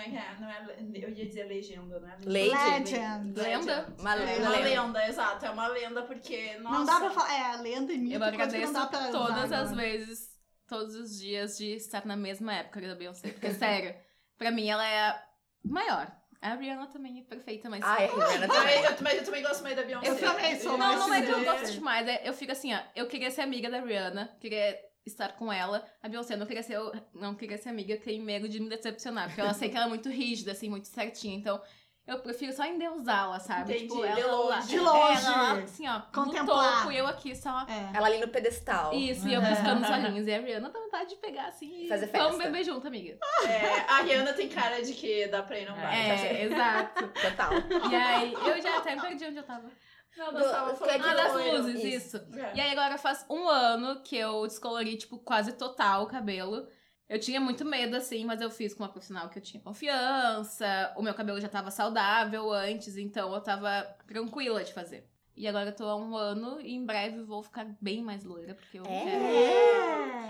É 0.00 0.04
que 0.04 0.16
é? 0.16 0.36
Não 0.40 0.50
é 0.50 0.66
eu 0.94 1.10
ia 1.10 1.26
dizer 1.26 1.44
legenda, 1.44 2.00
né? 2.00 2.16
Legend. 2.24 2.94
Lenda? 2.94 3.94
Uma, 3.98 4.14
É 4.14 4.38
uma 4.38 4.48
lenda. 4.48 4.48
lenda, 4.60 5.08
exato. 5.08 5.44
É 5.46 5.50
uma 5.50 5.66
lenda 5.68 6.02
porque, 6.02 6.56
nossa... 6.58 6.78
Não 6.78 6.84
dá 6.84 7.00
pra 7.00 7.10
falar. 7.10 7.34
É, 7.34 7.56
lenda 7.62 7.92
e 7.92 7.98
mito. 7.98 8.14
Eu 8.16 8.22
agradeço 8.24 8.72
todas 9.10 9.50
usar 9.50 9.52
as 9.52 9.72
vezes, 9.74 10.28
todos 10.68 10.94
os 10.94 11.18
dias 11.18 11.56
de 11.58 11.74
estar 11.74 12.04
na 12.06 12.16
mesma 12.16 12.54
época 12.54 12.80
da 12.80 12.94
Beyoncé. 12.94 13.28
Porque, 13.30 13.50
sério, 13.54 13.94
pra 14.38 14.50
mim 14.50 14.68
ela 14.68 14.86
é 14.86 15.08
a 15.08 15.22
maior. 15.64 16.10
A 16.44 16.56
Rihanna 16.56 16.86
também 16.88 17.18
é 17.18 17.22
perfeita, 17.22 17.70
mas. 17.70 17.82
Ai, 17.82 18.04
a 18.04 18.14
Rihanna 18.14 18.46
Mas 18.46 18.58
também. 18.58 18.84
eu, 18.84 18.96
mas 19.00 19.14
eu 19.14 19.24
também 19.24 19.42
gosto 19.42 19.62
mais 19.62 19.76
da 19.76 19.82
Beyoncé. 19.82 20.10
Eu 20.10 20.18
também 20.20 20.60
sou 20.60 20.76
Não, 20.76 21.08
não 21.08 21.14
é 21.14 21.22
que 21.22 21.30
eu 21.30 21.42
gosto 21.42 21.72
demais. 21.72 22.06
É, 22.06 22.28
eu 22.28 22.34
fico 22.34 22.52
assim, 22.52 22.74
ó. 22.74 22.80
Eu 22.94 23.08
queria 23.08 23.30
ser 23.30 23.40
amiga 23.40 23.70
da 23.70 23.80
Rihanna, 23.80 24.36
queria 24.38 24.78
estar 25.06 25.32
com 25.36 25.50
ela. 25.50 25.82
A 26.02 26.08
Beyoncé 26.08 26.36
não 26.36 26.44
queria 26.44 26.62
ser, 26.62 26.78
não 27.14 27.34
queria 27.34 27.56
ser 27.56 27.70
amiga, 27.70 27.94
eu 27.94 28.00
tenho 28.00 28.22
medo 28.22 28.46
de 28.46 28.60
me 28.60 28.68
decepcionar. 28.68 29.28
Porque 29.28 29.40
ela 29.40 29.54
sei 29.54 29.70
que 29.70 29.76
ela 29.76 29.86
é 29.86 29.88
muito 29.88 30.10
rígida, 30.10 30.52
assim, 30.52 30.68
muito 30.68 30.86
certinha. 30.88 31.34
Então, 31.34 31.62
eu 32.06 32.18
prefiro 32.18 32.52
só 32.52 32.64
endeusá-la, 32.66 33.38
sabe? 33.40 33.72
Entendi, 33.74 33.88
Tipo, 33.88 34.02
de 34.14 34.20
ela 34.20 34.32
lá. 34.36 34.56
longe. 34.56 34.66
De 34.68 34.78
longe. 34.78 35.26
Ela, 35.26 35.52
assim, 35.62 35.88
ó, 35.88 36.00
Contemplar. 36.12 36.44
no 36.72 36.76
topo, 36.78 36.92
e 36.92 36.98
eu 36.98 37.06
aqui 37.06 37.34
só. 37.34 37.62
É. 37.68 37.96
Ela 37.96 38.06
ali 38.06 38.18
no 38.18 38.28
pedestal. 38.28 38.92
Isso, 38.92 39.26
e 39.28 39.34
eu 39.34 39.40
buscando 39.40 39.82
os 39.82 39.88
olhinhos. 39.90 40.26
E 40.26 40.34
a 40.34 40.38
Rihanna 40.40 40.70
dá 40.70 40.78
vontade 40.78 41.10
de 41.10 41.16
pegar 41.16 41.46
assim 41.46 41.84
e 41.84 41.88
Fazer 41.88 42.06
vamos 42.06 42.36
festa. 42.36 42.44
beber 42.50 42.64
junto, 42.64 42.86
amiga. 42.86 43.18
É, 43.46 43.80
a 43.90 44.00
Rihanna 44.02 44.32
tem 44.34 44.48
cara 44.48 44.82
de 44.82 44.92
que 44.92 45.26
dá 45.28 45.42
pra 45.42 45.58
ir 45.58 45.66
não 45.68 45.74
vai. 45.74 46.10
É, 46.10 46.44
exato. 46.44 47.08
Total. 47.08 47.52
E 47.90 47.94
aí, 47.94 48.32
eu 48.34 48.60
já 48.62 48.78
até 48.78 48.96
perdi 49.00 49.24
onde 49.26 49.36
eu 49.38 49.42
tava. 49.44 49.70
Não, 50.16 50.32
Do- 50.32 50.40
tava 50.48 50.76
falando 50.76 51.04
Ah, 51.04 51.08
de 51.08 51.16
das 51.16 51.32
luzes, 51.32 51.82
Isso. 51.84 52.16
isso. 52.18 52.38
É. 52.38 52.52
E 52.54 52.60
aí 52.60 52.70
agora 52.70 52.96
faz 52.96 53.26
um 53.28 53.48
ano 53.48 54.00
que 54.02 54.16
eu 54.16 54.46
descolori, 54.46 54.96
tipo, 54.96 55.18
quase 55.18 55.54
total 55.54 56.04
o 56.04 56.06
cabelo. 56.06 56.68
Eu 57.08 57.18
tinha 57.20 57.38
muito 57.40 57.64
medo, 57.64 57.96
assim, 57.96 58.24
mas 58.24 58.40
eu 58.40 58.50
fiz 58.50 58.72
com 58.72 58.82
uma 58.82 58.88
profissional 58.88 59.28
que 59.28 59.38
eu 59.38 59.42
tinha 59.42 59.62
confiança. 59.62 60.92
O 60.96 61.02
meu 61.02 61.12
cabelo 61.14 61.40
já 61.40 61.48
tava 61.48 61.70
saudável 61.70 62.50
antes, 62.50 62.96
então 62.96 63.32
eu 63.34 63.40
tava 63.40 63.82
tranquila 64.06 64.64
de 64.64 64.72
fazer. 64.72 65.06
E 65.36 65.46
agora 65.48 65.70
eu 65.70 65.74
tô 65.74 65.84
há 65.84 65.96
um 65.96 66.16
ano 66.16 66.60
e 66.60 66.72
em 66.74 66.86
breve 66.86 67.20
vou 67.22 67.42
ficar 67.42 67.66
bem 67.80 68.02
mais 68.02 68.22
loira, 68.24 68.54
porque 68.54 68.78
eu 68.78 68.84
É. 68.86 69.04
quero. 69.04 69.24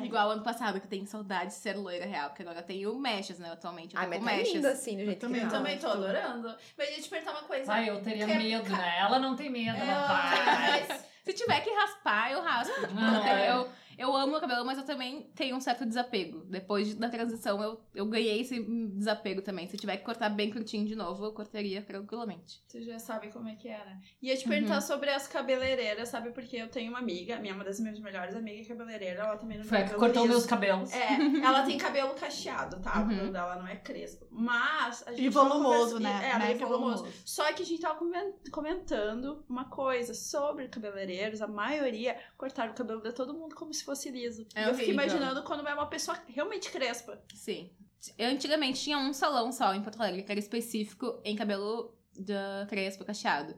É. 0.03 0.05
Igual 0.07 0.31
ano 0.31 0.43
passado, 0.43 0.81
que 0.81 0.87
eu 0.87 0.91
tenho 0.91 1.07
saudade 1.07 1.49
de 1.51 1.55
ser 1.57 1.77
loira 1.77 2.07
real, 2.07 2.31
porque 2.31 2.43
agora 2.43 2.59
eu 2.61 2.63
tenho 2.65 2.99
mechas, 2.99 3.39
né, 3.39 3.53
atualmente. 3.53 3.95
Eu 3.95 4.01
Ai, 4.01 4.07
tô 4.07 4.11
mas 4.11 4.19
com 4.21 4.25
tá 4.25 4.33
mechas. 4.33 4.55
lindo 4.55 4.67
assim, 4.67 4.97
do 4.97 5.05
jeito 5.05 5.21
também, 5.21 5.41
que 5.41 5.47
Eu 5.47 5.51
tá. 5.51 5.57
também 5.59 5.79
tô 5.79 5.87
adorando. 5.89 6.55
Mas 6.77 6.89
eu 6.89 6.95
ia 6.97 7.03
te 7.03 7.09
perguntar 7.09 7.33
uma 7.33 7.43
coisa. 7.43 7.73
Ai, 7.73 7.91
eu 7.91 8.03
teria 8.03 8.27
Que- 8.27 8.35
medo, 8.35 8.71
né? 8.71 8.99
Ela 8.99 9.19
não 9.19 9.37
tem 9.37 9.51
medo, 9.51 9.77
ela 9.77 10.07
vai. 10.09 10.41
Ah, 10.41 10.85
mas 10.89 11.05
Se 11.25 11.33
tiver 11.33 11.61
que 11.63 11.71
raspar, 11.71 12.33
eu 12.33 12.43
raspo. 12.43 12.75
Tipo, 12.81 12.93
Ah, 12.99 13.41
eu, 13.47 13.63
é. 13.63 13.69
Eu, 13.99 14.15
amo 14.17 14.33
meu 14.33 14.41
cabelo, 14.41 14.65
mas 14.65 14.79
eu 14.79 14.85
também 14.85 15.31
tenho 15.35 15.57
um 15.57 15.61
certo 15.61 15.85
desapego. 15.87 16.45
Depois 16.47 16.89
de- 16.89 16.95
da 16.95 17.09
transição, 17.09 17.63
eu, 17.63 17.81
eu 17.95 18.07
ganhei 18.07 18.41
esse 18.41 18.61
desapego 18.63 19.43
também. 19.43 19.67
Se 19.67 19.77
tiver 19.77 19.97
que 19.97 20.05
cortar 20.05 20.29
bem 20.31 20.51
curtinho 20.51 20.87
de 20.87 20.95
novo, 20.95 21.25
eu 21.25 21.33
cortaria 21.33 21.83
tranquilamente. 21.83 22.63
Você 22.67 22.83
já 22.83 22.99
sabe 22.99 23.29
como 23.33 23.49
é 23.49 23.55
que 23.57 23.69
é, 23.69 23.79
né? 23.85 24.01
Ia 24.23 24.37
te 24.37 24.49
perguntar 24.49 24.77
Uhum. 24.77 24.81
sobre 24.81 25.11
as 25.11 25.27
cabeleireiras, 25.27 26.09
sabe? 26.09 26.31
Porque 26.31 26.57
eu 26.57 26.69
tenho 26.69 26.91
uma 26.91 26.99
amiga, 26.99 27.39
minha 27.39 27.55
uma 27.55 27.65
das 27.65 27.79
minhas 27.81 27.99
melhores 28.01 28.35
amigas 28.35 28.67
é 28.67 28.69
cabeleireira, 28.69 29.23
ela 29.23 29.37
também 29.37 29.59
não 29.59 29.65
Foi 29.65 29.79
tem 29.79 29.89
que 29.89 29.95
cortou 29.95 30.23
liso. 30.23 30.35
meus 30.35 30.47
cabelos. 30.47 30.93
É, 30.93 31.09
ela 31.45 31.63
tem 31.65 31.79
cabelo 31.79 32.15
cacheado, 32.15 32.81
tá? 32.81 32.99
O 32.99 33.03
Uhum. 33.03 33.09
cabelo 33.09 33.33
dela 33.33 33.57
não 33.57 33.67
é 33.67 33.77
crespo. 33.77 34.27
Mas 34.31 35.03
a 35.07 35.11
gente 35.13 35.25
E 35.25 35.29
volumoso, 35.29 35.99
né? 36.01 36.31
É, 36.31 36.39
Mega 36.39 36.47
bem 36.47 36.57
volumoso. 36.57 36.97
volumoso. 37.05 37.23
Só 37.25 37.53
que 37.53 37.63
a 37.63 37.67
gente 37.67 37.81
tava 37.81 37.95
comen- 37.99 38.35
comentando 38.51 39.45
uma 39.49 39.67
coisa 39.67 40.15
sobre 40.15 40.69
cabeleireiros. 40.69 41.41
A 41.43 41.47
maioria 41.47 42.17
cortaram 42.37 42.73
o 42.73 42.75
cabelo 42.75 43.01
de 43.03 43.13
todo 43.13 43.35
mundo 43.35 43.55
como 43.55 43.73
se 43.73 43.84
fosse 43.85 44.11
liso. 44.11 44.47
É 44.55 44.69
eu 44.69 44.75
fiquei 44.75 44.95
horrível. 44.95 44.95
imaginando 44.95 45.43
quando 45.43 45.67
é 45.67 45.75
uma 45.75 45.87
pessoa 45.87 46.19
realmente 46.29 46.71
crespa. 46.71 47.23
Sim. 47.35 47.71
Eu, 48.19 48.29
antigamente 48.31 48.83
tinha 48.83 48.99
um 48.99 49.13
salão 49.13 49.51
só 49.51 49.75
em 49.75 49.83
Porto 49.83 50.01
Alegre, 50.01 50.23
que 50.23 50.31
era 50.31 50.39
específico 50.39 51.21
em 51.25 51.35
cabelo 51.35 51.97
da 52.19 52.67
crespo 52.69 53.05
cacheado. 53.05 53.57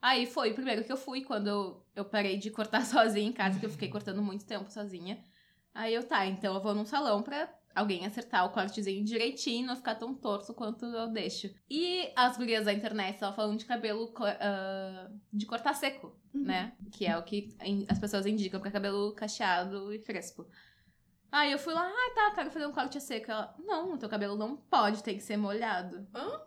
Aí 0.00 0.26
foi 0.26 0.50
o 0.50 0.54
primeiro 0.54 0.84
que 0.84 0.92
eu 0.92 0.96
fui, 0.96 1.22
quando 1.22 1.48
eu, 1.48 1.86
eu 1.94 2.04
parei 2.04 2.36
de 2.36 2.50
cortar 2.50 2.84
sozinha 2.86 3.26
em 3.26 3.32
casa, 3.32 3.58
que 3.58 3.66
eu 3.66 3.70
fiquei 3.70 3.88
cortando 3.88 4.22
muito 4.22 4.44
tempo 4.44 4.70
sozinha. 4.70 5.18
Aí 5.74 5.94
eu, 5.94 6.02
tá, 6.02 6.26
então 6.26 6.54
eu 6.54 6.62
vou 6.62 6.74
num 6.74 6.86
salão 6.86 7.22
pra 7.22 7.52
alguém 7.76 8.06
acertar 8.06 8.46
o 8.46 8.50
cortezinho 8.50 9.04
direitinho, 9.04 9.66
não 9.66 9.76
ficar 9.76 9.94
tão 9.96 10.14
torto 10.14 10.54
quanto 10.54 10.86
eu 10.86 11.08
deixo. 11.08 11.54
E 11.68 12.10
as 12.16 12.36
gurias 12.38 12.64
da 12.64 12.72
internet 12.72 13.14
estavam 13.14 13.36
falando 13.36 13.58
de 13.58 13.66
cabelo 13.66 14.12
ah, 14.18 15.10
de 15.30 15.44
cortar 15.44 15.74
seco, 15.74 16.18
né? 16.32 16.72
Que 16.90 17.06
é 17.06 17.16
o 17.18 17.22
que 17.22 17.54
as 17.88 17.98
pessoas 17.98 18.24
indicam 18.24 18.60
pra 18.60 18.70
cabelo 18.70 19.12
cacheado 19.12 19.92
e 19.92 19.98
crespo. 19.98 20.46
Aí 21.30 21.52
eu 21.52 21.58
fui 21.58 21.74
lá, 21.74 21.86
ah, 21.86 22.14
tá, 22.14 22.34
quero 22.34 22.50
fazer 22.50 22.66
um 22.66 22.72
corte 22.72 22.96
a 22.96 23.00
seco. 23.00 23.30
Ela, 23.30 23.54
não, 23.58 23.92
o 23.92 23.98
teu 23.98 24.08
cabelo 24.08 24.36
não 24.36 24.56
pode, 24.56 25.02
tem 25.02 25.16
que 25.16 25.22
ser 25.22 25.36
molhado. 25.36 26.08
Hã? 26.14 26.40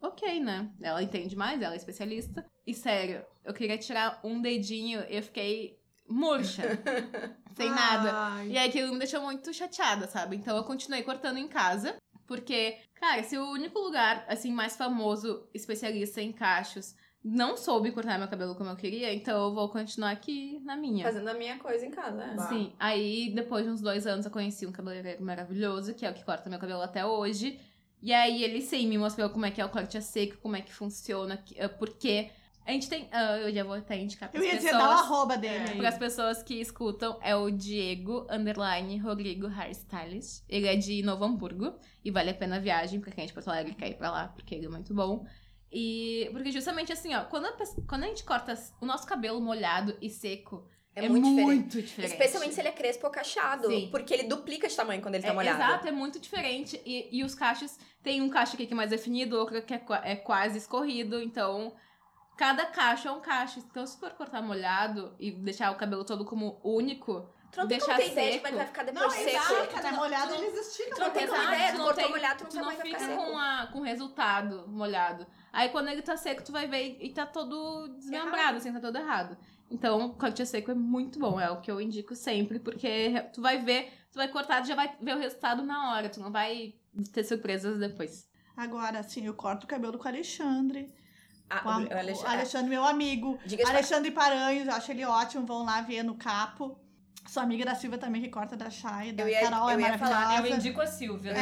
Ok, 0.00 0.40
né? 0.40 0.68
Ela 0.80 1.00
entende 1.00 1.36
mais, 1.36 1.62
ela 1.62 1.74
é 1.74 1.76
especialista. 1.76 2.44
E 2.66 2.74
sério, 2.74 3.24
eu 3.44 3.54
queria 3.54 3.78
tirar 3.78 4.20
um 4.24 4.42
dedinho 4.42 5.04
e 5.08 5.16
eu 5.16 5.22
fiquei 5.22 5.80
murcha, 6.08 6.62
sem 7.56 7.70
nada. 7.70 8.10
Ai. 8.12 8.48
E 8.48 8.58
aí 8.58 8.68
aquilo 8.68 8.92
me 8.92 8.98
deixou 8.98 9.22
muito 9.22 9.52
chateada, 9.52 10.06
sabe? 10.06 10.36
Então 10.36 10.56
eu 10.56 10.64
continuei 10.64 11.02
cortando 11.02 11.38
em 11.38 11.48
casa, 11.48 11.96
porque, 12.26 12.78
cara, 12.94 13.22
se 13.22 13.36
o 13.36 13.50
único 13.50 13.78
lugar, 13.78 14.24
assim, 14.28 14.52
mais 14.52 14.76
famoso, 14.76 15.48
especialista 15.52 16.20
em 16.20 16.32
cachos, 16.32 16.94
não 17.24 17.56
soube 17.56 17.92
cortar 17.92 18.18
meu 18.18 18.26
cabelo 18.26 18.56
como 18.56 18.70
eu 18.70 18.76
queria, 18.76 19.14
então 19.14 19.44
eu 19.44 19.54
vou 19.54 19.68
continuar 19.68 20.10
aqui 20.10 20.60
na 20.64 20.76
minha. 20.76 21.04
Fazendo 21.04 21.28
a 21.28 21.34
minha 21.34 21.56
coisa 21.58 21.86
em 21.86 21.90
casa, 21.90 22.16
né? 22.16 22.36
Sim, 22.48 22.72
aí 22.78 23.32
depois 23.32 23.64
de 23.64 23.70
uns 23.70 23.80
dois 23.80 24.06
anos 24.06 24.26
eu 24.26 24.32
conheci 24.32 24.66
um 24.66 24.72
cabeleireiro 24.72 25.22
maravilhoso, 25.24 25.94
que 25.94 26.04
é 26.04 26.10
o 26.10 26.14
que 26.14 26.24
corta 26.24 26.50
meu 26.50 26.58
cabelo 26.58 26.82
até 26.82 27.06
hoje. 27.06 27.60
E 28.02 28.12
aí 28.12 28.42
ele 28.42 28.60
sim 28.60 28.88
me 28.88 28.98
mostrou 28.98 29.30
como 29.30 29.46
é 29.46 29.50
que 29.52 29.60
é 29.60 29.64
o 29.64 29.68
corte 29.68 29.96
a 29.96 30.00
seco, 30.00 30.38
como 30.38 30.56
é 30.56 30.60
que 30.60 30.74
funciona, 30.74 31.42
eh, 31.54 31.68
porque 31.68 32.30
a 32.66 32.70
gente 32.72 32.88
tem. 32.88 33.08
ah, 33.12 33.38
eu 33.38 33.52
já 33.52 33.64
vou 33.64 33.74
até 33.74 33.98
indicar 33.98 34.30
para 34.30 34.40
Eu 34.40 34.44
as 34.44 34.52
ia 34.52 34.60
pessoas. 34.60 34.72
dizer, 34.72 34.84
dá 34.84 34.88
o 34.96 34.98
arroba 34.98 35.36
dele 35.36 35.64
aí. 35.70 35.76
Para 35.76 35.88
as 35.88 35.98
pessoas 35.98 36.42
que 36.42 36.60
escutam, 36.60 37.18
é 37.22 37.34
o 37.34 37.50
Diego 37.50 38.26
Underline 38.30 38.98
Rodrigo 38.98 39.46
Hairstylist. 39.48 40.42
Ele 40.48 40.66
é 40.66 40.76
de 40.76 41.02
Novo 41.02 41.24
Hamburgo 41.24 41.74
e 42.04 42.10
vale 42.10 42.30
a 42.30 42.34
pena 42.34 42.56
a 42.56 42.60
viagem 42.60 43.00
pra 43.00 43.10
quem 43.12 43.24
é 43.24 43.26
de 43.26 43.32
Porto 43.32 43.48
Alegre 43.48 43.74
quer 43.74 43.88
ir 43.90 43.94
pra 43.94 44.10
lá, 44.10 44.28
porque 44.28 44.54
ele 44.54 44.66
é 44.66 44.68
muito 44.68 44.94
bom. 44.94 45.24
E 45.70 46.28
porque 46.32 46.50
justamente 46.52 46.92
assim, 46.92 47.14
ó, 47.14 47.24
quando 47.24 47.46
a, 47.46 47.52
quando 47.88 48.04
a 48.04 48.06
gente 48.06 48.24
corta 48.24 48.54
o 48.80 48.84
nosso 48.86 49.06
cabelo 49.06 49.40
molhado 49.40 49.96
e 50.02 50.10
seco, 50.10 50.68
É, 50.94 51.08
muito, 51.08 51.24
diferente. 51.24 51.46
muito 51.46 51.82
diferente. 51.82 52.12
Especialmente 52.12 52.54
se 52.54 52.60
ele 52.60 52.68
é 52.68 52.72
crespo 52.72 53.06
ou 53.06 53.12
cacheado. 53.12 53.68
Sim. 53.68 53.88
Porque 53.90 54.12
ele 54.12 54.24
duplica 54.24 54.68
de 54.68 54.76
tamanho 54.76 55.00
quando 55.00 55.14
ele 55.14 55.24
tá 55.24 55.30
É, 55.30 55.32
molhado. 55.32 55.62
Exato, 55.62 55.88
é 55.88 55.92
muito 55.92 56.20
diferente. 56.20 56.78
E, 56.84 57.08
e 57.18 57.24
os 57.24 57.34
cachos, 57.34 57.78
tem 58.02 58.20
um 58.20 58.28
cacho 58.28 58.54
aqui 58.54 58.66
que 58.66 58.74
é 58.74 58.76
mais 58.76 58.90
definido, 58.90 59.38
outro 59.38 59.62
que 59.62 59.72
é, 59.72 59.82
é 60.04 60.16
quase 60.16 60.58
escorrido. 60.58 61.22
Então, 61.22 61.74
cada 62.36 62.66
cacho 62.66 63.08
é 63.08 63.12
um 63.12 63.20
cacho. 63.20 63.58
Então, 63.60 63.86
se 63.86 63.98
for 63.98 64.10
cortar 64.12 64.42
molhado 64.42 65.14
e 65.18 65.30
deixar 65.30 65.70
o 65.70 65.76
cabelo 65.76 66.04
todo 66.04 66.24
como 66.24 66.60
único, 66.64 67.28
Tu 67.50 67.58
não 67.60 67.68
tem 67.68 67.76
deixar 67.78 67.96
como 67.96 68.06
ter 68.06 68.12
ideia 68.12 68.26
de 68.26 68.32
seco. 68.38 68.48
como 68.48 68.48
é 68.48 68.50
que 68.50 68.56
vai 68.56 68.66
ficar 68.66 68.84
Não, 68.84 68.92
depois 69.08 69.12
seco. 69.12 69.28
exato, 69.36 69.82
né? 69.82 69.90
Tu- 69.90 69.96
Molhado 69.96 70.34
eles 70.34 70.66
esticam. 70.68 70.94
tu 70.94 71.00
não 71.00 71.10
tem 71.10 71.26
como 71.26 71.38
cortar. 71.38 71.54
ideia, 71.54 71.72
tu 71.72 71.78
não 71.78 71.84
cortou 71.84 72.02
tem- 72.04 72.10
molhado, 72.12 72.36
tu 72.38 72.42
não 72.44 72.48
tu 72.50 72.54
sabe 72.54 72.64
não 72.64 72.72
como 72.72 72.82
vai 72.82 72.86
fica 72.86 72.98
ficar 72.98 73.16
com, 73.16 73.24
seco. 73.26 73.38
a, 73.38 73.66
com 73.72 73.78
o 73.78 73.82
resultado 73.82 74.68
molhado. 74.68 75.26
Aí 75.52 75.68
quando 75.68 75.88
ele 75.88 76.02
tá 76.02 76.16
seco, 76.16 76.42
tu 76.42 76.50
vai 76.52 76.66
ver 76.66 76.96
e 77.00 77.12
tá 77.12 77.26
todo 77.26 77.88
desmembrado, 77.98 78.56
assim, 78.56 78.72
tá 78.72 78.80
todo 78.80 78.96
errado. 78.96 79.36
Então, 79.70 80.10
corte 80.14 80.44
seco 80.46 80.70
é 80.70 80.74
muito 80.74 81.18
bom, 81.18 81.38
é 81.40 81.50
o 81.50 81.60
que 81.60 81.70
eu 81.70 81.80
indico 81.80 82.14
sempre, 82.14 82.58
porque 82.58 83.12
tu 83.34 83.40
vai 83.42 83.58
ver, 83.62 83.90
tu 84.10 84.16
vai 84.16 84.28
cortar, 84.28 84.62
tu 84.62 84.68
já 84.68 84.74
vai 84.74 84.94
ver 85.00 85.16
o 85.16 85.18
resultado 85.18 85.62
na 85.62 85.92
hora, 85.92 86.08
tu 86.08 86.20
não 86.20 86.30
vai 86.30 86.74
ter 87.12 87.24
surpresas 87.24 87.78
depois. 87.78 88.26
Agora, 88.56 88.98
assim, 88.98 89.26
eu 89.26 89.34
corto 89.34 89.64
o 89.64 89.68
cabelo 89.68 89.96
com 89.98 90.04
o 90.04 90.08
Alexandre. 90.08 90.92
Ah, 91.54 91.60
Com 91.60 91.68
a- 91.70 91.78
o 91.78 91.86
o 91.88 91.98
Alexandre. 91.98 92.32
Alexandre, 92.32 92.70
meu 92.70 92.84
amigo. 92.84 93.38
Diga 93.44 93.64
de 93.64 93.70
Alexandre 93.70 94.10
Paranhos, 94.10 94.66
eu 94.66 94.72
acho 94.74 94.90
ele 94.90 95.04
ótimo. 95.04 95.44
Vão 95.46 95.64
lá 95.64 95.80
ver 95.82 96.02
no 96.02 96.14
capo. 96.14 96.78
Sua 97.28 97.44
amiga 97.44 97.64
da 97.64 97.74
Silvia 97.74 97.98
também, 97.98 98.20
que 98.20 98.28
corta 98.28 98.56
da 98.56 98.68
Chay. 98.68 99.12
Da 99.12 99.22
Eu 99.22 99.28
ia- 99.28 99.40
Carol 99.42 99.70
eu 99.70 99.78
é 99.78 99.82
ia 99.82 99.98
falar, 99.98 100.26
maravilhosa. 100.28 100.48
Eu 100.48 100.56
indico 100.58 100.80
a 100.80 100.86
Silvia, 100.86 101.32
né? 101.32 101.40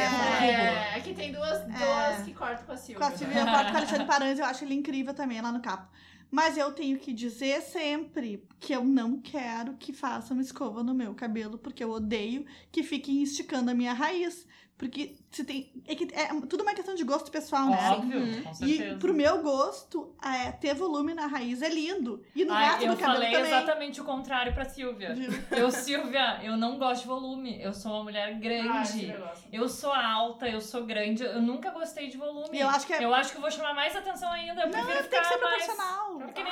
É, 0.93 0.95
aqui 0.95 1.13
tem 1.13 1.31
duas, 1.31 1.59
duas 1.65 2.21
que 2.23 2.33
cortam 2.33 2.65
com 2.65 2.71
a 2.71 2.77
Silvia. 2.77 3.07
Com 3.07 3.13
a 3.13 3.17
Silvia, 3.17 3.39
eu 3.41 3.45
corto 3.45 3.65
com 3.67 3.73
o 3.73 3.77
Alexandre 3.77 4.05
Paranhos, 4.05 4.39
eu 4.39 4.45
acho 4.45 4.63
ele 4.63 4.75
incrível 4.75 5.13
também 5.13 5.41
lá 5.41 5.51
no 5.51 5.59
capo. 5.59 5.87
Mas 6.29 6.55
eu 6.55 6.71
tenho 6.71 6.97
que 6.99 7.11
dizer 7.11 7.61
sempre 7.61 8.47
que 8.59 8.71
eu 8.73 8.85
não 8.85 9.19
quero 9.19 9.73
que 9.75 9.91
façam 9.91 10.39
escova 10.39 10.81
no 10.83 10.93
meu 10.93 11.13
cabelo, 11.15 11.57
porque 11.57 11.83
eu 11.83 11.89
odeio 11.91 12.45
que 12.71 12.83
fiquem 12.83 13.21
esticando 13.23 13.71
a 13.71 13.73
minha 13.73 13.91
raiz. 13.93 14.45
Porque 14.81 15.15
se 15.29 15.43
tem. 15.43 15.71
É, 15.87 15.93
que 15.93 16.07
é 16.11 16.27
tudo 16.49 16.63
uma 16.63 16.73
questão 16.73 16.95
de 16.95 17.03
gosto 17.03 17.29
pessoal, 17.29 17.67
né? 17.69 17.77
Óbvio, 17.91 18.19
Uhum. 18.19 18.41
com 18.43 18.49
E 18.65 18.77
certeza. 18.77 18.97
pro 18.97 19.13
meu 19.13 19.43
gosto, 19.43 20.15
é, 20.25 20.51
ter 20.53 20.73
volume 20.73 21.13
na 21.13 21.27
raiz 21.27 21.61
é 21.61 21.69
lindo. 21.69 22.23
E 22.35 22.43
no 22.43 22.51
Ai, 22.51 22.65
resto 22.71 22.85
eu 22.85 22.95
do 22.95 22.97
cabelo 22.97 23.19
falei 23.21 23.31
também. 23.31 23.47
exatamente 23.53 24.01
o 24.01 24.03
contrário 24.03 24.51
pra 24.55 24.65
Silvia. 24.65 25.15
Eu, 25.51 25.69
Silvia, 25.69 26.39
eu 26.43 26.57
não 26.57 26.79
gosto 26.79 27.03
de 27.03 27.07
volume. 27.07 27.61
Eu 27.61 27.73
sou 27.75 27.91
uma 27.91 28.03
mulher 28.05 28.33
grande. 28.39 29.05
Gosta. 29.15 29.45
eu 29.53 29.69
sou 29.69 29.93
alta, 29.93 30.49
eu 30.49 30.59
sou 30.59 30.83
grande. 30.83 31.23
Eu 31.23 31.41
nunca 31.43 31.69
gostei 31.69 32.07
de 32.09 32.17
volume. 32.17 32.49
E 32.51 32.59
eu 32.59 32.67
acho 32.67 32.87
que 32.87 32.93
é. 32.93 33.03
Eu 33.05 33.13
acho 33.13 33.29
que 33.31 33.37
eu 33.37 33.41
vou 33.41 33.51
chamar 33.51 33.75
mais 33.75 33.95
atenção 33.95 34.31
ainda. 34.31 34.61
Eu 34.63 34.67
Não, 34.69 34.83
prefiro 34.83 35.07
tem 35.09 35.19
que 35.21 35.27
ser 35.27 35.37
mais 35.37 35.63
proporcional. 35.63 36.21
entendeu? 36.21 36.51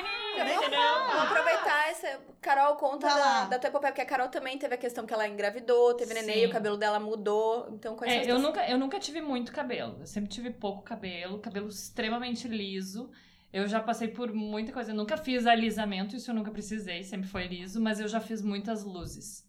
Vamos 1.08 1.24
aproveitar 1.24 1.90
essa. 1.90 2.20
Carol 2.42 2.76
conta 2.76 3.06
da, 3.08 3.16
lá. 3.16 3.44
da 3.46 3.60
tua 3.60 3.68
epopeia, 3.70 3.92
porque 3.92 4.02
a 4.02 4.06
Carol 4.06 4.30
também 4.30 4.58
teve 4.58 4.74
a 4.74 4.78
questão 4.78 5.06
que 5.06 5.14
ela 5.14 5.28
engravidou, 5.28 5.94
teve 5.94 6.14
neném, 6.14 6.46
o 6.46 6.50
cabelo 6.52 6.78
dela 6.78 6.98
mudou. 7.00 7.68
Então, 7.74 7.98
são 7.98 8.08
as 8.08 8.19
É, 8.28 8.32
eu 8.32 8.40
nunca, 8.40 8.68
eu 8.70 8.78
nunca 8.78 9.00
tive 9.00 9.22
muito 9.22 9.52
cabelo. 9.52 9.98
Eu 10.00 10.06
sempre 10.06 10.30
tive 10.30 10.50
pouco 10.52 10.82
cabelo, 10.84 11.40
cabelo 11.40 11.68
extremamente 11.68 12.48
liso. 12.48 13.12
Eu 13.52 13.68
já 13.68 13.80
passei 13.80 14.08
por 14.08 14.34
muita 14.34 14.72
coisa. 14.72 14.92
Eu 14.92 14.96
nunca 14.96 15.18
fiz 15.18 15.46
alisamento, 15.46 16.16
isso 16.16 16.30
eu 16.30 16.36
nunca 16.36 16.52
precisei, 16.52 17.04
sempre 17.04 17.28
foi 17.28 17.48
liso, 17.48 17.82
mas 17.82 18.00
eu 18.00 18.08
já 18.08 18.20
fiz 18.20 18.42
muitas 18.42 18.84
luzes. 18.84 19.48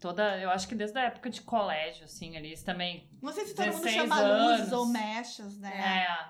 Toda, 0.00 0.38
eu 0.38 0.50
acho 0.50 0.68
que 0.68 0.76
desde 0.76 0.96
a 0.96 1.02
época 1.04 1.28
de 1.28 1.40
colégio, 1.42 2.04
assim, 2.04 2.36
ali 2.36 2.52
isso 2.52 2.64
também. 2.64 3.08
Não 3.20 3.32
sei 3.32 3.46
se 3.46 3.54
todo 3.54 3.66
mundo 3.66 3.82
16 3.82 3.94
chama 3.94 4.20
luzes 4.20 4.60
anos. 4.60 4.72
ou 4.72 4.86
mechas, 4.86 5.58
né? 5.58 6.06
É, 6.06 6.28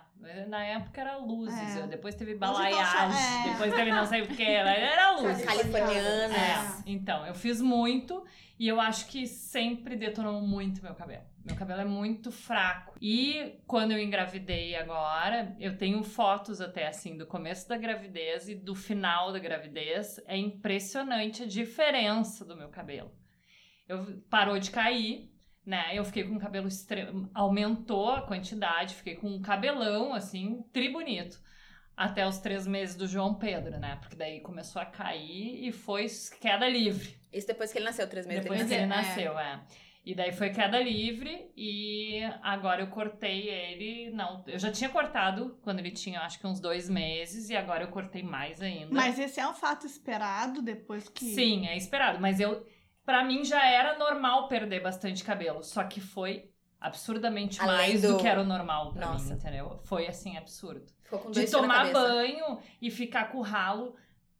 na 0.48 0.64
época 0.64 1.00
era 1.00 1.16
luzes. 1.16 1.76
É. 1.76 1.86
Depois 1.86 2.14
teve 2.14 2.34
então 2.34 2.52
balaiagem, 2.52 3.50
é. 3.50 3.52
depois 3.52 3.74
teve 3.74 3.90
não 3.90 4.06
sei 4.06 4.22
o 4.22 4.26
que, 4.26 4.42
era 4.42 5.12
luzes. 5.12 5.44
Californianas. 5.44 6.80
É, 6.80 6.82
então, 6.86 7.26
eu 7.26 7.34
fiz 7.34 7.60
muito 7.60 8.24
e 8.58 8.66
eu 8.66 8.80
acho 8.80 9.06
que 9.06 9.26
sempre 9.26 9.96
detonou 9.96 10.40
muito 10.40 10.82
meu 10.82 10.94
cabelo. 10.94 11.22
Meu 11.44 11.56
cabelo 11.56 11.80
é 11.80 11.84
muito 11.84 12.30
fraco. 12.30 12.94
E 13.00 13.58
quando 13.66 13.92
eu 13.92 13.98
engravidei 13.98 14.74
agora, 14.74 15.56
eu 15.58 15.78
tenho 15.78 16.02
fotos 16.02 16.60
até 16.60 16.86
assim 16.86 17.16
do 17.16 17.26
começo 17.26 17.68
da 17.68 17.76
gravidez 17.78 18.48
e 18.48 18.54
do 18.54 18.74
final 18.74 19.32
da 19.32 19.38
gravidez. 19.38 20.20
É 20.26 20.36
impressionante 20.36 21.44
a 21.44 21.46
diferença 21.46 22.44
do 22.44 22.56
meu 22.56 22.68
cabelo. 22.68 23.10
Eu 23.88 24.22
parou 24.28 24.58
de 24.58 24.70
cair, 24.70 25.32
né? 25.68 25.90
Eu 25.92 26.02
fiquei 26.02 26.24
com 26.24 26.34
o 26.34 26.40
cabelo 26.40 26.66
extremo, 26.66 27.30
aumentou 27.34 28.08
a 28.08 28.22
quantidade, 28.22 28.94
fiquei 28.94 29.16
com 29.16 29.28
um 29.28 29.42
cabelão 29.42 30.14
assim, 30.14 30.64
tri 30.72 30.88
bonito 30.90 31.38
até 31.94 32.26
os 32.26 32.38
três 32.38 32.66
meses 32.66 32.96
do 32.96 33.06
João 33.06 33.34
Pedro, 33.34 33.78
né? 33.78 33.96
Porque 34.00 34.16
daí 34.16 34.40
começou 34.40 34.80
a 34.80 34.86
cair 34.86 35.68
e 35.68 35.70
foi 35.70 36.06
queda 36.40 36.66
livre. 36.66 37.18
Isso 37.30 37.46
depois 37.46 37.70
que 37.70 37.76
ele 37.78 37.84
nasceu, 37.84 38.08
três 38.08 38.26
meses 38.26 38.44
Depois 38.44 38.60
ele 38.60 38.68
que 38.70 38.86
nasceu. 38.86 39.22
ele 39.22 39.34
nasceu, 39.34 39.38
é. 39.38 39.60
E 40.06 40.14
daí 40.14 40.32
foi 40.32 40.48
queda 40.48 40.80
livre 40.80 41.50
e 41.54 42.20
agora 42.40 42.80
eu 42.80 42.86
cortei 42.86 43.50
ele. 43.50 44.10
Não, 44.12 44.42
eu 44.46 44.58
já 44.58 44.72
tinha 44.72 44.88
cortado 44.88 45.58
quando 45.60 45.80
ele 45.80 45.90
tinha 45.90 46.20
acho 46.20 46.38
que 46.38 46.46
uns 46.46 46.60
dois 46.60 46.88
meses 46.88 47.50
e 47.50 47.56
agora 47.56 47.84
eu 47.84 47.88
cortei 47.88 48.22
mais 48.22 48.62
ainda. 48.62 48.88
Mas 48.90 49.18
esse 49.18 49.38
é 49.38 49.46
um 49.46 49.52
fato 49.52 49.84
esperado 49.84 50.62
depois 50.62 51.10
que. 51.10 51.26
Sim, 51.26 51.66
é 51.66 51.76
esperado. 51.76 52.18
Mas 52.20 52.40
eu, 52.40 52.64
para 53.08 53.24
mim 53.24 53.42
já 53.42 53.64
era 53.66 53.96
normal 53.96 54.48
perder 54.48 54.80
bastante 54.82 55.24
cabelo, 55.24 55.62
só 55.64 55.82
que 55.82 55.98
foi 55.98 56.50
absurdamente 56.78 57.58
Além 57.58 57.74
mais 57.76 58.02
do... 58.02 58.08
do- 58.12 58.18
que 58.18 58.28
era 58.28 58.38
o 58.42 58.44
normal 58.44 58.92
pra 58.92 59.06
Nossa. 59.06 59.30
mim, 59.32 59.40
entendeu? 59.40 59.80
Foi 59.84 60.06
assim 60.06 60.36
absurdo. 60.36 60.84
Ficou 61.02 61.18
com 61.20 61.30
De 61.30 61.50
tomar 61.50 61.90
banho 61.90 62.58
e 62.82 62.90
ficar 62.90 63.32
com 63.32 63.38
o 63.38 63.42
ralo 63.42 63.96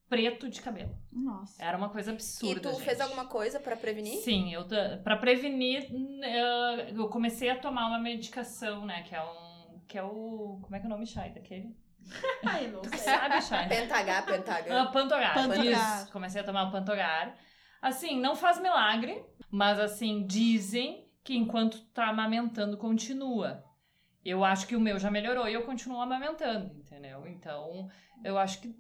preto 0.07 0.51
de 0.51 0.61
cabelo. 0.61 0.95
Nossa. 1.11 1.63
Era 1.65 1.79
uma 1.79 1.89
coisa 1.89 2.11
E 2.11 2.15
absurda. 2.15 2.61
tu 2.61 2.71
gente. 2.73 2.83
fez 2.85 3.01
alguma 3.01 3.25
coisa 3.25 3.59
pra 3.59 3.75
prevenir? 3.75 4.19
Sim, 4.19 4.53
eu 4.53 4.67
pra 5.03 5.17
prevenir, 5.17 5.89
eu 6.95 7.09
comecei 7.09 7.49
a 7.49 7.59
tomar 7.59 7.87
uma 7.87 7.99
medicação, 7.99 8.85
né, 8.85 9.03
que 9.03 9.15
é 9.15 9.23
um 9.23 9.81
que 9.89 9.97
é 9.97 10.03
o 10.03 10.59
como 10.63 10.77
é 10.77 10.79
que 10.79 10.85
é 10.85 10.89
o 10.89 10.91
nome 10.91 11.07
Chay 11.07 11.31
daquele? 11.31 11.75
Ai, 12.45 12.67
não 12.69 12.83
Tu 12.83 12.91
sei. 12.91 12.99
sabe, 12.99 13.41
Chay? 13.43 13.67
Pentagar, 13.69 14.19
Ah, 14.19 14.23
pentagar. 14.23 14.93
Pantogar. 14.93 15.35
Pantogar. 15.35 15.65
Isso. 16.03 16.13
Comecei 16.13 16.43
a 16.43 16.45
tomar 16.45 16.65
o 16.65 16.71
Pantogar. 16.71 17.35
Assim, 17.81 18.19
não 18.21 18.35
faz 18.35 18.61
milagre, 18.61 19.25
mas 19.51 19.79
assim, 19.79 20.27
dizem 20.27 21.09
que 21.23 21.37
enquanto 21.37 21.85
tá 21.87 22.09
amamentando 22.09 22.77
continua. 22.77 23.65
Eu 24.25 24.45
acho 24.45 24.67
que 24.67 24.77
o 24.77 24.81
meu 24.81 24.99
já 24.99 25.11
melhorou 25.11 25.49
e 25.49 25.55
eu 25.55 25.63
continuo 25.63 26.01
amamentando, 26.01 26.75
entendeu? 26.75 27.27
Então, 27.27 27.89
eu 28.25 28.37
acho 28.37 28.61
que 28.61 28.75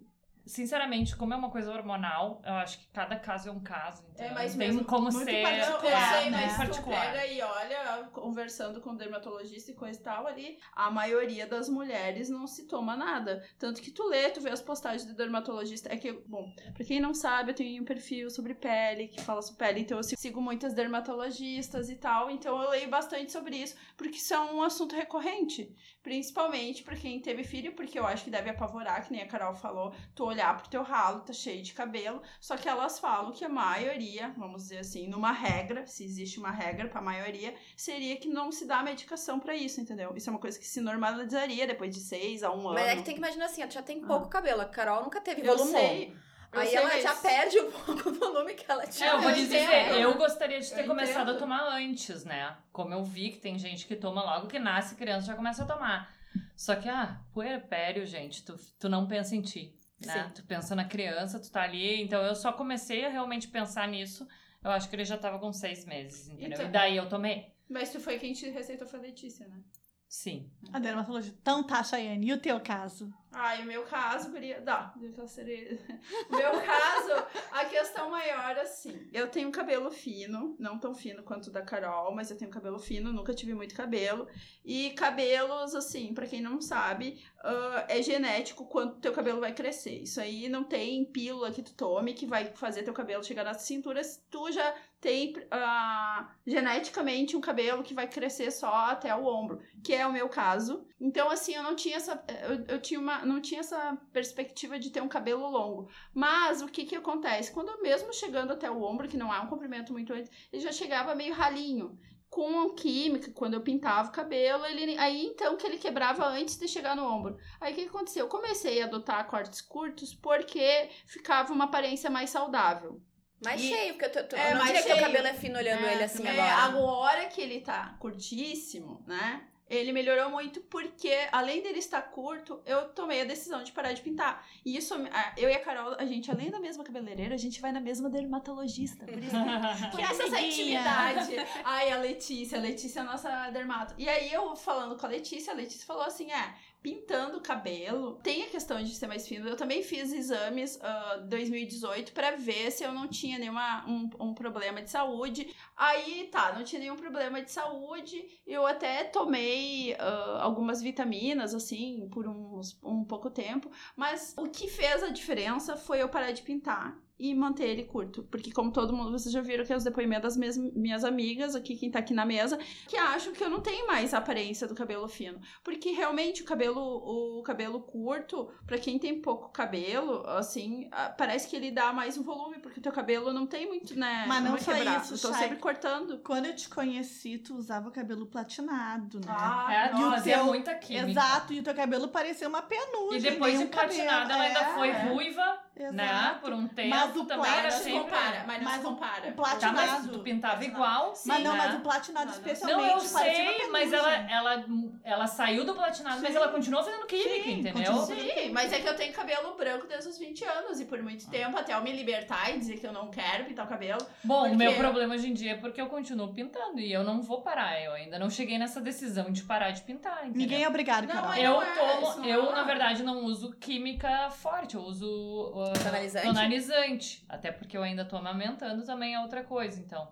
sinceramente, 0.48 1.16
como 1.16 1.32
é 1.34 1.36
uma 1.36 1.50
coisa 1.50 1.70
hormonal, 1.72 2.42
eu 2.44 2.54
acho 2.54 2.78
que 2.78 2.88
cada 2.88 3.16
caso 3.16 3.48
é 3.48 3.52
um 3.52 3.60
caso. 3.60 4.02
Entendeu? 4.08 4.32
É, 4.32 4.34
mas 4.34 4.54
tem 4.54 4.58
mesmo 4.58 4.84
como 4.84 5.12
ser. 5.12 5.42
particular, 5.42 5.82
Eu 5.82 5.88
é, 5.88 6.20
sei, 6.22 6.30
né? 6.30 6.40
mas 6.42 6.52
tu 6.52 6.56
particular. 6.56 7.12
pega 7.12 7.26
e 7.26 7.40
olha, 7.42 8.08
conversando 8.12 8.80
com 8.80 8.90
o 8.90 8.96
dermatologista 8.96 9.70
e 9.70 9.74
coisa 9.74 9.98
e 9.98 10.02
tal 10.02 10.26
ali, 10.26 10.58
a 10.74 10.90
maioria 10.90 11.46
das 11.46 11.68
mulheres 11.68 12.28
não 12.28 12.46
se 12.46 12.66
toma 12.66 12.96
nada. 12.96 13.44
Tanto 13.58 13.80
que 13.80 13.90
tu 13.90 14.08
lê, 14.08 14.30
tu 14.30 14.40
vê 14.40 14.50
as 14.50 14.62
postagens 14.62 15.04
do 15.04 15.14
dermatologista. 15.14 15.92
É 15.92 15.96
que, 15.96 16.12
bom, 16.26 16.52
pra 16.74 16.84
quem 16.84 17.00
não 17.00 17.14
sabe, 17.14 17.50
eu 17.50 17.54
tenho 17.54 17.82
um 17.82 17.86
perfil 17.86 18.30
sobre 18.30 18.54
pele, 18.54 19.08
que 19.08 19.20
fala 19.20 19.42
sobre 19.42 19.58
pele, 19.58 19.80
então 19.80 19.98
eu 19.98 20.02
sigo 20.02 20.40
muitas 20.40 20.72
dermatologistas 20.74 21.90
e 21.90 21.96
tal, 21.96 22.30
então 22.30 22.60
eu 22.62 22.70
leio 22.70 22.88
bastante 22.88 23.30
sobre 23.30 23.56
isso, 23.56 23.76
porque 23.96 24.16
isso 24.16 24.32
é 24.34 24.40
um 24.40 24.62
assunto 24.62 24.94
recorrente. 24.94 25.74
Principalmente 26.08 26.82
pra 26.82 26.96
quem 26.96 27.20
teve 27.20 27.44
filho, 27.44 27.74
porque 27.74 27.98
eu 27.98 28.06
acho 28.06 28.24
que 28.24 28.30
deve 28.30 28.48
apavorar, 28.48 29.04
que 29.04 29.12
nem 29.12 29.20
a 29.20 29.26
Carol 29.26 29.54
falou, 29.54 29.92
tu 30.14 30.24
olhar 30.24 30.56
pro 30.56 30.66
teu 30.66 30.82
ralo, 30.82 31.20
tá 31.20 31.34
cheio 31.34 31.62
de 31.62 31.74
cabelo, 31.74 32.22
só 32.40 32.56
que 32.56 32.66
elas 32.66 32.98
falam 32.98 33.30
que 33.30 33.44
a 33.44 33.48
maioria, 33.48 34.32
vamos 34.34 34.62
dizer 34.62 34.78
assim, 34.78 35.06
numa 35.06 35.32
regra, 35.32 35.86
se 35.86 36.02
existe 36.02 36.38
uma 36.38 36.50
regra 36.50 36.88
pra 36.88 37.02
maioria, 37.02 37.54
seria 37.76 38.16
que 38.16 38.26
não 38.26 38.50
se 38.50 38.64
dá 38.64 38.82
medicação 38.82 39.38
pra 39.38 39.54
isso, 39.54 39.82
entendeu? 39.82 40.16
Isso 40.16 40.30
é 40.30 40.32
uma 40.32 40.40
coisa 40.40 40.58
que 40.58 40.66
se 40.66 40.80
normalizaria 40.80 41.66
depois 41.66 41.94
de 41.94 42.00
seis 42.00 42.42
a 42.42 42.50
um 42.50 42.68
ano. 42.68 42.72
Mas 42.72 42.88
é 42.88 42.96
que 42.96 43.02
tem 43.02 43.14
que 43.14 43.20
imaginar 43.20 43.44
assim, 43.44 43.60
ela 43.60 43.70
já 43.70 43.82
tem 43.82 44.00
pouco 44.00 44.30
cabelo. 44.30 44.62
A 44.62 44.64
Carol 44.64 45.02
nunca 45.02 45.20
teve 45.20 45.46
Eu 45.46 45.58
sei. 45.58 46.16
Eu 46.52 46.60
Aí 46.60 46.74
ela 46.74 47.00
já 47.00 47.14
perde 47.14 47.58
um 47.60 47.70
pouco 47.72 48.08
o 48.08 48.14
volume 48.14 48.54
que 48.54 48.70
ela 48.70 48.86
tinha. 48.86 49.10
É, 49.10 49.12
eu 49.14 49.20
vou 49.20 49.30
eu 49.30 49.36
dizer, 49.36 49.92
eu 50.00 50.14
gostaria 50.16 50.60
de 50.60 50.70
ter 50.70 50.82
Eu 50.82 50.86
começado 50.86 51.18
a 51.28 51.30
entendo. 51.30 51.38
tomar 51.38 51.62
antes, 51.76 52.24
né? 52.24 52.56
Como 52.72 52.92
eu 52.94 53.04
vi 53.04 53.30
que 53.30 53.38
tem 53.38 53.58
gente 53.58 53.86
que 53.86 53.94
toma 53.96 54.22
logo 54.22 54.46
que 54.48 54.58
nasce 54.58 54.94
criança 54.94 55.26
já 55.28 55.34
começa 55.36 55.62
a 55.62 55.66
tomar. 55.66 56.10
Só 56.56 56.74
que, 56.76 56.88
ah, 56.88 57.20
puerpério, 57.32 58.04
gente, 58.06 58.44
tu, 58.44 58.56
tu 58.78 58.88
não 58.88 59.06
pensa 59.06 59.34
em 59.36 59.42
ti, 59.42 59.74
né? 60.04 60.24
Sim. 60.24 60.30
Tu 60.34 60.42
pensa 60.44 60.74
na 60.74 60.84
criança, 60.84 61.38
tu 61.38 61.50
tá 61.50 61.62
ali. 61.62 62.02
Então 62.02 62.20
eu 62.22 62.34
só 62.34 62.52
comecei 62.52 63.04
a 63.04 63.08
realmente 63.08 63.48
pensar 63.48 63.86
nisso. 63.88 64.26
Eu 64.62 64.70
acho 64.72 64.88
que 64.88 64.96
ele 64.96 65.04
já 65.04 65.16
tava 65.16 65.38
com 65.38 65.52
seis 65.52 65.84
meses, 65.84 66.28
entendeu? 66.28 66.52
Então- 66.54 66.66
E 66.66 66.68
daí 66.70 66.96
eu 66.96 67.08
tomei. 67.08 67.52
Mas 67.68 67.92
tu 67.92 68.00
foi 68.00 68.18
quem 68.18 68.32
te 68.32 68.48
receitou 68.50 68.88
foi 68.88 68.98
a 68.98 69.02
Letícia, 69.02 69.46
né? 69.46 69.60
Sim. 70.08 70.50
A 70.72 70.78
dermatologista. 70.78 71.36
Então 71.40 71.62
tá, 71.62 71.82
Chayane. 71.84 72.26
E 72.28 72.32
o 72.32 72.38
teu 72.40 72.58
caso? 72.60 73.12
Ai, 73.32 73.62
o 73.62 73.66
meu 73.66 73.82
caso, 73.84 74.30
guria... 74.30 74.60
Dá, 74.60 74.92
meu 76.30 76.60
caso, 76.62 77.26
a 77.52 77.64
questão 77.66 78.10
maior, 78.10 78.56
assim... 78.58 79.08
Eu 79.12 79.28
tenho 79.28 79.50
cabelo 79.50 79.90
fino, 79.90 80.56
não 80.58 80.78
tão 80.78 80.94
fino 80.94 81.22
quanto 81.22 81.48
o 81.48 81.50
da 81.50 81.62
Carol, 81.62 82.14
mas 82.14 82.30
eu 82.30 82.38
tenho 82.38 82.50
cabelo 82.50 82.78
fino, 82.78 83.12
nunca 83.12 83.34
tive 83.34 83.54
muito 83.54 83.74
cabelo. 83.74 84.26
E 84.64 84.90
cabelos, 84.90 85.74
assim, 85.74 86.14
pra 86.14 86.26
quem 86.26 86.40
não 86.40 86.60
sabe, 86.60 87.22
ah, 87.40 87.86
é 87.88 88.02
genético 88.02 88.66
quanto 88.66 89.00
teu 89.00 89.12
cabelo 89.12 89.40
vai 89.40 89.54
crescer. 89.54 90.02
Isso 90.02 90.20
aí 90.20 90.48
não 90.48 90.64
tem 90.64 91.04
pílula 91.04 91.52
que 91.52 91.62
tu 91.62 91.72
tome 91.74 92.14
que 92.14 92.26
vai 92.26 92.46
fazer 92.54 92.82
teu 92.82 92.92
cabelo 92.92 93.24
chegar 93.24 93.44
nas 93.44 93.62
cinturas. 93.62 94.24
Tu 94.30 94.52
já 94.52 94.74
tem 95.00 95.34
ah, 95.50 96.28
geneticamente 96.46 97.36
um 97.36 97.40
cabelo 97.40 97.84
que 97.84 97.94
vai 97.94 98.08
crescer 98.08 98.50
só 98.50 98.90
até 98.90 99.14
o 99.14 99.24
ombro, 99.24 99.60
que 99.82 99.94
é 99.94 100.06
o 100.06 100.12
meu 100.12 100.28
caso. 100.28 100.84
Então, 101.00 101.30
assim, 101.30 101.54
eu 101.54 101.62
não 101.62 101.76
tinha 101.76 101.96
essa. 101.96 102.22
Eu, 102.48 102.74
eu 102.74 102.82
tinha 102.82 102.98
uma, 102.98 103.24
não 103.28 103.40
tinha 103.40 103.60
essa 103.60 103.96
perspectiva 104.12 104.78
de 104.78 104.90
ter 104.90 105.00
um 105.02 105.08
cabelo 105.08 105.48
longo. 105.48 105.88
Mas 106.14 106.62
o 106.62 106.68
que 106.68 106.84
que 106.84 106.96
acontece? 106.96 107.52
Quando 107.52 107.68
eu 107.70 107.82
mesmo 107.82 108.12
chegando 108.12 108.52
até 108.52 108.70
o 108.70 108.82
ombro, 108.82 109.06
que 109.08 109.16
não 109.16 109.32
é 109.32 109.38
um 109.40 109.46
comprimento 109.46 109.92
muito 109.92 110.12
antes, 110.12 110.30
ele 110.52 110.62
já 110.62 110.72
chegava 110.72 111.14
meio 111.14 111.34
ralinho. 111.34 111.98
Com 112.30 112.60
a 112.60 112.74
química, 112.74 113.32
quando 113.32 113.54
eu 113.54 113.62
pintava 113.62 114.10
o 114.10 114.12
cabelo, 114.12 114.66
ele, 114.66 114.98
aí 114.98 115.24
então 115.24 115.56
que 115.56 115.66
ele 115.66 115.78
quebrava 115.78 116.26
antes 116.26 116.58
de 116.58 116.68
chegar 116.68 116.94
no 116.94 117.02
ombro. 117.02 117.38
Aí 117.58 117.72
o 117.72 117.74
que 117.74 117.82
que 117.84 117.88
aconteceu? 117.88 118.26
Eu 118.26 118.28
comecei 118.28 118.82
a 118.82 118.84
adotar 118.84 119.26
cortes 119.28 119.62
curtos 119.62 120.12
porque 120.14 120.90
ficava 121.06 121.54
uma 121.54 121.64
aparência 121.64 122.10
mais 122.10 122.28
saudável. 122.28 123.00
Mais 123.42 123.58
E- 123.62 123.68
cheio, 123.68 123.94
porque 123.94 124.10
tu, 124.10 124.28
tu, 124.28 124.36
É, 124.36 124.48
eu 124.50 124.56
não 124.56 124.64
mais 124.64 124.66
diria 124.66 124.82
que 124.82 124.88
teu 124.88 124.96
cheio. 124.98 125.06
cabelo 125.06 125.26
é 125.26 125.32
fino 125.32 125.56
olhando 125.56 125.86
É, 125.86 125.94
ele 125.94 126.04
assim 126.04 126.26
é, 126.26 126.38
agora. 126.38 126.76
agora 126.76 127.26
que 127.28 127.40
ele 127.40 127.60
tá 127.62 127.96
curtíssimo, 127.98 129.02
né? 129.06 129.47
Ele 129.68 129.92
melhorou 129.92 130.30
muito 130.30 130.60
porque, 130.62 131.14
além 131.30 131.62
dele 131.62 131.78
estar 131.78 132.00
curto, 132.02 132.60
eu 132.64 132.88
tomei 132.88 133.20
a 133.20 133.24
decisão 133.24 133.62
de 133.62 133.72
parar 133.72 133.92
de 133.92 134.00
pintar. 134.00 134.46
E 134.64 134.76
isso, 134.76 134.94
eu 135.36 135.48
e 135.48 135.54
a 135.54 135.60
Carol, 135.60 135.94
a 135.98 136.06
gente, 136.06 136.30
além 136.30 136.50
da 136.50 136.58
mesma 136.58 136.82
cabeleireira, 136.84 137.34
a 137.34 137.38
gente 137.38 137.60
vai 137.60 137.72
na 137.72 137.80
mesma 137.80 138.08
dermatologista. 138.08 139.04
Por 139.04 139.18
isso 139.18 139.30
que 139.30 139.96
Que 139.98 140.02
essa, 140.02 140.40
intimidade. 140.40 141.36
Ai, 141.64 141.90
a 141.90 141.98
Letícia, 141.98 142.58
a 142.58 142.60
Letícia 142.60 143.00
é 143.00 143.02
a 143.02 143.06
nossa 143.06 143.50
dermato. 143.50 143.94
E 143.98 144.08
aí 144.08 144.32
eu 144.32 144.54
falando 144.56 144.96
com 144.96 145.06
a 145.06 145.08
Letícia, 145.08 145.52
a 145.52 145.56
Letícia 145.56 145.86
falou 145.86 146.02
assim: 146.02 146.30
é, 146.30 146.54
pintando 146.82 147.38
o 147.38 147.40
cabelo, 147.40 148.14
tem 148.22 148.44
a 148.44 148.48
questão 148.48 148.82
de 148.82 148.94
ser 148.94 149.06
mais 149.06 149.26
fino. 149.26 149.48
Eu 149.48 149.56
também 149.56 149.82
fiz 149.82 150.12
exames 150.12 150.78
ah, 150.82 151.24
2018 151.28 152.12
pra 152.12 152.32
ver 152.32 152.70
se 152.70 152.84
eu 152.84 152.92
não 152.92 153.08
tinha 153.08 153.38
nenhuma 153.38 153.84
um, 153.86 154.08
um 154.20 154.34
problema 154.34 154.80
de 154.82 154.90
saúde. 154.90 155.52
Aí 155.76 156.28
tá, 156.30 156.52
não 156.52 156.64
tinha 156.64 156.80
nenhum 156.80 156.96
problema 156.96 157.42
de 157.42 157.50
saúde. 157.50 158.40
Eu 158.46 158.66
até 158.66 159.04
tomei 159.04 159.94
ah, 159.98 160.38
algumas 160.42 160.80
vitaminas, 160.80 161.54
assim, 161.54 162.08
por 162.12 162.28
uns, 162.28 162.78
um 162.82 163.04
pouco 163.04 163.30
tempo. 163.30 163.70
Mas 163.96 164.34
o 164.38 164.48
que 164.48 164.68
fez 164.68 165.02
a 165.02 165.10
diferença 165.10 165.76
foi 165.76 166.02
eu 166.02 166.08
parar 166.08 166.32
de 166.32 166.42
pintar 166.42 166.96
e 167.18 167.34
manter 167.34 167.64
ele 167.68 167.84
curto. 167.84 168.22
Porque, 168.30 168.52
como 168.52 168.70
todo 168.72 168.92
mundo, 168.96 169.10
vocês 169.10 169.32
já 169.32 169.40
viram 169.40 169.64
que 169.64 169.72
é 169.72 169.76
os 169.76 169.84
depoimentos 169.84 170.22
das 170.22 170.36
minhas, 170.36 170.56
minhas 170.56 171.04
amigas, 171.04 171.54
aqui, 171.56 171.76
quem 171.76 171.90
tá 171.90 171.98
aqui 171.98 172.14
na 172.14 172.24
mesa, 172.24 172.56
que 172.86 172.96
acham 172.96 173.32
que 173.32 173.42
eu 173.42 173.50
não 173.50 173.60
tenho 173.60 173.86
mais 173.86 174.14
a 174.14 174.18
aparência 174.18 174.66
do 174.68 174.74
cabelo 174.74 175.08
fino. 175.08 175.40
Porque 175.64 175.90
realmente 175.90 176.42
o 176.42 176.44
cabelo, 176.44 176.80
o 176.80 177.42
cabelo 177.42 177.80
curto, 177.80 178.50
pra 178.66 178.78
quem 178.78 178.98
tem 178.98 179.20
pouco 179.20 179.48
cabelo, 179.50 180.24
assim, 180.28 180.88
ah, 180.92 181.08
parece 181.10 181.48
que 181.48 181.56
ele 181.56 181.70
dá 181.70 181.92
mais 181.92 182.16
um 182.16 182.22
volume, 182.22 182.58
porque 182.60 182.78
o 182.78 182.82
teu 182.82 182.92
cabelo 182.92 183.32
não 183.32 183.46
tem 183.46 183.66
muito, 183.66 183.98
né? 183.98 184.24
Mas 184.28 184.44
não 184.44 184.52
vai 184.52 184.60
só 184.60 184.72
quebrar. 184.74 185.00
isso, 185.00 185.14
Eu 185.14 185.18
tô 185.20 185.28
Chay. 185.32 185.42
sempre 185.42 185.58
cortando. 185.58 186.18
Quando 186.22 186.46
eu 186.46 186.54
te 186.54 186.68
conheci, 186.68 187.38
tu 187.38 187.54
usava 187.56 187.88
o 187.88 187.92
cabelo 187.92 188.26
platinado, 188.26 189.18
né? 189.20 189.26
Ah, 189.28 189.68
É, 189.70 189.98
E 189.98 190.04
o 190.04 190.10
fazia 190.10 190.36
teu- 190.36 190.44
muita 190.46 190.74
química. 190.74 191.10
Exato, 191.10 191.52
e 191.52 191.60
o 191.60 191.62
teu 191.62 191.74
cabelo 191.74 192.08
parecia 192.08 192.48
uma 192.48 192.62
penugem. 192.62 193.18
E 193.18 193.22
depois 193.22 193.58
de 193.58 193.64
um 193.64 193.68
cabelo. 193.68 193.94
platinada, 193.94 194.32
ela 194.34 194.42
ainda 194.42 194.60
É, 194.60 194.74
foi 194.74 194.88
é. 194.88 195.02
ruiva, 195.08 195.58
Exato. 195.82 195.94
né? 195.96 196.38
Por 196.40 196.52
um 196.52 196.66
tempo. 196.68 196.88
Mas 196.90 197.16
o 197.16 197.24
também 197.24 197.50
era 197.52 197.62
Mas 197.62 197.72
não 197.74 197.78
se 197.78 197.84
sempre... 197.84 198.00
compara, 198.00 198.44
mas 198.46 198.62
não 198.62 198.70
Mas 198.70 198.80
o- 198.80 198.84
compara. 198.88 199.20
o 199.20 199.26
Tá, 199.26 199.32
platinado. 199.32 199.76
mas 199.76 200.06
tu 200.08 200.18
pintava 200.20 200.64
igual, 200.64 201.14
sim, 201.14 201.28
mas 201.28 201.42
não, 201.44 201.52
né? 201.52 201.58
mas 201.58 201.74
o 201.74 201.80
platinado 201.80 202.26
Não, 202.26 202.32
não. 202.32 202.38
especialmente 202.38 202.86
Não, 202.88 202.94
eu 202.94 203.00
sei, 203.00 203.68
mas 203.68 203.92
ela, 203.92 204.12
ela, 204.30 204.64
ela 205.04 205.26
saiu 205.26 205.64
do 205.64 205.74
platinado, 205.74 206.20
mas 206.20 206.30
Sim. 206.30 206.36
ela 206.36 206.48
continuou 206.48 206.82
fazendo 206.82 207.06
química, 207.06 207.44
Sim, 207.44 207.58
entendeu? 207.60 207.92
Sim, 207.98 208.50
mas 208.52 208.72
é 208.72 208.80
que 208.80 208.88
eu 208.88 208.96
tenho 208.96 209.12
cabelo 209.12 209.54
branco 209.56 209.86
desde 209.86 210.08
os 210.08 210.18
20 210.18 210.44
anos 210.44 210.80
e 210.80 210.84
por 210.84 211.02
muito 211.02 211.28
tempo, 211.30 211.56
até 211.58 211.74
eu 211.74 211.80
me 211.82 211.92
libertar 211.92 212.54
e 212.54 212.58
dizer 212.58 212.78
que 212.78 212.86
eu 212.86 212.92
não 212.92 213.10
quero 213.10 213.44
pintar 213.44 213.66
o 213.66 213.68
cabelo. 213.68 214.00
Bom, 214.24 214.40
Porque- 214.40 214.54
o 214.54 214.58
meu 214.58 214.74
problema 214.74 215.14
hoje 215.14 215.28
em 215.28 215.34
dia 215.34 215.52
é 215.52 215.56
porque 215.56 215.80
eu 215.80 215.86
continuo 215.86 216.32
pintando 216.32 216.80
e 216.80 216.92
eu 216.92 217.02
não 217.04 217.20
vou 217.22 217.40
parar. 217.42 217.80
Eu 217.82 217.92
ainda 217.92 218.18
não 218.18 218.28
cheguei 218.30 218.58
nessa 218.58 218.80
decisão 218.80 219.30
de 219.30 219.42
parar 219.42 219.70
de 219.70 219.82
pintar, 219.82 220.20
entendeu? 220.24 220.40
Ninguém 220.40 220.64
é 220.64 220.68
obrigado, 220.68 221.06
Não, 221.06 221.14
Carol. 221.14 221.28
mas- 221.28 221.42
Eu 221.42 221.52
não 221.52 221.62
é, 221.62 221.74
tomo, 221.74 222.16
não 222.18 222.24
eu 222.24 222.50
é. 222.50 222.54
na 222.54 222.62
verdade 222.64 223.02
não 223.02 223.24
uso 223.24 223.52
química 223.58 224.30
forte, 224.30 224.74
eu 224.74 224.82
uso 224.82 225.52
uh, 225.54 225.67
Tonalizante? 225.72 226.26
tonalizante. 226.26 227.24
Até 227.28 227.52
porque 227.52 227.76
eu 227.76 227.82
ainda 227.82 228.04
tô 228.04 228.16
amamentando 228.16 228.84
também 228.84 229.14
é 229.14 229.20
outra 229.20 229.42
coisa. 229.42 229.80
Então, 229.80 230.08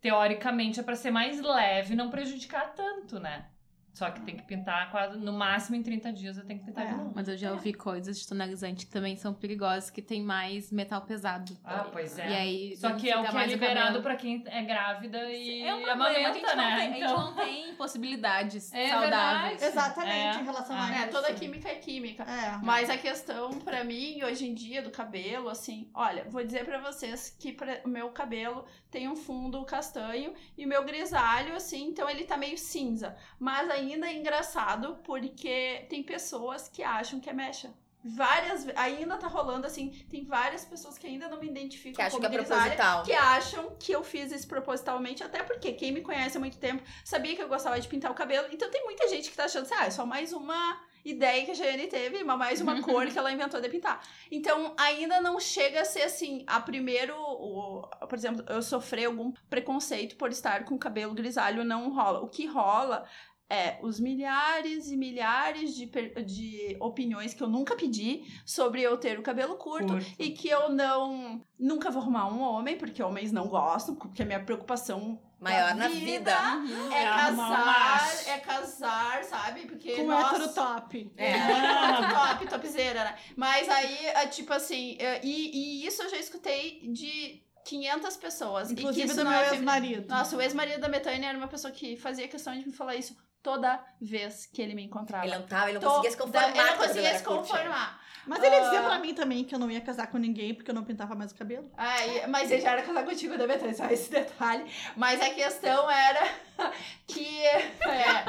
teoricamente 0.00 0.80
é 0.80 0.82
pra 0.82 0.96
ser 0.96 1.10
mais 1.10 1.40
leve, 1.40 1.94
e 1.94 1.96
não 1.96 2.10
prejudicar 2.10 2.72
tanto, 2.74 3.20
né? 3.20 3.46
Só 3.92 4.10
que 4.10 4.20
tem 4.22 4.36
que 4.36 4.42
pintar 4.44 4.90
quase 4.90 5.18
no 5.18 5.32
máximo 5.32 5.76
em 5.76 5.82
30 5.82 6.12
dias 6.14 6.38
eu 6.38 6.44
tenho 6.46 6.60
que 6.60 6.64
pintar 6.66 6.86
É. 6.86 6.88
de 6.90 6.94
novo. 6.96 7.12
Mas 7.14 7.28
eu 7.28 7.36
já 7.36 7.52
ouvi 7.52 7.74
coisas 7.74 8.18
de 8.18 8.26
tonalizante 8.26 8.86
que 8.86 8.92
também 8.92 9.16
são 9.16 9.34
perigosas, 9.34 9.90
que 9.90 10.00
tem 10.00 10.22
mais 10.22 10.72
metal 10.72 11.02
pesado. 11.02 11.56
Ah, 11.62 11.86
pois 11.92 12.18
é. 12.18 12.28
E 12.30 12.34
aí, 12.34 12.76
Só 12.76 12.92
que 12.94 13.10
é 13.10 13.18
o 13.18 13.24
que 13.28 13.36
é 13.36 13.46
liberado 13.46 14.00
pra 14.02 14.16
quem 14.16 14.42
é 14.46 14.62
grávida 14.62 15.30
e 15.30 15.62
É 15.62 15.74
um 15.74 15.82
problema, 15.82 16.06
a 16.08 16.32
gente, 16.32 16.44
amamenta, 16.46 16.54
não 16.56 16.62
né? 16.64 16.76
tem, 16.76 16.86
a 16.86 16.88
gente 16.92 17.02
então... 17.04 17.18
não 17.18 17.34
tem 17.34 17.74
possibilidades 17.74 18.72
É 18.74 18.88
saudáveis. 18.90 19.60
verdade. 19.60 19.64
Exatamente, 19.64 20.38
É. 20.38 20.40
em 20.40 20.44
relação 20.44 20.76
Ah. 20.76 20.86
a 20.86 20.94
É, 20.96 21.00
isso. 21.02 21.10
toda 21.10 21.32
química 21.34 21.68
é 21.68 21.74
química. 21.74 22.22
É. 22.24 22.58
Mas 22.62 22.88
a 22.88 22.96
questão 22.96 23.50
pra 23.58 23.84
mim, 23.84 24.22
hoje 24.24 24.46
em 24.48 24.54
dia, 24.54 24.80
do 24.82 24.90
cabelo, 24.90 25.48
assim, 25.48 25.90
olha, 25.94 26.24
vou 26.30 26.42
dizer 26.42 26.64
pra 26.64 26.78
vocês 26.80 27.36
que 27.38 27.56
o 27.84 27.88
meu 27.88 28.08
cabelo 28.10 28.64
tem 28.90 29.08
um 29.08 29.16
fundo 29.16 29.62
castanho 29.64 30.32
e 30.56 30.64
o 30.64 30.68
meu 30.68 30.84
grisalho, 30.84 31.54
assim, 31.54 31.86
então 31.88 32.08
ele 32.08 32.24
tá 32.24 32.36
meio 32.36 32.56
cinza. 32.56 33.16
Mas 33.38 33.68
ainda 33.82 34.06
é 34.08 34.14
engraçado 34.14 34.98
porque 35.04 35.86
tem 35.88 36.02
pessoas 36.02 36.68
que 36.68 36.82
acham 36.82 37.20
que 37.20 37.28
é 37.28 37.32
mecha. 37.32 37.70
Várias, 38.04 38.66
ainda 38.74 39.16
tá 39.16 39.28
rolando 39.28 39.64
assim, 39.64 39.90
tem 40.10 40.24
várias 40.24 40.64
pessoas 40.64 40.98
que 40.98 41.06
ainda 41.06 41.28
não 41.28 41.38
me 41.38 41.46
identificam 41.46 42.04
Que 42.04 42.10
que 42.10 42.16
como 42.16 42.26
é 42.26 42.30
grisalha, 42.30 42.62
proposital. 42.74 43.02
que 43.04 43.12
acham 43.12 43.76
que 43.78 43.92
eu 43.92 44.02
fiz 44.02 44.32
isso 44.32 44.48
propositalmente, 44.48 45.22
até 45.22 45.40
porque 45.44 45.72
quem 45.72 45.92
me 45.92 46.00
conhece 46.00 46.36
há 46.36 46.40
muito 46.40 46.58
tempo 46.58 46.82
sabia 47.04 47.36
que 47.36 47.42
eu 47.42 47.48
gostava 47.48 47.80
de 47.80 47.86
pintar 47.86 48.10
o 48.10 48.14
cabelo. 48.14 48.48
Então 48.50 48.68
tem 48.72 48.82
muita 48.84 49.06
gente 49.08 49.30
que 49.30 49.36
tá 49.36 49.44
achando 49.44 49.62
assim, 49.66 49.74
ah, 49.78 49.86
é 49.86 49.90
só 49.90 50.04
mais 50.04 50.32
uma 50.32 50.80
ideia 51.04 51.44
que 51.44 51.52
a 51.52 51.54
Jane 51.54 51.86
teve, 51.86 52.22
uma- 52.24 52.36
mais 52.36 52.60
uma 52.60 52.74
cor 52.82 53.06
que 53.06 53.16
ela 53.16 53.30
inventou 53.30 53.60
de 53.60 53.68
pintar. 53.68 54.00
Então 54.32 54.74
ainda 54.76 55.20
não 55.20 55.38
chega 55.38 55.82
a 55.82 55.84
ser 55.84 56.02
assim, 56.02 56.42
a 56.48 56.58
primeiro, 56.60 57.14
o- 57.16 57.82
por 58.08 58.18
exemplo, 58.18 58.44
eu 58.48 58.62
sofri 58.62 59.04
algum 59.04 59.32
preconceito 59.48 60.16
por 60.16 60.30
estar 60.30 60.64
com 60.64 60.76
cabelo 60.76 61.14
grisalho, 61.14 61.62
não 61.62 61.92
rola. 61.94 62.20
O 62.20 62.28
que 62.28 62.46
rola 62.46 63.04
é 63.50 63.78
os 63.82 64.00
milhares 64.00 64.90
e 64.90 64.96
milhares 64.96 65.74
de, 65.74 65.86
de 66.24 66.76
opiniões 66.80 67.34
que 67.34 67.42
eu 67.42 67.48
nunca 67.48 67.76
pedi 67.76 68.22
sobre 68.46 68.80
eu 68.82 68.96
ter 68.96 69.18
o 69.18 69.22
cabelo 69.22 69.56
curto, 69.56 69.92
Curto. 69.92 70.14
e 70.18 70.30
que 70.30 70.48
eu 70.48 70.70
não 70.70 71.44
nunca 71.58 71.90
vou 71.90 72.02
arrumar 72.02 72.28
um 72.28 72.40
homem, 72.40 72.76
porque 72.76 73.02
homens 73.02 73.30
não 73.30 73.46
gostam, 73.48 73.94
porque 73.94 74.22
a 74.22 74.26
minha 74.26 74.42
preocupação 74.42 75.20
Maior 75.38 75.74
na 75.74 75.88
vida 75.88 76.30
vida. 76.64 76.94
é 76.94 77.02
É 77.02 77.06
arrumar 77.08 77.50
um 77.50 77.64
casar, 77.64 78.28
é 78.28 78.38
casar, 78.38 79.24
sabe? 79.24 79.66
Porque 79.66 79.96
Com 79.96 80.06
nossa, 80.06 80.36
hétero 80.36 80.54
top. 80.54 81.12
É. 81.16 81.36
muito 81.36 82.14
top, 82.14 82.46
topzera, 82.46 83.04
né? 83.04 83.16
Mas 83.36 83.68
aí, 83.68 84.06
é, 84.06 84.26
tipo 84.28 84.52
assim, 84.52 84.96
é, 85.00 85.20
e, 85.22 85.82
e 85.82 85.86
isso 85.86 86.00
eu 86.02 86.08
já 86.10 86.16
escutei 86.16 86.80
de 86.92 87.42
500 87.64 88.16
pessoas. 88.16 88.70
e 88.70 88.74
que 88.76 88.82
Inclusive 88.82 89.14
do 89.14 89.24
meu 89.24 89.32
é 89.32 89.50
ex-marido. 89.50 90.08
Nossa, 90.08 90.36
o 90.36 90.40
ex-marido 90.40 90.80
da 90.80 90.88
Betânia 90.88 91.28
era 91.28 91.38
uma 91.38 91.48
pessoa 91.48 91.72
que 91.72 91.96
fazia 91.96 92.28
questão 92.28 92.56
de 92.56 92.64
me 92.64 92.72
falar 92.72 92.94
isso 92.94 93.16
toda 93.42 93.82
vez 94.00 94.46
que 94.46 94.62
ele 94.62 94.74
me 94.74 94.84
encontrava. 94.84 95.26
Ele 95.26 95.34
não 95.36 95.46
tava, 95.46 95.64
ele 95.70 95.74
não 95.74 95.80
Toda- 95.80 95.94
conseguia 95.96 96.10
se 96.12 96.16
conformar. 96.18 96.48
Ele 96.48 96.62
não 96.70 96.76
conseguia 96.76 97.18
se 97.18 97.24
conformar. 97.24 98.00
Mas 98.24 98.40
ele 98.44 98.60
dizia 98.60 98.80
Ah. 98.80 98.84
pra 98.84 98.98
mim 99.00 99.14
também 99.14 99.42
que 99.44 99.52
eu 99.52 99.58
não 99.58 99.68
ia 99.68 99.80
casar 99.80 100.06
com 100.06 100.16
ninguém 100.16 100.54
porque 100.54 100.70
eu 100.70 100.74
não 100.74 100.84
pintava 100.84 101.12
mais 101.16 101.32
o 101.32 101.34
cabelo. 101.34 101.68
Ai, 101.76 102.24
mas 102.28 102.52
ele 102.52 102.60
já 102.62 102.70
era 102.70 102.82
casado 102.82 103.04
contigo 103.04 103.36
da 103.36 103.46
Betânia, 103.48 103.74
só 103.74 103.84
esse 103.86 104.10
detalhe. 104.12 104.64
Mas 104.96 105.20
a 105.20 105.30
questão 105.30 105.90
era 105.90 106.20
que. 107.08 107.44
É, 107.44 108.24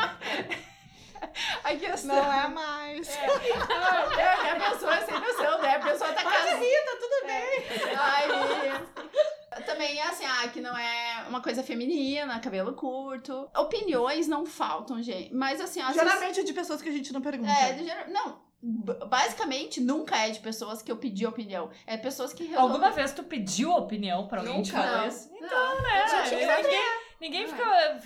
a 1.64 1.76
questão. 1.76 2.16
Não 2.16 2.34
é 2.34 2.48
mais. 2.48 3.08
Ah, 3.18 4.20
é, 4.20 4.50
a 4.52 4.70
pessoa 4.72 4.96
é 4.96 5.02
sem 5.06 5.20
noção, 5.20 5.62
né? 5.62 5.76
A 5.76 5.80
pessoa 5.80 6.12
tá 6.12 6.24
casada. 6.24 6.58
tá 6.58 6.98
tudo 7.00 7.28
bem. 7.28 7.64
Aí, 7.96 8.72
também 9.64 10.00
é 10.00 10.08
assim, 10.08 10.26
ah, 10.26 10.48
que 10.48 10.62
não 10.62 10.78
é 10.78 11.26
uma 11.28 11.42
coisa 11.42 11.64
feminina, 11.64 12.40
cabelo 12.40 12.74
curto. 12.74 13.50
Opiniões 13.58 14.28
não 14.28 14.46
faltam, 14.46 15.02
gente. 15.02 15.34
Mas 15.34 15.60
assim, 15.62 15.82
vezes- 15.82 15.96
Geralmente 15.96 16.40
é 16.40 16.44
de 16.44 16.54
pessoas 16.54 16.82
que 16.82 16.90
a 16.90 16.92
gente 16.92 17.12
não 17.14 17.22
pergunta. 17.22 17.52
É, 17.52 17.78
geral- 17.78 18.08
não. 18.10 18.44
Basicamente, 19.10 19.82
nunca 19.82 20.18
é 20.18 20.30
de 20.30 20.40
pessoas 20.40 20.82
que 20.82 20.92
eu 20.92 20.98
pedi 20.98 21.26
opinião. 21.26 21.70
É 21.86 21.98
pessoas 21.98 22.32
que 22.34 22.44
resolvem. 22.44 22.70
Alguma 22.72 22.92
vez 22.92 23.12
tu 23.14 23.24
pediu 23.24 23.72
opinião 23.72 24.28
pra 24.28 24.40
alguém 24.40 24.58
Nunca. 24.58 24.72
falar 24.72 24.98
Não. 25.02 25.08
isso? 25.08 25.30
Não. 25.32 25.46
Então, 25.48 25.82
né? 25.82 26.08
Gente, 26.30 26.36
ninguém 26.46 26.84
ninguém 27.20 27.48
fica. 27.48 27.98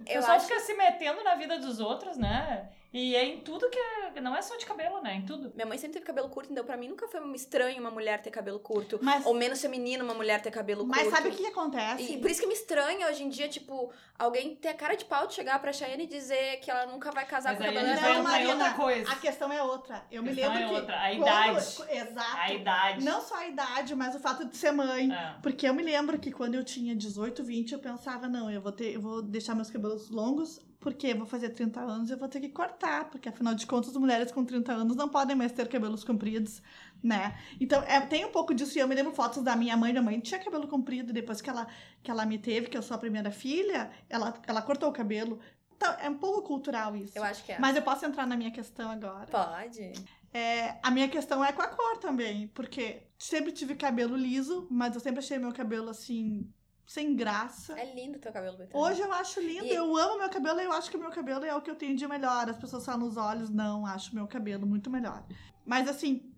O 0.00 0.04
pessoal 0.04 0.36
acho- 0.36 0.46
fica 0.46 0.60
se 0.60 0.74
metendo 0.74 1.22
na 1.22 1.34
vida 1.34 1.58
dos 1.58 1.80
outros, 1.80 2.16
né? 2.16 2.68
E 2.92 3.14
é 3.14 3.24
em 3.24 3.40
tudo 3.40 3.68
que 3.68 3.78
é. 3.78 4.05
Não 4.20 4.34
é 4.34 4.42
só 4.42 4.56
de 4.56 4.64
cabelo, 4.66 5.00
né? 5.02 5.14
Em 5.16 5.22
tudo. 5.26 5.52
Minha 5.54 5.66
mãe 5.66 5.78
sempre 5.78 5.94
teve 5.94 6.06
cabelo 6.06 6.28
curto, 6.28 6.50
então 6.52 6.64
pra 6.64 6.76
mim 6.76 6.88
nunca 6.88 7.06
foi 7.08 7.20
estranho 7.34 7.80
uma 7.80 7.90
mulher 7.90 8.20
ter 8.22 8.30
cabelo 8.30 8.58
curto. 8.58 8.98
Mas, 9.02 9.24
Ou 9.26 9.34
menos 9.34 9.60
feminino 9.60 10.04
uma 10.04 10.14
mulher 10.14 10.40
ter 10.42 10.50
cabelo 10.50 10.86
mas 10.86 11.02
curto. 11.02 11.14
sabe 11.16 11.28
o 11.28 11.32
que, 11.32 11.38
que 11.42 11.46
acontece? 11.48 12.12
E 12.12 12.18
por 12.18 12.30
isso 12.30 12.40
que 12.40 12.46
me 12.46 12.54
estranha 12.54 13.08
hoje 13.08 13.22
em 13.24 13.28
dia, 13.28 13.48
tipo, 13.48 13.92
alguém 14.18 14.54
ter 14.56 14.68
a 14.68 14.74
cara 14.74 14.94
de 14.96 15.04
pau 15.04 15.26
de 15.26 15.34
chegar 15.34 15.58
pra 15.60 15.72
Cheyenne 15.72 16.04
e 16.04 16.06
dizer 16.06 16.58
que 16.60 16.70
ela 16.70 16.86
nunca 16.86 17.10
vai 17.12 17.26
casar 17.26 17.50
Mas 17.50 17.58
com 17.58 17.64
aí 17.64 17.70
a 17.70 17.72
cabelo 17.74 17.94
gente 17.94 18.02
Não, 18.04 18.20
em 18.20 18.22
Marina, 18.22 18.52
outra 18.52 18.72
coisa. 18.74 19.10
A 19.12 19.16
questão 19.16 19.52
é 19.52 19.62
outra. 19.62 20.04
Eu 20.10 20.22
me 20.22 20.34
questão 20.34 20.52
lembro 20.52 20.64
é 20.64 20.68
que. 20.68 20.74
outra, 20.80 20.96
a 20.96 21.08
quando- 21.10 21.20
idade. 21.22 21.56
Exato. 21.96 22.36
A 22.40 22.52
idade. 22.52 23.04
Não 23.04 23.20
só 23.20 23.36
a 23.36 23.46
idade, 23.46 23.94
mas 23.94 24.14
o 24.14 24.18
fato 24.20 24.44
de 24.44 24.56
ser 24.56 24.72
mãe. 24.72 25.12
É. 25.12 25.34
Porque 25.42 25.68
eu 25.68 25.74
me 25.74 25.82
lembro 25.82 26.18
que 26.18 26.30
quando 26.32 26.54
eu 26.54 26.64
tinha 26.64 26.94
18, 26.94 27.42
20, 27.44 27.72
eu 27.72 27.78
pensava, 27.78 28.28
não, 28.28 28.50
eu 28.50 28.60
vou 28.60 28.72
ter, 28.72 28.94
eu 28.94 29.00
vou 29.00 29.22
deixar 29.22 29.54
meus 29.54 29.70
cabelos 29.70 30.10
longos, 30.10 30.60
porque 30.80 31.14
vou 31.14 31.26
fazer 31.26 31.50
30 31.50 31.80
anos 31.80 32.10
e 32.10 32.12
eu 32.12 32.18
vou 32.18 32.28
ter 32.28 32.40
que 32.40 32.48
cortar, 32.48 33.10
porque 33.10 33.28
afinal 33.28 33.54
de 33.54 33.66
contas, 33.66 33.96
mulheres 33.96 34.30
com 34.30 34.44
30 34.44 34.72
anos 34.72 34.96
não 34.96 35.08
podem 35.08 35.36
mais 35.36 35.52
ter 35.52 35.68
cabelos 35.68 36.04
compridos, 36.04 36.62
né? 37.02 37.38
Então, 37.60 37.82
é, 37.82 38.00
tem 38.00 38.24
um 38.24 38.30
pouco 38.30 38.54
disso, 38.54 38.76
e 38.78 38.80
eu 38.80 38.88
me 38.88 38.94
lembro 38.94 39.12
fotos 39.12 39.42
da 39.42 39.56
minha 39.56 39.76
mãe, 39.76 39.92
minha 39.92 40.02
mãe 40.02 40.20
tinha 40.20 40.40
cabelo 40.40 40.68
comprido, 40.68 41.12
depois 41.12 41.40
que 41.40 41.50
ela, 41.50 41.66
que 42.02 42.10
ela 42.10 42.24
me 42.26 42.38
teve, 42.38 42.68
que 42.68 42.76
eu 42.76 42.82
sou 42.82 42.94
a 42.94 42.98
primeira 42.98 43.30
filha, 43.30 43.90
ela, 44.08 44.34
ela 44.46 44.62
cortou 44.62 44.88
o 44.88 44.92
cabelo. 44.92 45.38
Então, 45.76 45.94
é 46.00 46.08
um 46.08 46.16
pouco 46.16 46.42
cultural 46.42 46.96
isso. 46.96 47.16
Eu 47.16 47.22
acho 47.22 47.44
que 47.44 47.52
é. 47.52 47.58
Mas 47.58 47.76
eu 47.76 47.82
posso 47.82 48.04
entrar 48.06 48.26
na 48.26 48.36
minha 48.36 48.50
questão 48.50 48.90
agora. 48.90 49.26
Pode. 49.26 49.92
É, 50.32 50.78
a 50.82 50.90
minha 50.90 51.08
questão 51.08 51.44
é 51.44 51.52
com 51.52 51.62
a 51.62 51.68
cor 51.68 51.98
também, 51.98 52.48
porque 52.48 53.02
sempre 53.18 53.52
tive 53.52 53.74
cabelo 53.74 54.16
liso, 54.16 54.66
mas 54.70 54.94
eu 54.94 55.00
sempre 55.00 55.20
achei 55.20 55.38
meu 55.38 55.52
cabelo 55.52 55.88
assim, 55.88 56.50
sem 56.86 57.14
graça. 57.16 57.78
É 57.78 57.92
lindo 57.94 58.18
teu 58.18 58.32
cabelo, 58.32 58.56
Betânia. 58.56 58.78
Hoje 58.86 59.00
eu 59.00 59.12
acho 59.12 59.40
lindo, 59.40 59.64
E- 59.66 59.74
eu 59.74 59.96
amo 59.96 60.18
meu 60.18 60.30
cabelo 60.30 60.60
e 60.60 60.64
eu 60.64 60.72
acho 60.72 60.90
que 60.90 60.96
o 60.96 61.00
meu 61.00 61.10
cabelo 61.10 61.44
é 61.44 61.54
o 61.54 61.60
que 61.60 61.70
eu 61.70 61.74
tenho 61.76 61.96
de 61.96 62.06
melhor. 62.06 62.48
As 62.48 62.56
pessoas 62.56 62.84
falam 62.84 63.00
nos 63.06 63.16
olhos, 63.16 63.50
não, 63.50 63.84
acho 63.84 64.14
meu 64.14 64.26
cabelo 64.26 64.66
muito 64.66 64.88
melhor. 64.88 65.24
Mas 65.64 65.88
assim, 65.88 66.32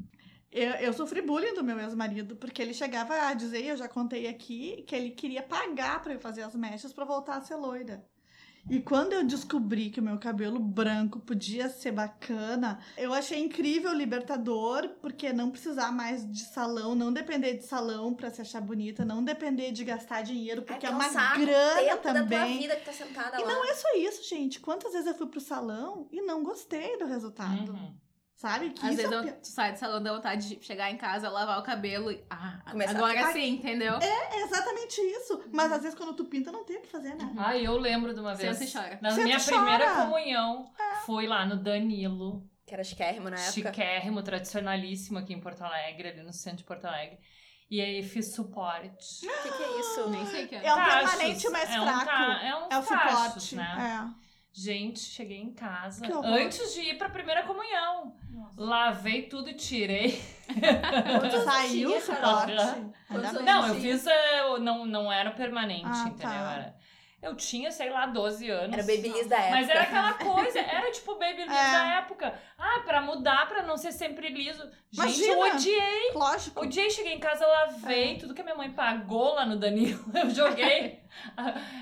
eu, 0.50 0.70
eu 0.76 0.92
sofri 0.94 1.20
bullying 1.20 1.52
do 1.54 1.62
meu 1.62 1.78
ex-marido, 1.78 2.34
porque 2.36 2.62
ele 2.62 2.72
chegava 2.72 3.14
a 3.14 3.34
dizer, 3.34 3.62
eu 3.64 3.76
já 3.76 3.86
contei 3.86 4.26
aqui, 4.26 4.82
que 4.86 4.96
ele 4.96 5.10
queria 5.10 5.42
pagar 5.42 6.02
pra 6.02 6.14
eu 6.14 6.18
fazer 6.20 6.42
as 6.42 6.54
mechas 6.56 6.92
pra 6.92 7.04
voltar 7.04 7.36
a 7.36 7.42
ser 7.42 7.56
loira. 7.56 8.02
E 8.70 8.80
quando 8.80 9.14
eu 9.14 9.24
descobri 9.24 9.88
que 9.90 9.98
o 9.98 10.02
meu 10.02 10.18
cabelo 10.18 10.58
branco 10.60 11.18
podia 11.20 11.68
ser 11.70 11.92
bacana, 11.92 12.78
eu 12.98 13.14
achei 13.14 13.38
incrível, 13.40 13.92
libertador, 13.94 14.88
porque 15.00 15.32
não 15.32 15.50
precisar 15.50 15.90
mais 15.90 16.30
de 16.30 16.40
salão, 16.44 16.94
não 16.94 17.10
depender 17.12 17.54
de 17.54 17.64
salão 17.64 18.12
pra 18.14 18.30
se 18.30 18.42
achar 18.42 18.60
bonita, 18.60 19.04
não 19.04 19.24
depender 19.24 19.72
de 19.72 19.84
gastar 19.84 20.22
dinheiro, 20.22 20.62
porque 20.62 20.84
é, 20.86 20.90
um 20.90 20.94
uma 20.94 21.08
saco, 21.08 21.40
grana 21.40 21.74
tempo 21.80 21.88
da 21.90 21.96
tua 21.96 22.12
também. 22.12 22.58
vida 22.58 22.76
que 22.76 22.84
tá 22.84 22.92
sentada 22.92 23.40
E 23.40 23.44
lá. 23.44 23.48
não 23.52 23.64
é 23.64 23.74
só 23.74 23.88
isso, 23.96 24.28
gente. 24.28 24.60
Quantas 24.60 24.92
vezes 24.92 25.06
eu 25.06 25.14
fui 25.14 25.26
pro 25.28 25.40
salão 25.40 26.06
e 26.12 26.20
não 26.20 26.42
gostei 26.42 26.98
do 26.98 27.06
resultado? 27.06 27.72
Uhum. 27.72 27.94
Sabe? 28.38 28.70
Que 28.70 28.86
Às 28.86 28.92
isso 28.96 29.10
vezes 29.10 29.26
é 29.26 29.32
tu 29.32 29.46
sai 29.48 29.72
do 29.72 29.78
salão, 29.80 30.00
dá 30.00 30.14
vontade 30.14 30.48
de 30.56 30.64
chegar 30.64 30.88
em 30.92 30.96
casa, 30.96 31.28
lavar 31.28 31.58
o 31.58 31.62
cabelo 31.64 32.12
e. 32.12 32.24
Ah, 32.30 32.60
Começar 32.70 32.92
agora 32.96 33.26
a- 33.30 33.32
sim, 33.32 33.54
entendeu? 33.54 33.94
é 34.00 34.40
exatamente 34.42 35.00
isso. 35.00 35.42
Mas 35.52 35.72
às 35.72 35.82
vezes 35.82 35.98
quando 35.98 36.14
tu 36.14 36.24
pinta, 36.24 36.52
não 36.52 36.64
tem 36.64 36.76
o 36.78 36.82
que 36.82 36.86
fazer, 36.88 37.16
né? 37.16 37.34
Ah, 37.36 37.56
eu 37.58 37.76
lembro 37.76 38.14
de 38.14 38.20
uma 38.20 38.36
vez. 38.36 38.56
Senta 38.56 38.70
e 38.70 38.72
chora. 38.72 38.98
Na 39.02 39.10
Senta 39.10 39.24
minha 39.24 39.38
chora. 39.40 39.56
primeira 39.56 39.94
comunhão, 39.96 40.70
fui 41.04 41.26
lá 41.26 41.44
no 41.44 41.56
Danilo. 41.56 42.48
Que 42.64 42.74
era 42.74 42.84
chiquérrimo 42.84 43.28
na 43.28 43.36
época. 43.40 43.52
chiquérrimo, 43.52 44.22
tradicionalíssimo 44.22 45.18
aqui 45.18 45.32
em 45.34 45.40
Porto 45.40 45.62
Alegre, 45.62 46.08
ali 46.10 46.22
no 46.22 46.32
centro 46.32 46.58
de 46.58 46.64
Porto 46.64 46.84
Alegre. 46.84 47.18
E 47.68 47.80
aí 47.80 48.02
fiz 48.04 48.34
suporte. 48.34 49.26
O 49.26 49.28
que, 49.42 49.50
que 49.50 49.62
é 49.64 49.80
isso? 49.80 50.08
Nem 50.10 50.24
sei 50.26 50.44
o 50.44 50.48
que 50.48 50.54
é. 50.54 50.64
É 50.64 50.72
um 50.74 50.76
Cachos. 50.76 51.10
permanente 51.10 51.48
mais 51.50 51.70
é 51.70 51.80
um 51.80 51.84
fraco. 51.84 52.04
ca- 52.06 52.40
É, 52.44 52.54
um 52.54 52.68
É 52.70 52.78
o 52.78 52.82
suporte. 52.82 53.56
né? 53.56 53.76
É. 54.14 54.27
Gente, 54.60 54.98
cheguei 54.98 55.38
em 55.40 55.52
casa 55.52 56.04
antes 56.24 56.74
de 56.74 56.80
ir 56.80 56.98
pra 56.98 57.08
primeira 57.08 57.44
comunhão. 57.44 58.16
Lavei 58.56 59.22
tudo 59.22 59.50
e 59.50 59.54
tirei. 59.54 60.20
Saiu 61.44 61.96
o 61.96 62.00
suporte. 62.00 62.52
Quantos. 63.08 63.32
Não, 63.44 63.68
eu 63.68 63.74
fiz. 63.76 64.06
eh, 64.06 64.58
Não, 64.60 64.84
não 64.84 65.12
era 65.12 65.30
permanente, 65.30 65.84
Ah, 65.86 66.04
entendeu? 66.08 66.28
tá. 66.28 66.52
Era, 66.54 66.74
eu 67.22 67.34
tinha, 67.36 67.70
sei 67.70 67.90
lá, 67.90 68.06
12 68.06 68.48
anos. 68.50 68.72
Era 68.76 68.82
Babyliss 68.82 69.26
da 69.28 69.36
época. 69.36 69.50
Mas 69.56 69.68
era 69.68 69.80
aquela 69.82 70.12
coisa, 70.14 70.58
era 70.58 70.90
tipo 70.90 71.14
Babyliss 71.14 71.46
É. 71.54 71.70
da 71.72 71.84
época. 71.98 72.34
Ah, 72.58 72.80
pra 72.84 73.00
mudar, 73.00 73.48
pra 73.48 73.62
não 73.62 73.76
ser 73.76 73.92
sempre 73.92 74.28
liso. 74.28 74.62
Gente, 74.90 75.22
eu 75.22 75.36
Imagina. 75.36 75.54
odiei. 75.56 76.12
Lógico. 76.14 76.60
Odiei, 76.62 76.90
cheguei 76.90 77.14
em 77.14 77.20
casa, 77.20 77.46
lavei 77.46 78.14
É. 78.14 78.18
tudo 78.18 78.34
que 78.34 78.40
a 78.40 78.44
minha 78.44 78.56
mãe 78.56 78.70
pagou 78.72 79.34
lá 79.34 79.46
no 79.46 79.56
Danilo. 79.56 80.04
Eu 80.14 80.30
joguei, 80.30 81.00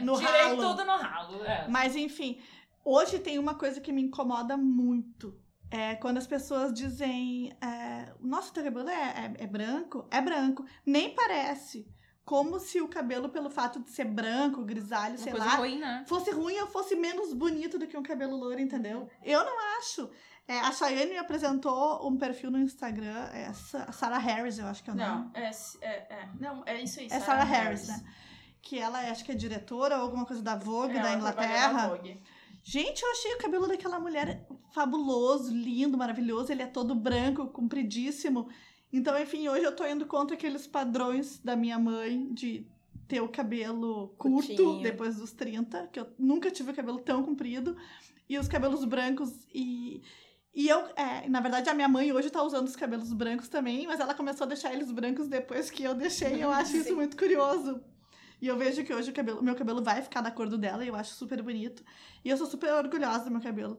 No 0.02 0.18
tirei 0.18 0.42
ralo. 0.42 0.56
tudo 0.62 0.84
no 0.84 0.96
ralo. 0.96 1.44
É. 1.44 1.66
Mas 1.68 1.96
enfim, 1.96 2.38
hoje 2.86 3.18
tem 3.18 3.38
uma 3.38 3.54
coisa 3.54 3.80
que 3.80 3.92
me 3.92 4.02
incomoda 4.02 4.56
muito. 4.56 5.38
É 5.70 5.96
quando 5.96 6.18
as 6.18 6.26
pessoas 6.26 6.72
dizem, 6.72 7.52
é, 7.60 8.12
nossa, 8.20 8.52
teu 8.52 8.62
cabelo 8.62 8.88
é, 8.88 8.94
é, 8.94 9.44
é 9.44 9.46
branco? 9.46 10.06
É 10.10 10.20
branco. 10.20 10.64
Nem 10.86 11.14
parece. 11.14 11.86
Como 12.24 12.58
se 12.58 12.80
o 12.80 12.88
cabelo, 12.88 13.28
pelo 13.28 13.50
fato 13.50 13.78
de 13.80 13.90
ser 13.90 14.04
branco, 14.04 14.64
grisalho, 14.64 15.14
Uma 15.16 15.22
sei 15.24 15.32
lá, 15.32 15.56
ruim, 15.56 15.78
né? 15.78 16.04
fosse 16.08 16.30
ruim 16.30 16.58
ou 16.60 16.66
fosse 16.66 16.96
menos 16.96 17.32
bonito 17.32 17.78
do 17.78 17.86
que 17.86 17.96
um 17.96 18.02
cabelo 18.02 18.36
loiro, 18.36 18.60
entendeu? 18.60 19.08
Eu 19.22 19.44
não 19.44 19.78
acho. 19.78 20.08
É, 20.48 20.58
a 20.60 20.70
Cheyenne 20.72 21.12
me 21.12 21.18
apresentou 21.18 22.08
um 22.08 22.16
perfil 22.16 22.50
no 22.52 22.58
Instagram, 22.58 23.28
é 23.32 23.52
Sa- 23.52 23.90
Sarah 23.92 24.18
Harris, 24.18 24.58
eu 24.58 24.66
acho 24.66 24.82
que 24.82 24.90
é 24.90 24.92
o 24.92 24.96
nome. 24.96 25.08
Não, 25.24 25.30
é, 25.34 25.50
é, 25.82 25.88
é. 26.14 26.28
Não, 26.38 26.62
é 26.66 26.80
isso 26.82 27.00
aí. 27.00 27.06
É 27.10 27.18
Sarah 27.20 27.42
Harris, 27.44 27.88
né? 27.88 28.04
Que 28.62 28.78
ela 28.78 28.98
acho 29.10 29.24
que 29.24 29.30
é 29.32 29.34
diretora 29.34 29.96
ou 29.96 30.02
alguma 30.02 30.24
coisa 30.24 30.42
da 30.42 30.56
Vogue, 30.56 30.96
É, 30.96 31.02
da 31.02 31.12
Inglaterra. 31.14 31.88
Vogue. 31.88 32.20
Gente, 32.68 33.00
eu 33.00 33.10
achei 33.12 33.32
o 33.32 33.38
cabelo 33.38 33.68
daquela 33.68 34.00
mulher 34.00 34.44
fabuloso, 34.74 35.54
lindo, 35.54 35.96
maravilhoso. 35.96 36.50
Ele 36.50 36.62
é 36.62 36.66
todo 36.66 36.96
branco, 36.96 37.46
compridíssimo. 37.46 38.48
Então, 38.92 39.16
enfim, 39.16 39.46
hoje 39.46 39.62
eu 39.62 39.74
tô 39.74 39.86
indo 39.86 40.04
contra 40.04 40.34
aqueles 40.34 40.66
padrões 40.66 41.38
da 41.38 41.54
minha 41.54 41.78
mãe 41.78 42.26
de 42.34 42.66
ter 43.06 43.20
o 43.20 43.28
cabelo 43.28 44.08
curto 44.18 44.48
Curtinho. 44.48 44.82
depois 44.82 45.14
dos 45.14 45.30
30, 45.30 45.86
que 45.92 46.00
eu 46.00 46.08
nunca 46.18 46.50
tive 46.50 46.72
o 46.72 46.74
cabelo 46.74 46.98
tão 46.98 47.22
comprido, 47.22 47.76
e 48.28 48.36
os 48.36 48.48
cabelos 48.48 48.84
brancos 48.84 49.46
e. 49.54 50.02
E 50.52 50.68
eu, 50.68 50.80
é, 50.96 51.28
na 51.28 51.38
verdade, 51.38 51.70
a 51.70 51.74
minha 51.74 51.86
mãe 51.86 52.12
hoje 52.12 52.30
tá 52.30 52.42
usando 52.42 52.66
os 52.66 52.74
cabelos 52.74 53.12
brancos 53.12 53.46
também, 53.46 53.86
mas 53.86 54.00
ela 54.00 54.14
começou 54.14 54.44
a 54.44 54.48
deixar 54.48 54.72
eles 54.72 54.90
brancos 54.90 55.28
depois 55.28 55.70
que 55.70 55.84
eu 55.84 55.94
deixei. 55.94 56.42
Eu 56.42 56.50
acho 56.50 56.78
isso 56.78 56.96
muito 56.96 57.16
curioso. 57.16 57.80
E 58.40 58.46
eu 58.46 58.56
vejo 58.56 58.84
que 58.84 58.92
hoje 58.92 59.10
o 59.10 59.14
cabelo, 59.14 59.42
meu 59.42 59.54
cabelo 59.54 59.82
vai 59.82 60.02
ficar 60.02 60.20
da 60.20 60.30
cor 60.30 60.48
do 60.48 60.58
dela 60.58 60.84
e 60.84 60.88
eu 60.88 60.94
acho 60.94 61.14
super 61.14 61.42
bonito. 61.42 61.82
E 62.24 62.28
eu 62.28 62.36
sou 62.36 62.46
super 62.46 62.72
orgulhosa 62.72 63.24
do 63.24 63.30
meu 63.30 63.40
cabelo. 63.40 63.78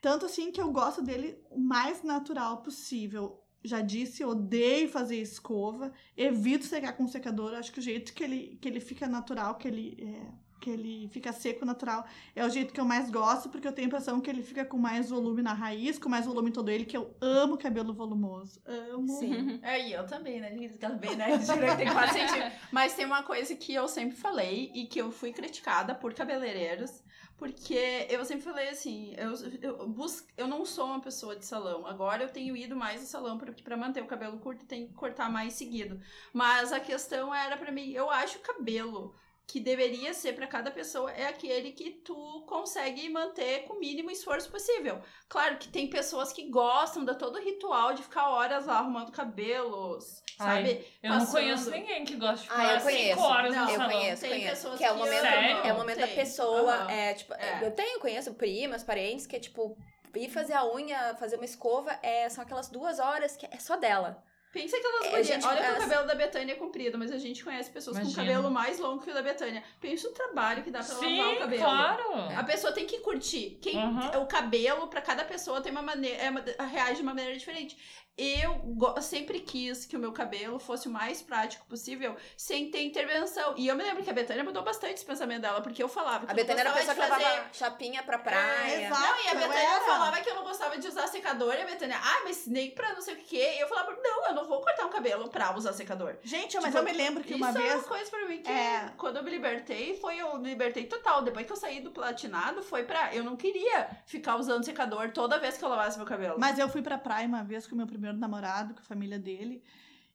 Tanto 0.00 0.26
assim 0.26 0.50
que 0.50 0.60
eu 0.60 0.72
gosto 0.72 1.02
dele 1.02 1.38
o 1.50 1.58
mais 1.58 2.02
natural 2.02 2.62
possível. 2.62 3.42
Já 3.62 3.82
disse, 3.82 4.24
odeio 4.24 4.88
fazer 4.88 5.16
escova, 5.16 5.92
evito 6.16 6.64
secar 6.64 6.94
com 6.94 7.06
secador. 7.06 7.52
Acho 7.52 7.70
que 7.70 7.78
o 7.78 7.82
jeito 7.82 8.14
que 8.14 8.24
ele, 8.24 8.58
que 8.60 8.66
ele 8.66 8.80
fica 8.80 9.06
natural, 9.06 9.56
que 9.56 9.68
ele 9.68 9.98
é, 10.00 10.32
que 10.60 10.70
ele 10.70 11.08
fica 11.08 11.32
seco 11.32 11.64
natural. 11.64 12.04
É 12.36 12.44
o 12.44 12.48
jeito 12.48 12.72
que 12.72 12.80
eu 12.80 12.84
mais 12.84 13.10
gosto, 13.10 13.48
porque 13.48 13.66
eu 13.66 13.72
tenho 13.72 13.86
a 13.86 13.88
impressão 13.88 14.20
que 14.20 14.28
ele 14.28 14.42
fica 14.42 14.64
com 14.64 14.76
mais 14.76 15.08
volume 15.08 15.42
na 15.42 15.54
raiz, 15.54 15.98
com 15.98 16.08
mais 16.08 16.26
volume 16.26 16.50
em 16.50 16.52
todo 16.52 16.70
ele, 16.70 16.84
que 16.84 16.96
eu 16.96 17.16
amo 17.20 17.56
cabelo 17.56 17.94
volumoso. 17.94 18.60
Amo. 18.66 19.18
Sim. 19.18 19.58
É, 19.70 19.88
e 19.88 19.92
eu 19.92 20.06
também, 20.06 20.40
né? 20.40 20.50
Também, 20.78 21.16
né? 21.16 21.38
Tem 21.76 21.92
4 21.92 22.12
centímetros. 22.12 22.52
Mas 22.72 22.94
tem 22.94 23.04
uma 23.04 23.22
coisa 23.22 23.54
que 23.54 23.72
eu 23.72 23.86
sempre 23.88 24.16
falei 24.16 24.70
e 24.74 24.86
que 24.86 25.00
eu 25.00 25.10
fui 25.10 25.32
criticada 25.32 25.94
por 25.94 26.12
cabeleireiros. 26.12 27.02
Porque 27.40 28.06
eu 28.10 28.22
sempre 28.26 28.44
falei 28.44 28.68
assim, 28.68 29.14
eu, 29.16 29.32
eu, 29.62 29.88
bus, 29.88 30.26
eu 30.36 30.46
não 30.46 30.66
sou 30.66 30.84
uma 30.84 31.00
pessoa 31.00 31.34
de 31.34 31.46
salão. 31.46 31.86
Agora 31.86 32.22
eu 32.22 32.28
tenho 32.28 32.54
ido 32.54 32.76
mais 32.76 33.00
no 33.00 33.06
salão 33.06 33.38
porque 33.38 33.62
para 33.62 33.78
manter 33.78 34.02
o 34.02 34.06
cabelo 34.06 34.38
curto 34.38 34.66
tem 34.66 34.86
que 34.86 34.92
cortar 34.92 35.30
mais 35.30 35.54
seguido. 35.54 35.98
Mas 36.34 36.70
a 36.70 36.78
questão 36.78 37.34
era 37.34 37.56
para 37.56 37.72
mim, 37.72 37.92
eu 37.92 38.10
acho 38.10 38.36
o 38.36 38.42
cabelo 38.42 39.14
que 39.50 39.58
deveria 39.60 40.14
ser 40.14 40.34
para 40.34 40.46
cada 40.46 40.70
pessoa 40.70 41.10
é 41.10 41.26
aquele 41.26 41.72
que 41.72 41.90
tu 41.90 42.44
consegue 42.46 43.08
manter 43.08 43.64
com 43.64 43.74
o 43.74 43.78
mínimo 43.80 44.10
esforço 44.10 44.48
possível. 44.50 45.00
Claro 45.28 45.56
que 45.58 45.68
tem 45.68 45.88
pessoas 45.88 46.32
que 46.32 46.48
gostam 46.48 47.04
da 47.04 47.14
todo 47.14 47.36
o 47.36 47.42
ritual 47.42 47.92
de 47.92 48.02
ficar 48.02 48.28
horas 48.30 48.66
lá 48.66 48.78
arrumando 48.78 49.10
cabelos, 49.10 50.22
Ai, 50.38 50.62
sabe? 50.64 50.86
Eu 51.02 51.10
não 51.10 51.18
Passando. 51.18 51.32
conheço 51.32 51.70
ninguém 51.70 52.04
que 52.04 52.14
gosta 52.16 52.44
de 52.44 52.50
Ah, 52.50 52.54
ficar 52.54 52.64
eu 52.74 52.80
cinco 52.80 52.84
conheço. 52.92 53.20
horas 53.22 53.54
Não, 53.56 53.64
no 53.64 53.70
eu 53.70 53.76
salão. 53.76 53.90
conheço, 53.92 54.20
Tem 54.22 54.30
conheço. 54.30 54.50
pessoas 54.50 54.78
Que 54.78 54.84
é 54.84 54.90
o 54.90 54.94
que 54.94 54.98
momento, 55.00 55.20
Sério? 55.20 55.56
é 55.66 55.72
o 55.72 55.76
momento 55.76 55.98
da 56.00 56.06
pessoa. 56.08 56.72
Aham. 56.74 56.90
É, 56.90 57.14
tipo, 57.14 57.34
É. 57.34 57.60
eu 57.66 57.70
tenho, 57.72 58.00
conheço 58.00 58.34
primas, 58.34 58.82
parentes, 58.84 59.26
que 59.26 59.36
é 59.36 59.40
tipo, 59.40 59.76
ir 60.14 60.28
fazer 60.30 60.54
a 60.54 60.64
unha, 60.72 61.14
fazer 61.16 61.36
uma 61.36 61.44
escova, 61.44 61.98
é, 62.02 62.28
são 62.28 62.42
aquelas 62.44 62.68
duas 62.68 62.98
horas 62.98 63.36
que 63.36 63.46
é 63.46 63.58
só 63.58 63.76
dela. 63.76 64.22
Pensa 64.52 64.76
aquelas 64.76 65.06
É, 65.06 65.10
gurias. 65.10 65.44
Olha 65.44 65.60
que 65.60 65.66
as- 65.66 65.76
o 65.76 65.80
cabelo 65.80 66.06
da 66.06 66.14
Betânia 66.14 66.52
é 66.52 66.56
comprido, 66.56 66.98
mas 66.98 67.12
a 67.12 67.18
gente 67.18 67.44
conhece 67.44 67.70
pessoas 67.70 67.96
Imagina. 67.98 68.22
com 68.22 68.28
cabelo 68.28 68.50
mais 68.50 68.78
longo 68.78 69.02
que 69.02 69.10
o 69.10 69.14
da 69.14 69.22
Betânia. 69.22 69.62
Pensa 69.80 70.08
o 70.08 70.12
trabalho 70.12 70.62
que 70.64 70.70
dá 70.70 70.80
pra 70.82 70.94
lavar 70.94 71.08
o 71.08 71.32
Sim, 71.34 71.38
cabelo. 71.38 71.62
claro. 71.62 72.12
A 72.38 72.44
pessoa 72.44 72.72
tem 72.72 72.86
que 72.86 72.98
curtir. 72.98 73.58
Quem, 73.62 73.76
Uhum. 73.76 74.22
O 74.22 74.26
cabelo, 74.26 74.88
pra 74.88 75.00
cada 75.00 75.24
pessoa, 75.24 75.60
tem 75.60 75.70
uma 75.72 75.82
maneira. 75.82 76.16
É, 76.22 76.30
uma- 76.30 76.44
reage 76.66 76.96
de 76.96 77.02
uma 77.02 77.14
maneira 77.14 77.36
diferente. 77.38 77.76
Eu 78.18 79.00
sempre 79.00 79.40
quis 79.40 79.86
que 79.86 79.96
o 79.96 79.98
meu 79.98 80.12
cabelo 80.12 80.58
fosse 80.58 80.88
o 80.88 80.90
mais 80.90 81.22
prático 81.22 81.64
possível, 81.66 82.14
sem 82.36 82.70
ter 82.70 82.82
intervenção. 82.82 83.54
E 83.56 83.66
eu 83.66 83.74
me 83.74 83.82
lembro 83.82 84.02
que 84.02 84.10
a 84.10 84.12
Betânia 84.12 84.44
mudou 84.44 84.62
bastante 84.62 84.94
esse 84.94 85.06
pensamento 85.06 85.40
dela, 85.40 85.62
porque 85.62 85.82
eu 85.82 85.88
falava 85.88 86.26
que 86.26 86.32
A 86.32 86.34
Betânia 86.34 86.60
era 86.60 86.70
a 86.70 86.74
pessoa 86.74 86.94
que 86.94 87.00
fazer 87.00 87.16
levava 87.24 87.48
chapinha 87.54 88.02
pra 88.02 88.18
praia. 88.18 88.86
exato. 88.86 89.00
não, 89.00 89.24
e 89.24 89.28
a 89.28 89.32
eu 89.32 89.38
Betânia 89.38 89.80
falava 89.86 90.20
que 90.20 90.28
eu 90.28 90.34
não 90.34 90.42
gostava 90.42 90.76
de 90.76 90.86
usar 90.86 91.06
secador, 91.06 91.54
e 91.54 91.62
a 91.62 91.64
Betânia, 91.66 91.96
ah, 91.98 92.20
mas 92.24 92.46
nem 92.46 92.72
pra 92.72 92.92
não 92.92 93.00
sei 93.00 93.14
o 93.14 93.16
que. 93.16 93.36
E 93.38 93.60
eu 93.60 93.68
falava, 93.68 93.96
não, 94.02 94.26
eu 94.26 94.34
não 94.34 94.39
vou 94.46 94.60
cortar 94.60 94.86
um 94.86 94.90
cabelo 94.90 95.28
pra 95.28 95.56
usar 95.56 95.72
secador. 95.72 96.16
Gente, 96.22 96.56
mas 96.56 96.66
Tipo, 96.66 96.78
eu 96.78 96.82
me 96.84 96.92
lembro 96.92 97.22
que 97.24 97.34
uma 97.34 97.50
Isso 97.50 97.58
é 97.58 97.62
vez. 97.62 97.74
uma 97.74 97.82
coisa 97.84 98.10
pra 98.10 98.26
mim 98.26 98.42
que 98.42 98.50
É. 98.50 98.92
quando 98.96 99.16
eu 99.16 99.22
me 99.24 99.30
libertei, 99.30 99.96
foi 100.00 100.16
eu 100.18 100.38
me 100.38 100.48
libertei 100.50 100.86
total. 100.86 101.22
Depois 101.22 101.46
que 101.46 101.52
eu 101.52 101.56
saí 101.56 101.80
do 101.80 101.90
platinado, 101.90 102.62
foi 102.62 102.84
pra. 102.84 103.14
Eu 103.14 103.22
não 103.24 103.36
queria 103.36 103.88
ficar 104.06 104.36
usando 104.36 104.64
secador 104.64 105.12
toda 105.12 105.38
vez 105.38 105.56
que 105.56 105.64
eu 105.64 105.68
lavasse 105.68 105.96
meu 105.98 106.06
cabelo. 106.06 106.36
Mas 106.38 106.58
eu 106.58 106.68
fui 106.68 106.82
pra 106.82 106.98
praia 106.98 107.26
uma 107.26 107.42
vez 107.42 107.66
com 107.66 107.74
o 107.74 107.78
meu 107.78 107.86
primeiro 107.86 108.16
namorado, 108.16 108.74
com 108.74 108.80
a 108.80 108.84
família 108.84 109.18
dele, 109.18 109.62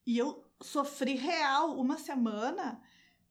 e 0.06 0.18
eu 0.18 0.44
sofri 0.62 1.16
real 1.16 1.72
uma 1.78 1.98
semana, 1.98 2.80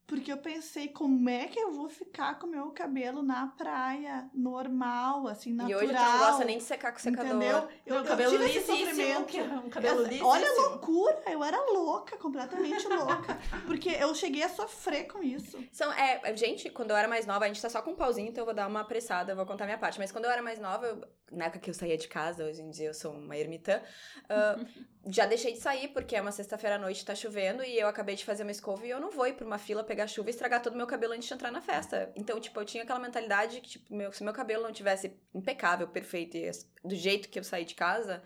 porque 0.07 0.30
eu 0.30 0.36
pensei, 0.36 0.88
como 0.88 1.28
é 1.30 1.46
que 1.46 1.59
eu 1.59 1.72
vou 1.72 1.88
ficar 1.88 2.38
com 2.38 2.46
o 2.46 2.50
meu 2.50 2.70
cabelo 2.72 3.22
na 3.22 3.46
praia, 3.46 4.28
normal, 4.34 5.26
assim, 5.28 5.50
E 5.50 5.55
natural. 5.55 5.80
hoje 5.80 5.92
tu 5.92 5.94
não 6.02 6.18
gosta 6.18 6.44
nem 6.44 6.59
de 6.59 6.64
secar 6.64 6.92
com 6.92 6.98
secador. 6.98 7.30
Entendeu? 7.30 7.68
Eu, 7.86 7.96
eu 7.96 8.05
cabelo 8.05 8.30
tive 8.32 8.44
esse 8.44 8.66
sofrimento. 8.66 9.24
que 9.26 9.38
é 9.38 9.42
um 9.44 9.68
cabelo 9.70 10.00
Essa- 10.00 10.09
lisíssimo. 10.09 10.28
Olha 10.28 10.46
a 10.48 10.68
loucura, 10.68 11.22
eu 11.30 11.42
era 11.44 11.61
louca, 11.72 12.16
completamente 12.18 12.86
louca. 12.86 13.38
Porque 13.66 13.88
eu 13.88 14.14
cheguei 14.14 14.42
a 14.42 14.48
sofrer 14.48 15.05
com 15.07 15.22
isso. 15.22 15.62
São, 15.72 15.92
é, 15.92 16.36
gente, 16.36 16.68
quando 16.70 16.90
eu 16.90 16.96
era 16.96 17.09
mais 17.09 17.24
nova, 17.26 17.44
a 17.44 17.48
gente 17.48 17.62
tá 17.62 17.70
só 17.70 17.80
com 17.80 17.92
um 17.92 17.96
pauzinho, 17.96 18.28
então 18.28 18.42
eu 18.42 18.46
vou 18.46 18.55
dar 18.55 18.68
uma 18.68 18.80
apressada, 18.80 19.32
eu 19.32 19.36
vou 19.36 19.46
contar 19.46 19.64
minha 19.64 19.78
parte. 19.78 19.98
Mas 19.98 20.12
quando 20.12 20.26
eu 20.26 20.30
era 20.30 20.42
mais 20.42 20.59
nova, 20.61 20.86
eu- 20.86 21.02
na 21.32 21.46
época 21.46 21.61
que 21.61 21.70
eu 21.70 21.74
saía 21.74 21.96
de 21.96 22.09
casa, 22.09 22.44
hoje 22.44 22.61
em 22.62 22.70
dia 22.70 22.88
eu 22.88 22.94
sou 22.94 23.12
uma 23.12 23.36
ermitã, 23.36 23.80
ah, 24.28 24.57
já 25.07 25.26
deixei 25.26 25.52
de 25.52 25.59
sair, 25.59 25.88
porque 25.88 26.16
é 26.16 26.20
uma 26.20 26.32
sexta-feira 26.32 26.76
à 26.76 26.78
noite, 26.78 27.05
tá 27.05 27.14
chovendo, 27.14 27.62
e 27.62 27.78
eu 27.78 27.88
acabei 27.88 28.14
de 28.14 28.24
fazer 28.24 28.42
uma 28.42 28.52
escova 28.52 28.86
e 28.86 28.90
eu 28.90 29.00
não 29.00 29.11
vou 29.11 29.26
ir 29.26 29.34
pra 29.34 29.46
uma 29.46 29.59
fila 29.59 29.84
pegar 29.84 30.07
chuva 30.07 30.30
e 30.30 30.32
estragar 30.32 30.62
todo 30.62 30.74
o 30.74 30.76
meu 30.76 30.86
cabelo 30.86 31.12
antes 31.12 31.28
de 31.28 31.34
entrar 31.34 31.50
na 31.50 31.61
festa. 31.61 32.12
Então, 32.16 32.40
tipo, 32.40 32.59
eu 32.61 32.64
tinha 32.64 32.82
aquela 32.82 32.98
mentalidade 32.98 33.61
que, 33.61 33.70
tipo, 33.70 33.94
meu, 33.94 34.12
se 34.12 34.24
meu 34.24 34.32
cabelo 34.32 34.62
não 34.62 34.72
tivesse 34.72 35.18
impecável, 35.34 35.88
perfeito, 35.88 36.36
e 36.36 36.50
do 36.82 36.94
jeito 36.94 37.28
que 37.28 37.38
eu 37.38 37.44
saí 37.44 37.64
de 37.64 37.74
casa, 37.74 38.22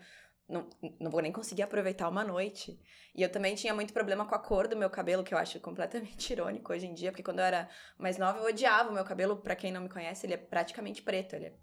não, 0.49 0.67
não 0.99 1.11
vou 1.11 1.21
nem 1.21 1.31
conseguir 1.31 1.61
aproveitar 1.61 2.09
uma 2.09 2.23
noite. 2.23 2.81
E 3.15 3.21
eu 3.21 3.29
também 3.29 3.53
tinha 3.55 3.73
muito 3.73 3.93
problema 3.93 4.25
com 4.25 4.33
a 4.33 4.39
cor 4.39 4.67
do 4.67 4.75
meu 4.75 4.89
cabelo, 4.89 5.23
que 5.23 5.33
eu 5.33 5.37
acho 5.37 5.59
completamente 5.59 6.31
irônico 6.33 6.73
hoje 6.73 6.87
em 6.87 6.93
dia, 6.93 7.11
porque 7.11 7.23
quando 7.23 7.39
eu 7.39 7.45
era 7.45 7.69
mais 7.97 8.17
nova 8.17 8.39
eu 8.39 8.45
odiava 8.45 8.89
o 8.89 8.93
meu 8.93 9.03
cabelo. 9.03 9.37
Pra 9.37 9.55
quem 9.55 9.71
não 9.71 9.81
me 9.81 9.89
conhece, 9.89 10.25
ele 10.25 10.33
é 10.33 10.37
praticamente 10.37 11.01
preto. 11.01 11.35
Ele 11.35 11.45
é, 11.45 11.53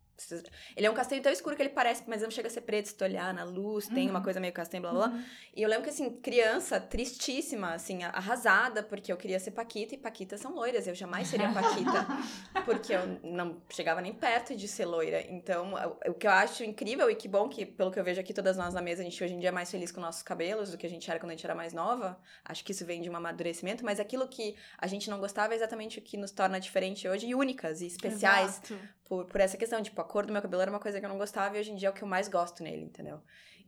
ele 0.76 0.86
é 0.86 0.90
um 0.90 0.94
castanho 0.94 1.22
tão 1.22 1.30
escuro 1.32 1.54
que 1.56 1.62
ele 1.62 1.68
parece, 1.70 2.02
mas 2.06 2.22
não 2.22 2.30
chega 2.30 2.48
a 2.48 2.50
ser 2.50 2.62
preto 2.62 2.86
se 2.86 2.94
tu 2.94 3.04
olhar 3.04 3.32
na 3.34 3.44
luz, 3.44 3.86
tem 3.88 4.08
uma 4.08 4.18
Uhum. 4.18 4.24
coisa 4.24 4.40
meio 4.40 4.52
castanho, 4.52 4.82
blá 4.82 4.92
blá 4.92 5.08
blá. 5.08 5.20
E 5.54 5.62
eu 5.62 5.68
lembro 5.68 5.84
que, 5.84 5.90
assim, 5.90 6.10
criança, 6.20 6.80
tristíssima, 6.80 7.74
assim, 7.74 8.02
arrasada, 8.04 8.82
porque 8.82 9.12
eu 9.12 9.16
queria 9.16 9.38
ser 9.38 9.50
Paquita 9.52 9.94
e 9.94 9.98
Paquitas 9.98 10.40
são 10.40 10.54
loiras. 10.54 10.86
Eu 10.86 10.94
jamais 10.94 11.28
seria 11.28 11.52
Paquita, 11.52 12.06
porque 12.64 12.92
eu 12.92 13.06
não 13.22 13.60
chegava 13.70 14.00
nem 14.00 14.12
perto 14.12 14.54
de 14.56 14.66
ser 14.68 14.84
loira. 14.84 15.20
Então, 15.30 15.74
o- 16.06 16.14
que 16.14 16.26
eu 16.26 16.30
acho 16.30 16.64
incrível 16.64 17.10
e 17.10 17.14
que 17.14 17.28
bom 17.28 17.48
que, 17.48 17.64
pelo 17.66 17.90
que 17.90 17.98
eu 17.98 18.04
vejo 18.04 18.20
aqui, 18.20 18.32
todas 18.34 18.56
nós 18.56 18.74
na 18.74 18.82
mesa, 18.82 19.02
a 19.02 19.04
gente 19.04 19.22
hoje 19.22 19.34
em 19.34 19.38
dia 19.38 19.48
é 19.50 19.52
mais 19.52 19.70
feliz 19.70 19.92
com 19.92 20.00
nossos 20.00 20.22
cabelos 20.22 20.70
do 20.70 20.78
que 20.78 20.86
a 20.86 20.90
gente 20.90 21.08
era 21.10 21.18
quando 21.20 21.30
a 21.30 21.34
gente 21.34 21.44
era 21.44 21.54
mais 21.54 21.72
nova. 21.72 22.18
Acho 22.44 22.64
que 22.64 22.72
isso 22.72 22.84
vem 22.84 23.00
de 23.00 23.10
um 23.10 23.16
amadurecimento, 23.16 23.84
mas 23.84 24.00
aquilo 24.00 24.26
que 24.28 24.56
a 24.78 24.86
gente 24.86 25.08
não 25.10 25.18
gostava 25.18 25.52
é 25.52 25.56
exatamente 25.56 25.98
o 25.98 26.02
que 26.02 26.16
nos 26.16 26.30
torna 26.30 26.58
diferente 26.60 27.08
hoje 27.08 27.26
e 27.26 27.34
únicas 27.34 27.80
e 27.80 27.86
especiais 27.86 28.60
Exato. 28.64 28.78
por, 29.04 29.24
por 29.26 29.40
essa 29.40 29.56
questão. 29.56 29.82
Tipo, 29.82 30.00
cor 30.06 30.26
do 30.26 30.32
meu 30.32 30.40
cabelo 30.40 30.62
era 30.62 30.70
uma 30.70 30.80
coisa 30.80 30.98
que 30.98 31.04
eu 31.04 31.10
não 31.10 31.18
gostava 31.18 31.56
e 31.56 31.60
hoje 31.60 31.72
em 31.72 31.76
dia 31.76 31.88
é 31.88 31.90
o 31.90 31.94
que 31.94 32.02
eu 32.02 32.08
mais 32.08 32.28
gosto 32.28 32.62
nele, 32.62 32.84
entendeu? 32.84 33.20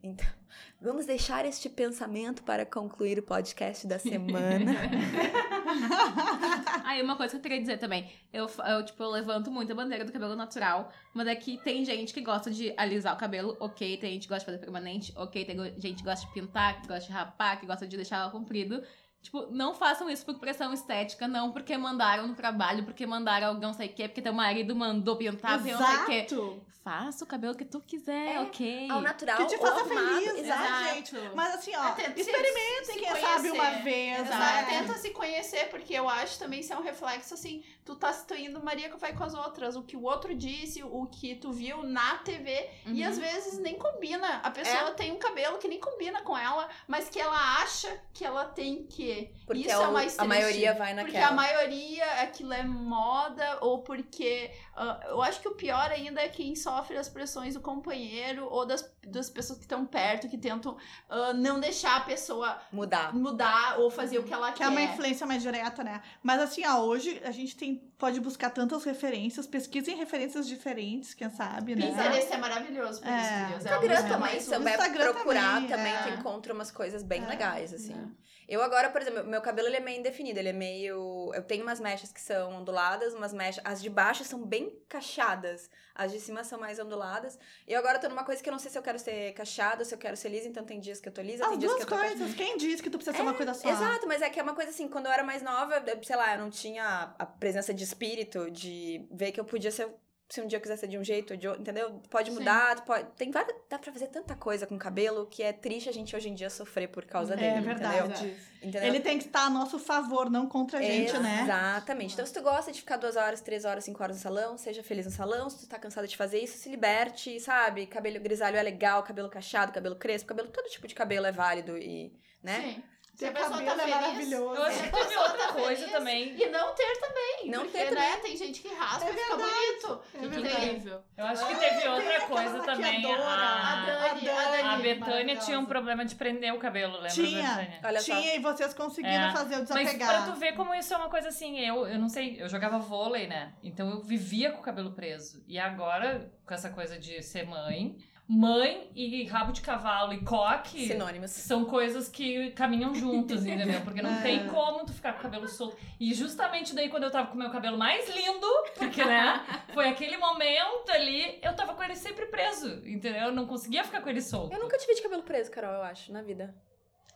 Então, 0.03 0.27
vamos 0.81 1.07
deixar 1.07 1.45
este 1.45 1.69
pensamento 1.69 2.43
para 2.43 2.65
concluir 2.65 3.19
o 3.19 3.23
podcast 3.23 3.87
da 3.87 3.99
semana. 3.99 4.73
Aí, 6.85 7.03
uma 7.03 7.17
coisa 7.17 7.33
que 7.33 7.39
eu 7.39 7.43
queria 7.43 7.61
dizer 7.61 7.79
também. 7.79 8.11
Eu, 8.33 8.49
eu, 8.67 8.85
tipo, 8.85 9.03
eu 9.03 9.11
levanto 9.11 9.51
muito 9.51 9.73
a 9.73 9.75
bandeira 9.75 10.05
do 10.05 10.13
cabelo 10.13 10.37
natural, 10.37 10.91
mas 11.13 11.27
é 11.27 11.35
que 11.35 11.59
tem 11.59 11.85
gente 11.85 12.15
que 12.15 12.21
gosta 12.21 12.51
de 12.51 12.73
alisar 12.77 13.15
o 13.15 13.19
cabelo, 13.19 13.57
ok. 13.61 13.97
Tem 13.99 14.13
gente 14.13 14.23
que 14.23 14.29
gosta 14.29 14.41
de 14.41 14.47
fazer 14.47 14.59
permanente, 14.59 15.13
ok. 15.17 15.45
Tem 15.45 15.57
gente 15.77 15.99
que 15.99 16.05
gosta 16.05 16.27
de 16.27 16.33
pintar, 16.33 16.81
que 16.81 16.89
gosta 16.89 17.07
de 17.07 17.13
rapar, 17.13 17.61
que 17.61 17.67
gosta 17.67 17.87
de 17.87 17.97
deixar 17.97 18.19
ela 18.19 18.31
comprido. 18.31 18.83
Tipo, 19.23 19.47
não 19.51 19.75
façam 19.75 20.09
isso 20.09 20.25
por 20.25 20.39
pressão 20.39 20.73
estética, 20.73 21.27
não 21.29 21.51
porque 21.53 21.77
mandaram 21.77 22.27
no 22.29 22.35
trabalho, 22.35 22.85
porque 22.85 23.05
mandaram 23.07 23.49
alguém 23.49 23.63
não 23.69 23.75
sei 23.75 23.89
o 23.89 23.93
quê, 23.93 24.09
porque 24.09 24.23
teu 24.23 24.33
marido 24.33 24.75
mandou 24.77 25.17
pintar, 25.17 25.59
porque 25.59 25.73
não 25.73 25.85
sei 25.87 25.97
o 25.97 26.07
quê. 26.07 26.13
Exato. 26.27 26.63
Faça 26.85 27.23
o 27.23 27.27
cabelo 27.27 27.55
que 27.55 27.67
tu 27.67 27.81
quiser, 27.81 28.37
É, 28.37 28.41
ok. 28.41 28.89
Ao 28.91 29.03
natural, 29.03 29.37
Que 29.37 29.47
te 29.47 29.59
faça 29.59 29.85
feliz, 29.85 30.33
né, 30.33 30.41
exato. 30.41 30.85
gente? 30.95 31.15
Mas 31.35 31.55
assim, 31.57 31.77
ó, 31.77 31.89
É, 31.89 31.95
se- 32.15 32.21
experimentem, 32.21 32.95
quem 32.99 33.09
conhecer. 33.09 33.21
sabe, 33.27 33.51
uma 33.51 33.71
vez, 33.83 34.21
Exato. 34.21 34.39
né? 34.39 34.67
Tenta 34.71 34.95
se 34.95 35.11
conhecer, 35.11 35.69
porque 35.69 35.93
eu 35.93 36.09
acho 36.09 36.39
também 36.39 36.61
isso 36.61 36.73
é 36.73 36.77
um 36.79 36.83
reflexo 36.83 37.35
assim, 37.35 37.63
tu 37.85 37.95
tá 37.95 38.11
tu 38.15 38.35
indo 38.35 38.65
Maria 38.65 38.89
que 38.89 38.97
vai 38.97 39.13
com 39.15 39.23
as 39.23 39.35
outras, 39.35 39.77
o 39.77 39.83
que 39.83 39.99
o 39.99 40.03
outro 40.05 40.35
disse, 40.35 40.83
o 40.83 41.05
que 41.07 41.35
tu 41.35 41.53
viu 41.53 41.83
na 41.83 42.19
TV, 42.19 42.71
e 42.87 43.03
Uhum. 43.03 43.09
às 43.09 43.19
vezes 43.19 43.59
nem 43.59 43.75
combina. 43.77 44.41
A 44.43 44.49
É. 44.49 44.51
pessoa 44.51 44.93
tem 44.93 45.13
um 45.13 45.19
cabelo 45.19 45.59
que 45.59 45.69
nem 45.69 45.79
combina 45.81 46.23
com 46.23 46.39
ela, 46.39 46.71
mas 46.87 47.11
que 47.11 47.21
ela 47.21 47.37
acha 47.61 48.01
que 48.15 48.25
ela 48.25 48.47
tem 48.47 48.87
que. 48.87 49.08
Porque 49.47 49.63
isso 49.63 49.71
é 49.71 49.73
é 49.73 49.89
o- 49.89 49.93
mais 49.93 50.19
a 50.19 50.25
maioria 50.25 50.75
vai 50.75 50.95
Porque 50.95 51.13
naquela. 51.13 51.29
a 51.29 51.33
maioria, 51.33 52.05
aquilo 52.23 52.53
é 52.53 52.63
moda, 52.63 53.59
ou 53.61 53.79
porque. 53.83 54.51
Ah, 54.79 55.01
eu 55.09 55.21
acho 55.23 55.41
que 55.41 55.49
o 55.49 55.55
pior 55.55 55.91
ainda 55.91 56.21
é 56.21 56.29
quem 56.29 56.55
sofre 56.55 56.97
as 56.97 57.09
pressões 57.09 57.55
do 57.55 57.61
companheiro 57.61 58.47
ou 58.51 58.65
das, 58.65 58.89
das 59.07 59.29
pessoas 59.29 59.59
que 59.59 59.65
estão 59.65 59.85
perto, 59.85 60.29
que 60.29 60.39
tentam 60.39 60.77
ah, 61.09 61.33
não 61.33 61.59
deixar 61.61 61.97
a 61.97 62.01
pessoa 62.01 62.59
Mudar. 62.73 63.15
mudar 63.15 63.79
ou 63.81 63.91
fazer 63.91 64.19
o 64.19 64.23
que 64.23 64.33
ela 64.33 64.53
Que 64.53 64.59
quer. 64.59 64.65
é 64.65 64.69
uma 64.69 64.81
influência 64.83 65.27
mais 65.27 65.43
direta, 65.43 65.83
né? 65.83 66.01
Mas 66.23 66.41
assim, 66.41 66.65
ó, 66.67 66.79
hoje 66.81 67.21
a 67.25 67.31
gente 67.31 67.57
tem, 67.57 67.77
pode 67.99 68.21
buscar 68.21 68.51
tantas 68.51 68.85
referências, 68.85 69.47
pesquisem 69.47 69.97
referências 69.97 70.47
diferentes, 70.47 71.15
quem 71.15 71.29
sabe, 71.31 71.75
né? 71.75 71.87
Pinterest 71.89 72.33
é 72.33 72.37
maravilhoso 72.37 73.01
por 73.01 73.09
É. 73.09 73.21
isso, 73.21 73.49
Deus. 73.51 73.67
É 73.67 73.75
Instagram 73.75 74.09
também, 74.09 74.41
se 74.41 74.55
Instagram 74.57 75.13
procurar, 75.13 75.55
também, 75.55 75.69
também, 75.69 75.93
é. 75.95 76.03
tu 76.03 76.09
encontra 76.21 76.55
umas 76.55 76.71
coisas 76.71 77.03
bem 77.03 77.23
É, 77.25 77.27
legais, 77.29 77.75
assim. 77.75 77.95
é. 77.95 78.29
Eu 78.49 78.63
agora, 78.63 78.89
por 78.89 79.03
exemplo, 79.03 79.25
meu 79.25 79.43
cabelo 79.43 79.69
ele 79.69 79.77
é 79.77 79.81
meio 79.81 79.99
indefinido, 80.01 80.39
ele 80.39 80.49
é 80.49 80.53
meio... 80.55 80.97
Eu 81.35 81.43
tenho 81.43 81.63
umas 81.63 81.81
mechas 81.81 82.13
que 82.13 82.21
são 82.21 82.53
onduladas, 82.55 83.15
umas 83.15 83.33
mechas... 83.33 83.63
As 83.65 83.81
de 83.83 83.89
baixo 83.91 84.25
são 84.25 84.43
bem 84.45 84.77
cacheadas, 84.89 85.71
as 85.95 86.13
de 86.13 86.21
cima 86.21 86.45
são 86.45 86.59
mais 86.59 86.79
onduladas. 86.79 87.39
E 87.67 87.73
eu 87.73 87.79
agora 87.79 87.99
tô 87.99 88.09
numa 88.09 88.25
coisa 88.25 88.43
que 88.43 88.49
eu 88.49 88.53
não 88.53 88.59
sei 88.59 88.71
se 88.71 88.79
eu 88.79 88.83
quero 88.83 88.99
ser 88.99 89.33
cacheada 89.35 89.81
ou 89.81 89.85
se 89.85 89.95
eu 89.95 89.99
quero 89.99 90.17
ser 90.17 90.29
lisa, 90.29 90.49
então 90.49 90.65
tem 90.65 90.79
dias 90.81 91.01
que 91.01 91.09
eu 91.09 91.13
tô 91.13 91.21
lisa, 91.23 91.45
As 91.45 91.51
tem 91.51 91.59
dias 91.59 91.73
duas 91.73 91.85
que 91.85 91.93
eu 91.93 91.97
tô... 91.99 92.05
coisas. 92.05 92.35
Quem 92.35 92.57
disse 92.57 92.83
que 92.83 92.91
tu 92.91 92.99
precisa 92.99 93.17
ser 93.17 93.23
uma 93.23 93.35
coisa 93.35 93.55
só? 93.55 93.69
Exato, 93.69 94.07
mas 94.07 94.23
é 94.23 94.31
que 94.31 94.39
é 94.39 94.43
uma 94.43 94.55
coisa 94.55 94.71
assim, 94.71 94.89
quando 94.89 95.07
eu 95.07 95.13
era 95.13 95.23
mais 95.25 95.43
nova, 95.43 95.83
eu- 95.87 96.03
sei 96.05 96.17
lá, 96.17 96.35
eu 96.35 96.41
não 96.41 96.51
tinha 96.51 97.15
a 97.19 97.27
presença 97.27 97.73
de 97.75 97.85
espírito 97.85 98.51
de 98.51 99.07
ver 99.11 99.33
que 99.33 99.41
eu 99.41 99.45
podia 99.45 99.71
ser 99.71 99.89
se 100.29 100.43
um 100.43 100.47
dia 100.47 100.59
eu 100.59 100.61
quiser 100.61 100.77
ser 100.77 100.89
de 100.89 100.99
um 100.99 101.03
jeito, 101.03 101.35
de 101.37 101.49
outro, 101.49 101.63
entendeu? 101.63 102.03
Pode 102.11 102.31
mudar, 102.31 102.77
tu 102.77 102.83
pode. 102.83 103.07
Tem 103.17 103.31
várias. 103.31 103.57
Dá 103.69 103.79
pra 103.79 103.91
fazer 103.91 104.09
tanta 104.09 104.35
coisa 104.37 104.67
com 104.67 104.75
o 104.75 104.79
cabelo 104.79 105.27
que 105.27 105.43
é 105.43 105.55
triste 105.55 105.89
a 105.89 105.93
gente 105.93 106.15
hoje 106.15 106.29
em 106.29 106.35
dia 106.35 106.51
sofrer 106.51 106.89
por 106.89 107.07
causa 107.07 107.35
dele. 107.35 107.59
É 107.59 107.61
verdade. 107.63 108.13
Entendeu? 108.15 108.37
entendeu? 108.63 108.83
Ele 108.83 109.01
tem 109.01 109.17
que 109.17 109.25
estar 109.25 109.47
a 109.47 109.51
nosso 109.51 109.79
favor, 109.79 110.29
não 110.29 110.47
contra 110.47 110.81
a 110.81 110.83
gente, 110.83 111.17
né? 111.19 111.45
Exatamente. 111.45 112.13
Então, 112.13 112.27
se 112.27 112.33
tu 112.35 112.43
gosta 112.43 112.71
de 112.71 112.79
ficar 112.79 112.99
duas 112.99 113.17
horas, 113.17 113.41
três 113.41 113.65
horas, 113.65 113.85
cinco 113.85 114.03
horas 114.03 114.17
no 114.17 114.23
salão, 114.23 114.59
seja 114.59 114.83
feliz 114.83 115.07
no 115.07 115.13
salão. 115.13 115.49
Se 115.49 115.61
tu 115.61 115.67
tá 115.67 115.79
cansada 115.79 116.07
de 116.07 116.17
fazer 116.17 116.41
isso, 116.41 116.59
se 116.59 116.69
liberte, 116.69 117.41
sabe? 117.41 117.87
Cabelo 117.87 118.21
grisalho 118.21 118.59
é 118.59 118.63
legal, 118.63 119.03
cabelo 119.03 119.31
cacheado, 119.31 119.73
cabelo 119.73 119.97
crespo, 119.97 120.29
cabelo, 120.29 120.49
todo 120.49 120.69
tipo 120.69 120.87
de 120.87 120.95
cabelo 120.95 121.25
é 121.25 121.33
válido 121.33 121.79
e, 121.79 122.13
né? 122.43 122.61
Sim. 122.61 122.83
Se 123.19 123.27
a 123.27 123.33
pessoa 123.33 123.61
tá 123.61 123.73
é 123.73 123.77
feliz, 123.77 123.95
maravilhoso. 123.97 124.55
Eu 124.55 124.63
acho 124.63 124.81
que 124.85 124.91
teve 124.93 125.17
outra 125.17 125.39
tá 125.39 125.53
coisa 125.53 125.77
feliz, 125.81 125.91
também. 125.93 126.41
E 126.41 126.49
não 126.51 126.73
ter 126.73 127.01
também. 127.01 127.51
Não 127.51 127.63
porque, 127.65 127.77
ter 127.79 127.91
né, 127.91 128.07
também. 128.13 128.21
tem 128.23 128.37
gente 128.37 128.61
que 128.63 128.69
raspa 128.73 129.07
É 129.07 129.13
e 129.13 129.17
fica 129.17 129.37
bonito. 129.37 130.01
É 130.15 130.25
incrível. 130.25 131.03
Eu 131.17 131.25
acho 131.27 131.49
que 131.49 131.55
teve 131.57 131.89
outra 131.89 132.21
coisa 132.21 132.63
também. 132.63 133.05
A 133.13 133.73
A, 133.73 133.87
Dani, 133.87 134.29
a 134.29 134.51
Dani. 134.51 134.63
a 134.63 134.77
Betânia 134.77 135.37
tinha 135.37 135.59
um 135.59 135.67
problema 135.67 136.05
de 136.05 136.15
prender 136.15 136.55
o 136.55 136.61
cabelo, 136.61 136.93
lembra, 136.93 137.09
Tinha. 137.09 137.43
Betânia? 137.43 137.81
Olha 137.83 138.01
só. 138.01 138.15
Tinha, 138.15 138.37
e 138.37 138.39
vocês 138.39 138.73
conseguiram 138.73 139.31
É, 139.31 139.33
fazer 139.33 139.57
o 139.57 139.59
Mas 139.59 139.69
pra 139.69 139.83
desapegar. 139.83 140.25
tu 140.27 140.33
ver 140.39 140.53
como 140.53 140.73
isso 140.77 140.95
é 140.95 140.97
uma 140.97 141.11
coisa 141.11 141.29
assim, 141.31 141.59
eu, 141.59 141.89
eu 141.89 141.99
não 141.99 142.09
sei, 142.09 142.41
eu 142.41 142.49
jogava 142.49 142.79
vôlei, 142.79 143.27
né? 143.27 143.53
Então 143.65 143.91
eu 143.91 144.01
vivia 144.01 144.53
com 144.53 144.61
o 144.61 144.63
cabelo 144.63 144.93
preso. 144.93 145.43
E 145.49 145.59
agora, 145.59 146.33
com 146.47 146.55
essa 146.55 146.71
coisa 146.71 146.97
de 146.97 147.21
ser 147.21 147.45
mãe, 147.49 147.97
mãe 148.31 148.91
e 148.95 149.25
rabo 149.25 149.53
de 149.53 149.63
cavalo 149.63 150.13
e 150.13 150.23
coque 150.23 150.87
Sinônimos. 150.87 151.31
são 151.31 151.65
coisas 151.65 152.11
que 152.11 152.51
caminham 152.51 152.95
juntas, 152.95 153.41
entendeu? 153.47 153.81
Porque 153.81 154.03
não 154.03 154.11
É. 154.13 154.21
tem 154.21 154.47
como 154.49 154.85
tu 154.85 154.93
ficar 154.93 155.15
com 155.15 155.21
o 155.21 155.23
cabelo 155.23 155.49
solto. 155.49 155.79
E 155.99 156.13
justamente 156.13 156.75
daí, 156.75 156.91
quando 156.91 157.05
eu 157.05 157.11
tava 157.11 157.29
com 157.29 157.35
o 157.35 157.39
meu 157.39 157.51
cabelo 157.51 157.79
mais 157.79 158.07
lindo, 158.15 158.47
porque, 158.77 159.03
né, 159.03 159.43
foi 159.73 159.89
aquele 159.89 160.19
momento 160.19 160.91
ali, 160.91 161.39
eu 161.43 161.57
tava 161.57 161.73
com 161.75 161.83
ele 161.83 161.97
sempre 161.97 162.27
preso, 162.27 162.69
entendeu? 162.87 163.29
Eu 163.29 163.33
não 163.33 163.47
conseguia 163.47 163.83
ficar 163.83 164.03
com 164.03 164.11
ele 164.11 164.21
solto. 164.21 164.53
Eu 164.53 164.61
nunca 164.61 164.77
tive 164.77 164.95
de 164.95 165.03
cabelo 165.03 165.23
preso, 165.23 165.51
Carol, 165.51 165.73
eu 165.73 165.83
acho, 165.85 166.13
na 166.13 166.21
vida. 166.21 166.55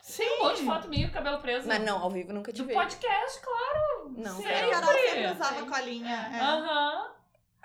Sim. 0.03 0.25
Um 0.41 0.45
monte 0.45 0.57
de 0.57 0.65
foto 0.65 0.89
minha 0.89 1.07
com 1.09 1.15
cabelo 1.15 1.39
preso. 1.39 1.69
Mas 1.69 1.81
não, 1.85 2.03
ao 2.03 2.11
vivo 2.11 2.33
nunca 2.33 2.51
Do 2.53 2.57
tive. 2.57 2.73
podcast, 2.75 3.41
claro. 3.41 4.13
Não. 4.17 4.39
A 4.39 4.43
Carol. 4.43 4.93
Sempre 4.93 5.11
Sempre. 5.11 5.27
usava 5.33 5.67
colinha. 5.67 6.31
é. 6.33 6.41
Aham. 6.41 7.11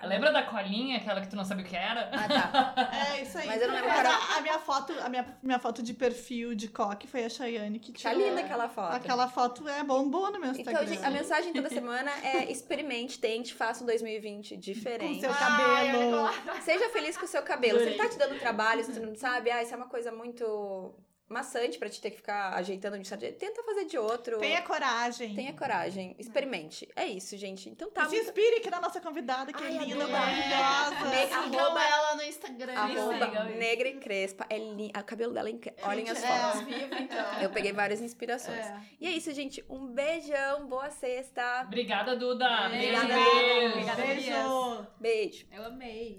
Lembra 0.00 0.30
da 0.32 0.44
colinha, 0.44 0.96
aquela 0.98 1.20
que 1.20 1.28
tu 1.28 1.34
não 1.34 1.44
sabia 1.44 1.64
o 1.64 1.68
que 1.68 1.74
era? 1.74 2.08
Ah, 2.12 2.28
tá. 2.28 2.88
É, 3.16 3.22
isso 3.22 3.36
aí. 3.36 3.46
Mas 3.48 3.60
eu 3.60 3.66
não 3.68 3.74
lembro, 3.74 3.88
Mas 3.90 4.02
Carol. 4.02 4.12
a, 4.12 4.36
a 4.36 4.40
minha 4.40 4.58
foto, 4.60 4.92
a 5.00 5.08
minha, 5.08 5.38
minha 5.42 5.58
foto 5.58 5.82
de 5.82 5.92
perfil 5.92 6.54
de 6.54 6.68
coque 6.68 7.06
foi 7.08 7.24
a 7.24 7.28
Chayane 7.28 7.78
que 7.80 7.92
Tá 7.92 8.10
tirou. 8.10 8.28
linda 8.28 8.40
aquela 8.42 8.68
foto. 8.68 8.94
Aquela 8.94 9.28
foto 9.28 9.68
é 9.68 9.82
bombou 9.82 10.30
no 10.30 10.38
meu 10.38 10.50
Instagram. 10.52 10.82
Então, 10.82 10.86
gente, 10.94 11.04
a 11.04 11.10
mensagem 11.10 11.52
toda 11.52 11.68
semana 11.68 12.10
é 12.22 12.50
experimente, 12.50 13.18
tente, 13.18 13.52
faça 13.54 13.82
um 13.82 13.86
2020 13.86 14.54
Com 14.54 14.60
diferente. 14.60 15.20
seu 15.20 15.30
Ai, 15.32 15.38
cabelo. 15.38 16.62
Seja 16.62 16.88
feliz 16.90 17.16
com 17.16 17.24
o 17.24 17.28
seu 17.28 17.42
cabelo. 17.42 17.78
Se 17.80 17.86
ele 17.86 17.96
tá 17.96 18.08
te 18.08 18.18
dando 18.18 18.38
trabalho, 18.38 18.84
se 18.84 18.92
tu 18.92 19.00
não 19.04 19.14
sabe, 19.16 19.50
ah, 19.50 19.62
isso 19.62 19.74
é 19.74 19.76
uma 19.76 19.88
coisa 19.88 20.12
muito 20.12 20.94
maçante 21.28 21.78
pra 21.78 21.88
te 21.88 22.00
ter 22.00 22.10
que 22.10 22.16
ficar 22.16 22.54
ajeitando 22.54 22.94
de 22.96 23.02
um 23.02 23.04
certo 23.04 23.20
jeito, 23.22 23.38
tenta 23.38 23.62
fazer 23.62 23.84
de 23.84 23.98
outro. 23.98 24.38
Tenha 24.38 24.62
coragem. 24.62 25.34
Tenha 25.34 25.52
coragem, 25.52 26.14
experimente. 26.18 26.88
É 26.96 27.06
isso, 27.06 27.36
gente. 27.36 27.68
Então 27.68 27.90
tá. 27.90 28.08
Se 28.08 28.16
inspire 28.16 28.56
aqui 28.56 28.70
na 28.70 28.80
nossa 28.80 29.00
convidada, 29.00 29.52
que 29.52 29.62
Ai, 29.62 29.76
é 29.76 29.80
linda, 29.84 30.06
maravilhosa. 30.06 31.44
Sigam 31.44 31.60
Arroba- 31.60 31.84
ela 31.84 32.14
no 32.16 32.22
Instagram. 32.22 32.72
Arroba 32.74 33.44
negra 33.56 33.88
e 33.88 33.98
crespa. 33.98 34.46
É 34.48 34.58
li... 34.58 34.90
O 34.98 35.04
cabelo 35.04 35.32
dela 35.32 35.48
é 35.48 35.52
incrível. 35.52 35.78
Olhem 35.84 36.06
Gente, 36.06 36.16
as 36.18 36.24
é 36.24 36.26
fotos. 36.28 36.60
vivo, 36.62 36.94
então. 36.94 37.40
Eu 37.42 37.50
peguei 37.50 37.72
várias 37.72 38.00
inspirações. 38.00 38.58
É. 38.58 38.80
E 39.00 39.06
é 39.06 39.10
isso, 39.10 39.32
gente. 39.32 39.64
Um 39.68 39.86
beijão, 39.86 40.66
boa 40.66 40.90
sexta. 40.90 41.62
Obrigada, 41.66 42.16
Duda. 42.16 42.66
Obrigada, 42.66 43.06
Beijo. 43.06 43.18
Duda. 43.18 43.30
Beijo. 43.42 43.72
Obrigada, 43.72 44.02
Beijo. 44.02 44.86
Beijo. 44.98 45.46
Eu 45.52 45.64
amei. 45.64 46.16